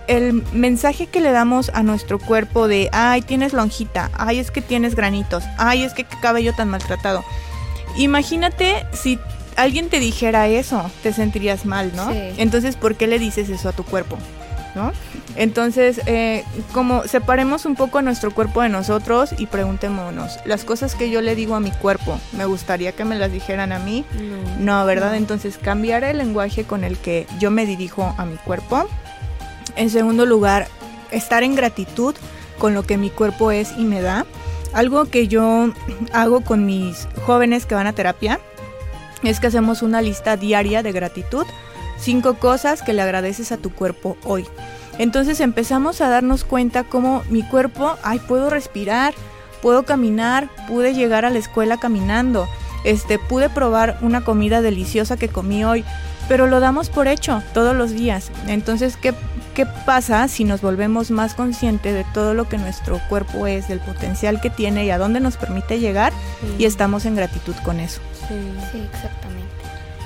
el 0.08 0.44
mensaje 0.54 1.08
que 1.08 1.22
le 1.22 1.32
damos 1.32 1.70
a 1.74 1.84
nuestro 1.84 2.20
cuerpo 2.20 2.68
de, 2.68 2.90
ay, 2.92 3.22
tienes 3.22 3.54
lonjita, 3.54 4.10
ay, 4.14 4.40
es 4.40 4.52
que 4.52 4.62
tienes 4.62 4.96
granitos, 4.96 5.44
ay, 5.58 5.84
es 5.84 5.94
que 5.94 6.04
qué 6.04 6.18
cabello 6.20 6.54
tan 6.54 6.70
maltratado. 6.70 7.24
Imagínate 7.96 8.86
si 8.92 9.20
alguien 9.56 9.90
te 9.90 10.00
dijera 10.00 10.48
eso, 10.48 10.90
te 11.04 11.14
sentirías 11.14 11.66
mal, 11.66 11.92
¿no? 11.96 12.12
Sí. 12.12 12.20
Entonces, 12.38 12.76
¿por 12.76 12.96
qué 12.96 13.08
le 13.08 13.20
dices 13.20 13.50
eso 13.50 13.70
a 13.70 13.72
tu 13.72 13.84
cuerpo? 13.84 14.18
¿No? 14.76 14.92
Entonces, 15.36 16.02
eh, 16.08 16.44
como 16.74 17.04
separemos 17.04 17.66
un 17.66 17.76
poco 17.76 18.00
a 18.00 18.02
nuestro 18.02 18.34
cuerpo 18.34 18.62
de 18.64 18.70
nosotros 18.70 19.36
y 19.38 19.46
preguntémonos, 19.46 20.40
las 20.46 20.66
cosas 20.66 20.96
que 20.96 21.12
yo 21.12 21.22
le 21.22 21.36
digo 21.36 21.56
a 21.56 21.60
mi 21.60 21.72
cuerpo, 21.72 22.20
¿me 22.32 22.46
gustaría 22.46 22.92
que 22.92 23.06
me 23.06 23.16
las 23.16 23.32
dijeran 23.32 23.72
a 23.72 23.80
mí? 23.80 24.04
No. 24.58 24.80
No, 24.82 24.86
¿verdad? 24.86 25.16
Entonces 25.16 25.58
cambiar 25.58 26.04
el 26.04 26.18
lenguaje 26.18 26.64
con 26.64 26.84
el 26.84 26.98
que 26.98 27.28
yo 27.40 27.52
me 27.52 27.66
dirijo 27.66 28.16
a 28.18 28.26
mi 28.26 28.38
cuerpo. 28.38 28.88
En 29.76 29.90
segundo 29.90 30.26
lugar, 30.26 30.68
estar 31.12 31.44
en 31.44 31.56
gratitud 31.56 32.16
con 32.58 32.74
lo 32.74 32.84
que 32.84 32.98
mi 32.98 33.10
cuerpo 33.10 33.52
es 33.52 33.74
y 33.78 33.84
me 33.84 34.02
da. 34.02 34.26
Algo 34.74 35.06
que 35.06 35.28
yo 35.28 35.72
hago 36.12 36.42
con 36.42 36.66
mis 36.66 37.08
jóvenes 37.26 37.66
que 37.66 37.76
van 37.76 37.88
a 37.88 37.94
terapia 37.94 38.40
es 39.24 39.40
que 39.40 39.48
hacemos 39.48 39.82
una 39.82 40.02
lista 40.02 40.36
diaria 40.36 40.84
de 40.84 40.92
gratitud. 40.92 41.46
Cinco 42.04 42.34
cosas 42.34 42.82
que 42.82 42.92
le 42.92 43.02
agradeces 43.02 43.54
a 43.54 43.58
tu 43.58 43.70
cuerpo 43.72 44.18
hoy. 44.26 44.46
Entonces 44.98 45.40
empezamos 45.40 46.02
a 46.02 46.10
darnos 46.10 46.44
cuenta 46.44 46.84
cómo 46.84 47.24
mi 47.30 47.44
cuerpo, 47.44 47.96
ay, 48.04 48.20
puedo 48.20 48.50
respirar, 48.50 49.14
puedo 49.62 49.84
caminar, 49.84 50.50
pude 50.68 50.94
llegar 50.94 51.24
a 51.24 51.30
la 51.30 51.40
escuela 51.40 51.78
caminando, 51.78 52.50
este, 52.84 53.20
pude 53.20 53.50
probar 53.50 53.98
una 54.02 54.26
comida 54.26 54.62
deliciosa 54.62 55.16
que 55.16 55.30
comí 55.30 55.64
hoy, 55.64 55.86
pero 56.28 56.48
lo 56.48 56.60
damos 56.60 56.90
por 56.90 57.08
hecho 57.08 57.42
todos 57.54 57.74
los 57.74 57.92
días. 57.92 58.32
Entonces, 58.48 58.98
¿qué, 58.98 59.14
qué 59.56 59.66
pasa 59.66 60.28
si 60.28 60.44
nos 60.44 60.62
volvemos 60.62 61.10
más 61.10 61.36
conscientes 61.36 61.94
de 61.94 62.06
todo 62.14 62.34
lo 62.34 62.50
que 62.50 62.58
nuestro 62.58 63.00
cuerpo 63.08 63.48
es, 63.48 63.70
del 63.70 63.80
potencial 63.80 64.42
que 64.42 64.50
tiene 64.50 64.86
y 64.86 64.90
a 64.90 64.98
dónde 64.98 65.22
nos 65.22 65.38
permite 65.38 65.80
llegar 65.80 66.12
y 66.58 66.66
estamos 66.66 67.06
en 67.06 67.16
gratitud 67.16 67.56
con 67.64 67.80
eso? 67.80 68.02
Sí. 68.28 68.36
Sí, 68.72 68.90
exactamente. 68.94 69.54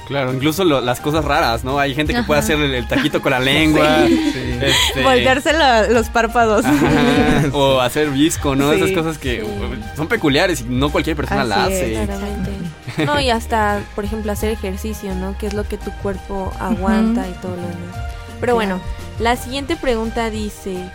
Claro, 0.08 0.34
incluso 0.34 0.64
lo- 0.64 0.82
las 0.82 1.00
cosas 1.02 1.26
raras, 1.26 1.64
¿no? 1.64 1.80
Hay 1.80 1.94
gente 1.94 2.14
que 2.14 2.24
puede 2.24 2.40
Ajá. 2.40 2.46
hacer 2.46 2.60
el, 2.62 2.74
el 2.74 2.88
taquito 2.88 3.22
con 3.22 3.32
la 3.32 3.40
lengua. 3.40 4.06
este, 4.08 5.04
Voltearse 5.04 5.54
la- 5.54 5.88
los 5.88 6.10
párpados. 6.10 6.66
ajá, 6.66 6.88
o 7.54 7.80
hacer 7.82 8.10
visco, 8.12 8.56
¿no? 8.56 8.72
Sí, 8.74 8.78
Esas 8.82 8.92
cosas 8.92 9.18
que 9.18 9.42
sí. 9.42 9.46
uh, 9.46 9.96
son 9.98 10.08
peculiares 10.08 10.62
y 10.62 10.64
no 10.66 10.90
cualquier 10.90 11.16
persona 11.16 11.44
la 11.44 11.66
Así 11.66 11.74
hace. 11.74 11.94
es. 12.02 12.06
Claramente. 12.08 12.52
No, 13.06 13.20
y 13.20 13.30
hasta, 13.30 13.82
por 13.96 14.06
ejemplo, 14.06 14.32
hacer 14.32 14.50
ejercicio, 14.52 15.14
¿no? 15.16 15.38
Que 15.38 15.48
es 15.48 15.54
lo 15.54 15.64
que 15.68 15.78
tu 15.78 15.92
cuerpo 16.02 16.52
aguanta 16.60 17.28
y 17.28 17.34
todo 17.42 17.52
lo 17.56 17.62
demás. 17.62 18.12
Pero 18.40 18.56
bueno, 18.56 18.80
la 19.20 19.36
siguiente 19.36 19.76
pregunta 19.76 20.30
dice, 20.30 20.90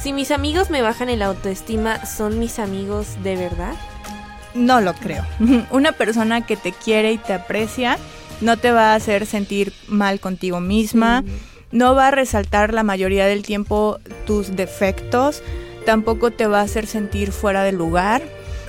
si 0.00 0.12
mis 0.12 0.30
amigos 0.30 0.70
me 0.70 0.82
bajan 0.82 1.08
el 1.08 1.22
autoestima, 1.22 2.04
¿son 2.04 2.38
mis 2.38 2.58
amigos 2.58 3.06
de 3.22 3.36
verdad? 3.36 3.72
No 4.54 4.80
lo 4.80 4.92
creo. 4.94 5.24
Una 5.70 5.92
persona 5.92 6.42
que 6.46 6.56
te 6.56 6.72
quiere 6.72 7.12
y 7.12 7.18
te 7.18 7.32
aprecia 7.32 7.96
no 8.44 8.58
te 8.58 8.70
va 8.70 8.92
a 8.92 8.94
hacer 8.94 9.26
sentir 9.26 9.72
mal 9.88 10.20
contigo 10.20 10.60
misma, 10.60 11.22
Mm, 11.22 11.26
no 11.72 11.94
va 11.94 12.08
a 12.08 12.10
resaltar 12.10 12.72
la 12.72 12.82
mayoría 12.82 13.26
del 13.26 13.42
tiempo 13.42 13.98
tus 14.26 14.54
defectos, 14.54 15.42
tampoco 15.84 16.30
te 16.30 16.46
va 16.46 16.60
a 16.60 16.64
hacer 16.64 16.86
sentir 16.86 17.32
fuera 17.32 17.64
de 17.64 17.72
lugar. 17.72 18.22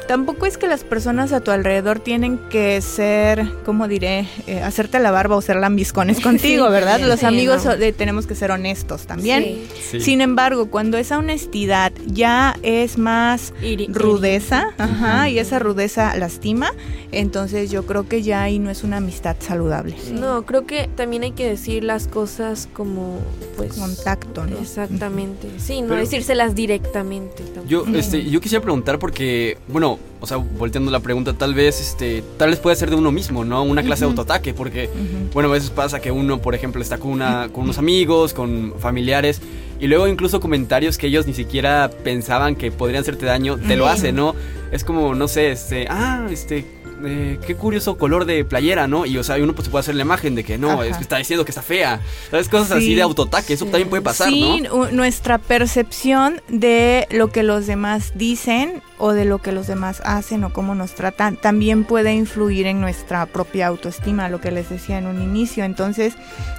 Tampoco 0.07 0.45
es 0.45 0.57
que 0.57 0.67
las 0.67 0.83
personas 0.83 1.33
a 1.33 1.41
tu 1.41 1.49
alrededor 1.51 1.99
tienen 1.99 2.37
que 2.49 2.79
ser, 2.81 3.47
¿cómo 3.65 3.87
diré? 3.87 4.27
Eh, 4.45 4.61
hacerte 4.61 4.99
la 4.99 5.09
barba 5.09 5.35
o 5.35 5.41
ser 5.41 5.55
lambiscones 5.55 6.19
contigo, 6.21 6.65
Sí, 6.67 6.71
¿verdad? 6.71 6.97
sí, 6.99 7.05
Los 7.05 7.19
sí, 7.21 7.25
amigos 7.25 7.65
no. 7.65 7.71
eh, 7.73 7.91
tenemos 7.91 8.27
que 8.27 8.35
ser 8.35 8.51
honestos 8.51 9.07
también. 9.07 9.43
Sí. 9.43 9.67
Sí. 9.91 9.99
Sin 10.01 10.21
embargo, 10.21 10.69
cuando 10.69 10.97
esa 10.97 11.17
honestidad 11.17 11.91
ya 12.05 12.55
es 12.61 12.97
más 12.99 13.53
iri- 13.63 13.87
rudeza, 13.91 14.69
ajá, 14.77 15.29
y 15.29 15.39
esa 15.39 15.57
rudeza 15.59 16.15
lastima, 16.17 16.71
entonces 17.11 17.71
yo 17.71 17.85
creo 17.85 18.07
que 18.07 18.21
ya 18.21 18.43
ahí 18.43 18.59
no 18.59 18.69
es 18.69 18.83
una 18.83 18.97
amistad 18.97 19.35
saludable. 19.39 19.95
No, 20.11 20.45
creo 20.45 20.65
que 20.67 20.87
también 20.95 21.23
hay 21.23 21.31
que 21.31 21.47
decir 21.49 21.83
las 21.83 22.07
cosas 22.07 22.67
como, 22.73 23.19
pues... 23.57 23.73
Contacto, 23.73 24.45
¿no? 24.45 24.57
Exactamente. 24.59 25.47
Sí, 25.57 25.81
no 25.81 25.89
Pero- 25.89 26.01
decírselas 26.01 26.53
directamente. 26.55 27.43
tampoco. 27.43 27.67
Yo, 27.67 27.85
este, 27.95 28.23
yo 28.29 28.39
quisiera 28.41 28.61
preguntar 28.61 28.99
porque, 28.99 29.57
bueno, 29.67 29.94
o 30.21 30.27
sea, 30.27 30.37
volteando 30.37 30.91
la 30.91 30.99
pregunta, 30.99 31.33
tal 31.33 31.53
vez, 31.53 31.79
este, 31.81 32.23
tal 32.37 32.49
vez 32.49 32.59
puede 32.59 32.75
ser 32.75 32.89
de 32.89 32.95
uno 32.95 33.11
mismo, 33.11 33.45
¿no? 33.45 33.63
Una 33.63 33.83
clase 33.83 34.01
de 34.05 34.09
autoataque, 34.09 34.53
porque, 34.53 34.89
bueno, 35.33 35.49
a 35.49 35.53
veces 35.53 35.69
pasa 35.69 35.99
que 35.99 36.11
uno, 36.11 36.41
por 36.41 36.55
ejemplo, 36.55 36.81
está 36.81 36.97
con 36.97 37.11
una, 37.11 37.49
con 37.51 37.63
unos 37.65 37.77
amigos, 37.77 38.33
con 38.33 38.73
familiares, 38.79 39.41
Y 39.77 39.87
luego 39.87 40.07
incluso 40.07 40.39
comentarios 40.39 40.97
que 40.97 41.07
ellos 41.07 41.27
ni 41.27 41.33
siquiera 41.33 41.89
pensaban 42.03 42.55
que 42.55 42.71
podrían 42.71 43.01
hacerte 43.01 43.25
daño, 43.25 43.57
te 43.57 43.75
lo 43.75 43.83
Ujú. 43.83 43.93
hacen, 43.93 44.15
¿no? 44.15 44.33
Es 44.71 44.85
como, 44.85 45.13
no 45.15 45.27
sé, 45.27 45.51
este, 45.51 45.85
ah, 45.89 46.25
este, 46.31 46.65
eh, 47.03 47.39
qué 47.45 47.55
curioso 47.55 47.97
color 47.97 48.25
de 48.25 48.45
playera, 48.45 48.87
¿no? 48.87 49.05
Y 49.05 49.17
o 49.17 49.23
sea, 49.23 49.35
uno 49.37 49.53
pues, 49.53 49.65
se 49.65 49.71
puede 49.71 49.81
hacer 49.81 49.95
la 49.95 50.03
imagen 50.03 50.35
de 50.35 50.43
que 50.43 50.57
no, 50.57 50.71
Ajá. 50.71 50.85
es 50.85 50.97
que 50.97 51.03
está 51.03 51.17
diciendo 51.17 51.45
que 51.45 51.51
está 51.51 51.61
fea. 51.61 51.99
¿Sabes? 52.31 52.49
Cosas 52.49 52.71
así 52.71 52.85
Sí, 52.87 52.95
de 52.95 53.01
autotaque, 53.01 53.53
eso 53.53 53.65
también 53.65 53.89
puede 53.89 54.01
pasar, 54.03 54.29
sí, 54.29 54.61
¿no? 54.61 54.91
nuestra 54.91 55.37
percepción 55.39 56.41
de 56.47 57.07
lo 57.11 57.29
que 57.29 57.43
los 57.43 57.65
demás 57.67 58.13
dicen 58.15 58.81
o 58.97 59.11
de 59.11 59.25
lo 59.25 59.39
que 59.39 59.51
los 59.51 59.67
demás 59.67 60.01
hacen 60.05 60.43
o 60.43 60.53
cómo 60.53 60.75
nos 60.75 60.93
tratan 60.93 61.35
también 61.35 61.83
puede 61.83 62.13
influir 62.13 62.67
en 62.67 62.79
nuestra 62.79 63.25
propia 63.25 63.67
autoestima, 63.67 64.29
lo 64.29 64.39
que 64.39 64.51
les 64.51 64.69
decía 64.69 64.97
en 64.97 65.07
un 65.07 65.21
inicio. 65.21 65.63
Entonces, 65.65 66.13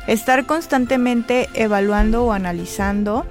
estar 0.06 0.46
constantemente 0.46 1.48
evaluando 1.54 2.24
o 2.24 2.32
analizando 2.32 3.24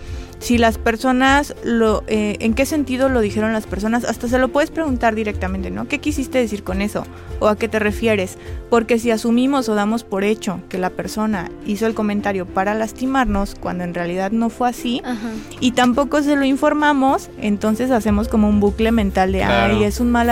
si 0.46 0.60
las 0.60 0.78
personas 0.78 1.56
lo 1.64 2.04
eh, 2.06 2.36
en 2.40 2.54
qué 2.54 2.68
sentido 2.68 3.10
lo 3.10 3.20
dijeron 3.20 3.52
las 3.52 3.66
personas 3.66 4.04
hasta 4.06 4.28
se 4.28 4.38
lo 4.38 4.50
puedes 4.50 4.70
preguntar 4.70 5.16
directamente 5.16 5.72
no 5.72 5.88
qué 5.88 5.98
quisiste 5.98 6.38
decir 6.38 6.64
con 6.64 6.84
eso 6.84 7.04
o 7.40 7.48
a 7.48 7.58
qué 7.58 7.68
te 7.68 7.80
refieres 7.80 8.38
porque 8.70 9.00
si 9.00 9.10
asumimos 9.10 9.70
o 9.70 9.74
damos 9.74 10.04
por 10.04 10.24
hecho 10.24 10.60
que 10.70 10.78
la 10.78 10.92
persona 10.92 11.50
hizo 11.66 11.88
el 11.88 11.96
comentario 11.96 12.46
para 12.46 12.76
lastimarnos 12.76 13.56
cuando 13.56 13.84
en 13.84 13.96
realidad 13.96 14.32
no 14.32 14.52
fue 14.52 14.70
así 14.70 15.02
Ajá. 15.04 15.30
y 15.60 15.72
tampoco 15.72 16.22
se 16.22 16.36
lo 16.36 16.46
informamos 16.46 17.32
entonces 17.42 17.90
hacemos 17.90 18.28
como 18.28 18.48
un 18.48 18.60
bucle 18.60 18.92
mental 18.92 19.32
de 19.32 19.40
Claro. 19.40 19.78
ay 19.78 19.84
es 19.84 20.00
un 20.00 20.12
mal 20.12 20.28
Sí. 20.28 20.32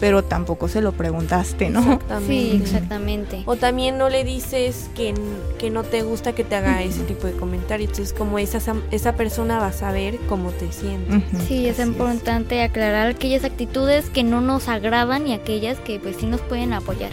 Pero 0.00 0.22
tampoco 0.24 0.68
se 0.68 0.80
lo 0.80 0.92
preguntaste 0.92 1.70
no 1.70 1.82
Sí, 1.82 1.88
Exactamente. 1.88 2.56
exactamente. 2.56 3.42
O 3.46 3.56
también 3.56 3.98
no 3.98 4.08
le 4.08 4.24
dices 4.24 4.90
que, 4.94 5.14
que 5.58 5.70
no 5.70 5.82
te 5.82 6.02
gusta 6.02 6.32
que 6.32 6.44
te 6.44 6.56
haga 6.56 6.82
ese 6.82 7.02
tipo 7.04 7.26
de 7.26 7.32
comentarios. 7.32 7.90
Entonces, 7.90 8.16
como 8.16 8.38
esa, 8.38 8.60
esa 8.90 9.12
persona 9.14 9.58
va 9.58 9.68
a 9.68 9.72
saber 9.72 10.18
cómo 10.28 10.50
te 10.50 10.70
sientes. 10.72 11.22
Sí, 11.46 11.66
es 11.66 11.78
así 11.80 11.88
importante 11.88 12.62
aclarar 12.62 13.08
aquellas 13.08 13.44
actitudes 13.44 14.08
que 14.10 14.22
no 14.22 14.40
nos 14.40 14.68
agradan 14.68 15.26
y 15.26 15.32
aquellas 15.34 15.78
que 15.78 15.98
pues 15.98 16.16
sí 16.16 16.26
nos 16.26 16.40
pueden 16.42 16.72
apoyar. 16.72 17.10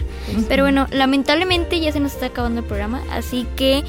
Pero 0.48 0.64
bueno, 0.64 0.86
lamentablemente 0.90 1.80
ya 1.80 1.92
se 1.92 2.00
nos 2.00 2.12
está 2.14 2.26
acabando 2.26 2.60
el 2.60 2.66
programa, 2.66 3.02
así 3.10 3.46
que 3.56 3.82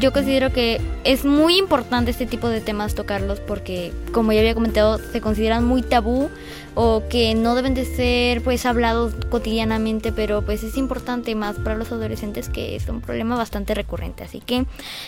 yo 0.00 0.12
considero 0.12 0.52
que 0.52 0.80
es 1.04 1.24
muy 1.24 1.58
importante 1.58 2.10
este 2.10 2.26
tipo 2.26 2.48
de 2.48 2.60
temas 2.60 2.94
tocarlos 2.94 3.40
porque, 3.40 3.92
como 4.12 4.32
ya 4.32 4.40
había 4.40 4.54
comentado, 4.54 4.98
se 4.98 5.20
consideran 5.20 5.64
muy 5.64 5.82
tabú 5.82 6.30
o 6.76 7.04
que 7.08 7.34
no 7.34 7.54
deben 7.54 7.74
de 7.74 7.84
ser 7.84 8.42
pues 8.42 8.66
hablados 8.66 9.14
cotidianamente, 9.30 10.10
pero 10.10 10.42
pues 10.42 10.64
es 10.64 10.76
importante 10.76 11.34
más 11.36 11.56
para 11.56 11.76
los 11.76 11.92
adolescentes 11.92 12.48
que 12.48 12.74
es 12.74 12.88
un 12.88 13.00
problema 13.00 13.36
bastante 13.36 13.74
recurrente. 13.74 14.24
Así 14.24 14.40
que 14.40 14.64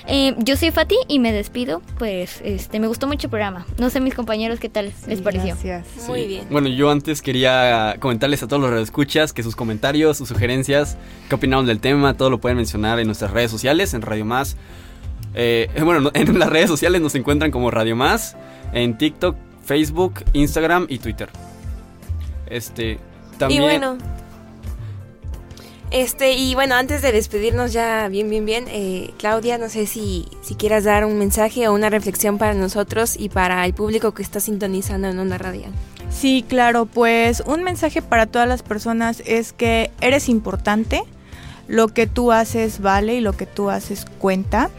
eh, 0.07 0.35
yo 0.39 0.57
soy 0.57 0.71
Fati 0.71 0.95
y 1.09 1.19
me 1.19 1.33
despido, 1.33 1.83
pues 1.99 2.41
este 2.45 2.79
me 2.79 2.87
gustó 2.87 3.07
mucho 3.09 3.27
el 3.27 3.31
programa. 3.31 3.67
No 3.79 3.91
sé 3.91 4.01
mis 4.01 4.15
compañeros 4.15 4.61
qué 4.61 4.69
tal 4.69 4.93
les 5.09 5.21
pareció. 5.23 5.57
gracias. 5.63 5.87
Muy 6.09 6.27
bien. 6.27 6.45
Bueno, 6.51 6.69
yo 6.69 6.91
antes 6.91 7.21
quería 7.23 7.97
comentarles 7.99 8.43
a 8.43 8.47
todos 8.49 8.61
los 8.63 8.71
radioescuchas 8.71 9.33
que 9.33 9.43
sus 9.43 9.57
comentarios, 9.57 10.17
sus 10.19 10.29
sugerencias, 10.29 10.97
qué 11.29 11.35
opinaron 11.35 11.67
del 11.67 11.81
tema, 11.81 12.15
todo 12.17 12.31
lo 12.31 12.39
pueden 12.41 12.57
mencionar 12.59 13.01
en 13.01 13.07
nuestras 13.07 13.33
redes 13.33 13.51
sociales, 13.51 13.93
en 13.95 14.03
Radio 14.03 14.25
Más. 14.25 14.57
Eh, 15.35 15.69
bueno, 15.85 16.01
no- 16.01 16.11
en 16.15 16.39
las 16.39 16.49
redes 16.49 16.69
sociales 16.69 17.01
nos 17.01 17.15
encuentran 17.17 17.51
como 17.51 17.71
Radio 17.73 17.97
Más, 17.97 18.37
en 18.73 18.97
TikTok, 18.97 19.35
Facebook, 19.65 20.23
Instagram 20.33 20.87
y 20.89 20.99
Twitter. 20.99 21.29
Este, 22.47 22.99
también... 23.39 23.63
Y 23.63 23.65
bueno, 23.65 23.99
Este, 25.91 26.33
y 26.33 26.55
bueno, 26.55 26.75
antes 26.75 27.01
de 27.01 27.13
despedirnos 27.13 27.73
ya 27.73 28.09
bien, 28.09 28.29
bien, 28.29 28.45
bien, 28.45 28.65
eh, 28.69 29.15
Claudia, 29.19 29.57
no 29.57 29.69
sé 29.69 29.87
si, 29.87 30.27
si 30.43 30.57
quieras 30.57 30.85
dar 30.85 31.05
un 31.05 31.17
mensaje 31.19 31.69
o 31.69 31.75
una 31.75 31.91
reflexión 31.91 32.39
para 32.39 32.55
nosotros 32.55 33.17
y 33.17 33.29
para 33.29 33.65
el 33.65 33.73
público 33.73 34.13
que 34.13 34.23
está 34.23 34.41
sintonizando 34.41 35.09
en 35.09 35.19
Onda 35.19 35.39
Radial. 35.39 35.71
Sí, 36.11 36.45
claro, 36.49 36.87
pues 36.87 37.43
un 37.47 37.63
mensaje 37.63 38.03
para 38.03 38.27
todas 38.27 38.49
las 38.49 38.63
personas 38.63 39.23
es 39.27 39.53
que 39.53 39.91
eres 40.01 40.29
importante, 40.29 41.03
lo 41.69 41.89
que 41.89 42.07
tú 42.07 42.33
haces 42.33 42.81
vale 42.81 43.15
y 43.15 43.21
lo 43.21 43.33
que 43.33 43.47
tú 43.47 43.71
haces 43.71 44.07
cuenta, 44.19 44.71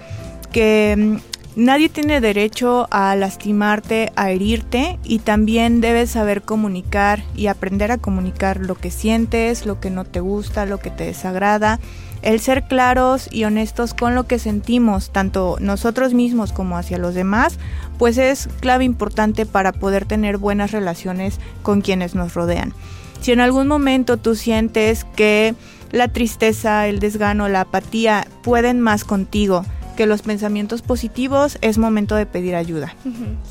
que 0.51 0.95
mm, 0.97 1.15
nadie 1.57 1.89
tiene 1.89 2.21
derecho 2.21 2.87
a 2.91 3.15
lastimarte, 3.15 4.13
a 4.15 4.29
herirte 4.29 4.99
y 5.03 5.19
también 5.19 5.81
debes 5.81 6.11
saber 6.11 6.43
comunicar 6.43 7.23
y 7.35 7.47
aprender 7.47 7.91
a 7.91 7.97
comunicar 7.97 8.59
lo 8.59 8.75
que 8.75 8.91
sientes, 8.91 9.65
lo 9.65 9.79
que 9.79 9.89
no 9.89 10.05
te 10.05 10.19
gusta, 10.19 10.67
lo 10.67 10.79
que 10.79 10.91
te 10.91 11.05
desagrada. 11.05 11.79
El 12.21 12.39
ser 12.39 12.67
claros 12.67 13.27
y 13.31 13.43
honestos 13.43 13.95
con 13.95 14.13
lo 14.13 14.27
que 14.27 14.37
sentimos, 14.37 15.09
tanto 15.09 15.57
nosotros 15.59 16.13
mismos 16.13 16.51
como 16.51 16.77
hacia 16.77 16.99
los 16.99 17.15
demás, 17.15 17.57
pues 17.97 18.19
es 18.19 18.49
clave 18.59 18.85
importante 18.85 19.47
para 19.47 19.71
poder 19.71 20.05
tener 20.05 20.37
buenas 20.37 20.71
relaciones 20.71 21.39
con 21.63 21.81
quienes 21.81 22.13
nos 22.13 22.35
rodean. 22.35 22.73
Si 23.19 23.31
en 23.31 23.39
algún 23.39 23.67
momento 23.67 24.17
tú 24.17 24.35
sientes 24.35 25.05
que 25.15 25.55
la 25.91 26.07
tristeza, 26.07 26.87
el 26.87 26.99
desgano, 26.99 27.49
la 27.49 27.61
apatía 27.61 28.27
pueden 28.43 28.79
más 28.79 29.03
contigo 29.03 29.65
que 29.97 30.05
los 30.05 30.21
pensamientos 30.21 30.81
positivos, 30.81 31.57
es 31.59 31.77
momento 31.77 32.15
de 32.15 32.25
pedir 32.25 32.55
ayuda. 32.55 32.95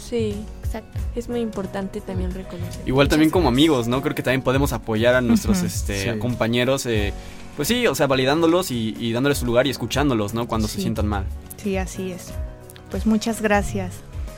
Sí, 0.00 0.34
Exacto. 0.64 0.98
es 1.14 1.28
muy 1.28 1.40
importante 1.40 2.00
también 2.00 2.32
reconocer. 2.32 2.80
Igual 2.86 3.08
también 3.08 3.30
como 3.30 3.48
amigos, 3.48 3.86
¿no? 3.88 4.00
Creo 4.00 4.14
que 4.14 4.22
también 4.22 4.40
podemos 4.42 4.72
apoyar 4.72 5.14
a 5.14 5.20
nuestros 5.20 5.62
este, 5.62 6.12
Sí. 6.14 6.18
compañeros, 6.18 6.86
eh, 6.86 7.12
pues 7.56 7.68
sí, 7.68 7.86
o 7.86 7.94
sea, 7.94 8.06
validándolos 8.06 8.70
y, 8.70 8.94
y 8.98 9.12
dándoles 9.12 9.38
su 9.38 9.46
lugar 9.46 9.66
y 9.66 9.70
escuchándolos, 9.70 10.32
¿no? 10.32 10.46
Cuando 10.48 10.68
se 10.68 10.80
sientan 10.80 11.06
mal. 11.06 11.24
Sí, 11.62 11.76
así 11.76 12.12
es. 12.12 12.28
Pues 12.90 13.04
muchas 13.06 13.42
gracias. 13.42 13.92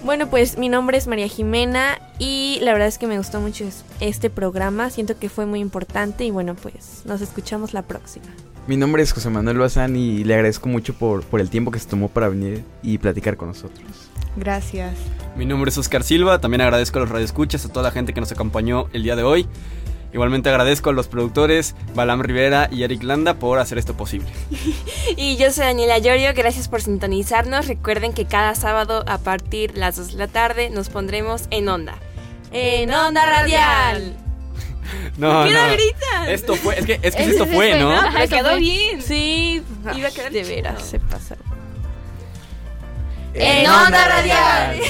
Bueno, 0.04 0.30
pues 0.30 0.56
mi 0.59 0.68
nombre 0.68 0.96
es 0.96 1.09
María 1.09 1.26
Jimena 1.26 1.98
y 2.20 2.59
la 2.62 2.72
verdad 2.72 2.86
es 2.88 2.98
que 2.98 3.09
me 3.09 3.18
gustó 3.18 3.40
mucho 3.40 3.64
es- 3.64 3.84
este 4.00 4.30
programa. 4.30 4.90
Siento 4.90 5.18
que 5.18 5.28
fue 5.28 5.44
muy 5.44 5.59
importante 5.61 6.24
y 6.24 6.30
bueno, 6.30 6.54
pues 6.54 7.02
nos 7.04 7.20
escuchamos 7.20 7.74
la 7.74 7.82
próxima. 7.82 8.26
Mi 8.68 8.76
nombre 8.76 9.02
es 9.02 9.12
José 9.12 9.30
Manuel 9.30 9.56
Bazán 9.56 9.96
y 9.96 10.24
le 10.24 10.34
agradezco 10.34 10.68
mucho 10.68 10.92
por, 10.92 11.24
por 11.24 11.40
el 11.40 11.48
tiempo 11.48 11.70
que 11.70 11.78
se 11.78 11.88
tomó 11.88 12.08
para 12.08 12.28
venir 12.28 12.62
y 12.82 12.98
platicar 12.98 13.38
con 13.38 13.48
nosotros. 13.48 14.10
Gracias. 14.36 14.92
Mi 15.36 15.46
nombre 15.46 15.70
es 15.70 15.78
Oscar 15.78 16.04
Silva, 16.04 16.38
también 16.38 16.60
agradezco 16.60 16.98
a 16.98 17.00
los 17.00 17.08
radioescuchas, 17.08 17.64
a 17.64 17.70
toda 17.70 17.84
la 17.84 17.92
gente 17.92 18.12
que 18.12 18.20
nos 18.20 18.30
acompañó 18.30 18.88
el 18.92 19.04
día 19.04 19.16
de 19.16 19.22
hoy. 19.22 19.46
Igualmente 20.12 20.50
agradezco 20.50 20.90
a 20.90 20.92
los 20.92 21.08
productores 21.08 21.74
Balam 21.94 22.20
Rivera 22.20 22.68
y 22.70 22.82
Eric 22.82 23.04
Landa 23.04 23.38
por 23.38 23.58
hacer 23.58 23.78
esto 23.78 23.96
posible. 23.96 24.28
Y 25.16 25.38
yo 25.38 25.50
soy 25.50 25.64
Daniela 25.64 25.96
Llorio, 25.96 26.34
gracias 26.36 26.68
por 26.68 26.82
sintonizarnos. 26.82 27.68
Recuerden 27.68 28.12
que 28.12 28.26
cada 28.26 28.54
sábado 28.54 29.02
a 29.06 29.16
partir 29.16 29.72
de 29.72 29.80
las 29.80 29.96
2 29.96 30.12
de 30.12 30.18
la 30.18 30.28
tarde 30.28 30.68
nos 30.68 30.90
pondremos 30.90 31.44
en 31.50 31.70
Onda. 31.70 31.94
En 32.52 32.92
Onda 32.92 33.24
Radial. 33.24 34.28
No, 35.16 35.45
¿Qué 35.45 35.51
no. 35.51 35.72
gritan? 35.72 36.28
Esto 36.28 36.55
fue, 36.57 36.78
es 36.78 36.86
que, 36.86 37.01
es 37.03 37.14
que 37.16 37.22
Ese 37.22 37.30
esto 37.32 37.47
fue, 37.47 37.55
fue, 37.55 37.80
¿no? 37.80 37.95
¿no? 38.03 38.09
Pero 38.12 38.28
quedó 38.28 38.51
fue. 38.51 38.59
bien. 38.61 39.03
Sí, 39.03 39.62
Iba 39.95 40.09
a 40.09 40.11
quedar 40.12 40.32
de 40.32 40.43
veras, 40.45 40.82
se 40.82 40.99
pasa. 41.01 41.36
En 43.34 43.68
Onda 43.68 44.09
Radial. 44.09 44.80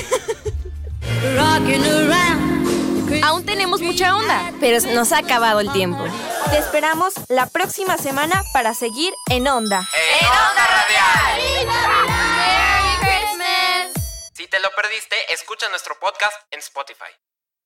Aún 3.23 3.45
tenemos 3.45 3.81
mucha 3.81 4.15
onda, 4.17 4.53
pero 4.61 4.79
nos 4.93 5.13
ha 5.13 5.19
acabado 5.19 5.61
el 5.61 5.73
tiempo. 5.73 6.05
Te 6.51 6.59
esperamos 6.59 7.15
la 7.29 7.47
próxima 7.47 7.97
semana 7.97 8.43
para 8.53 8.75
seguir 8.75 9.13
en 9.31 9.49
Onda. 9.49 9.89
En 10.21 10.27
Onda 10.27 10.67
Radial. 10.67 11.69
Si 14.35 14.47
te 14.47 14.61
lo 14.61 14.69
perdiste, 14.77 15.17
escucha 15.33 15.69
nuestro 15.71 15.99
podcast 16.01 16.35
en 16.51 16.61
Spotify. 16.61 17.13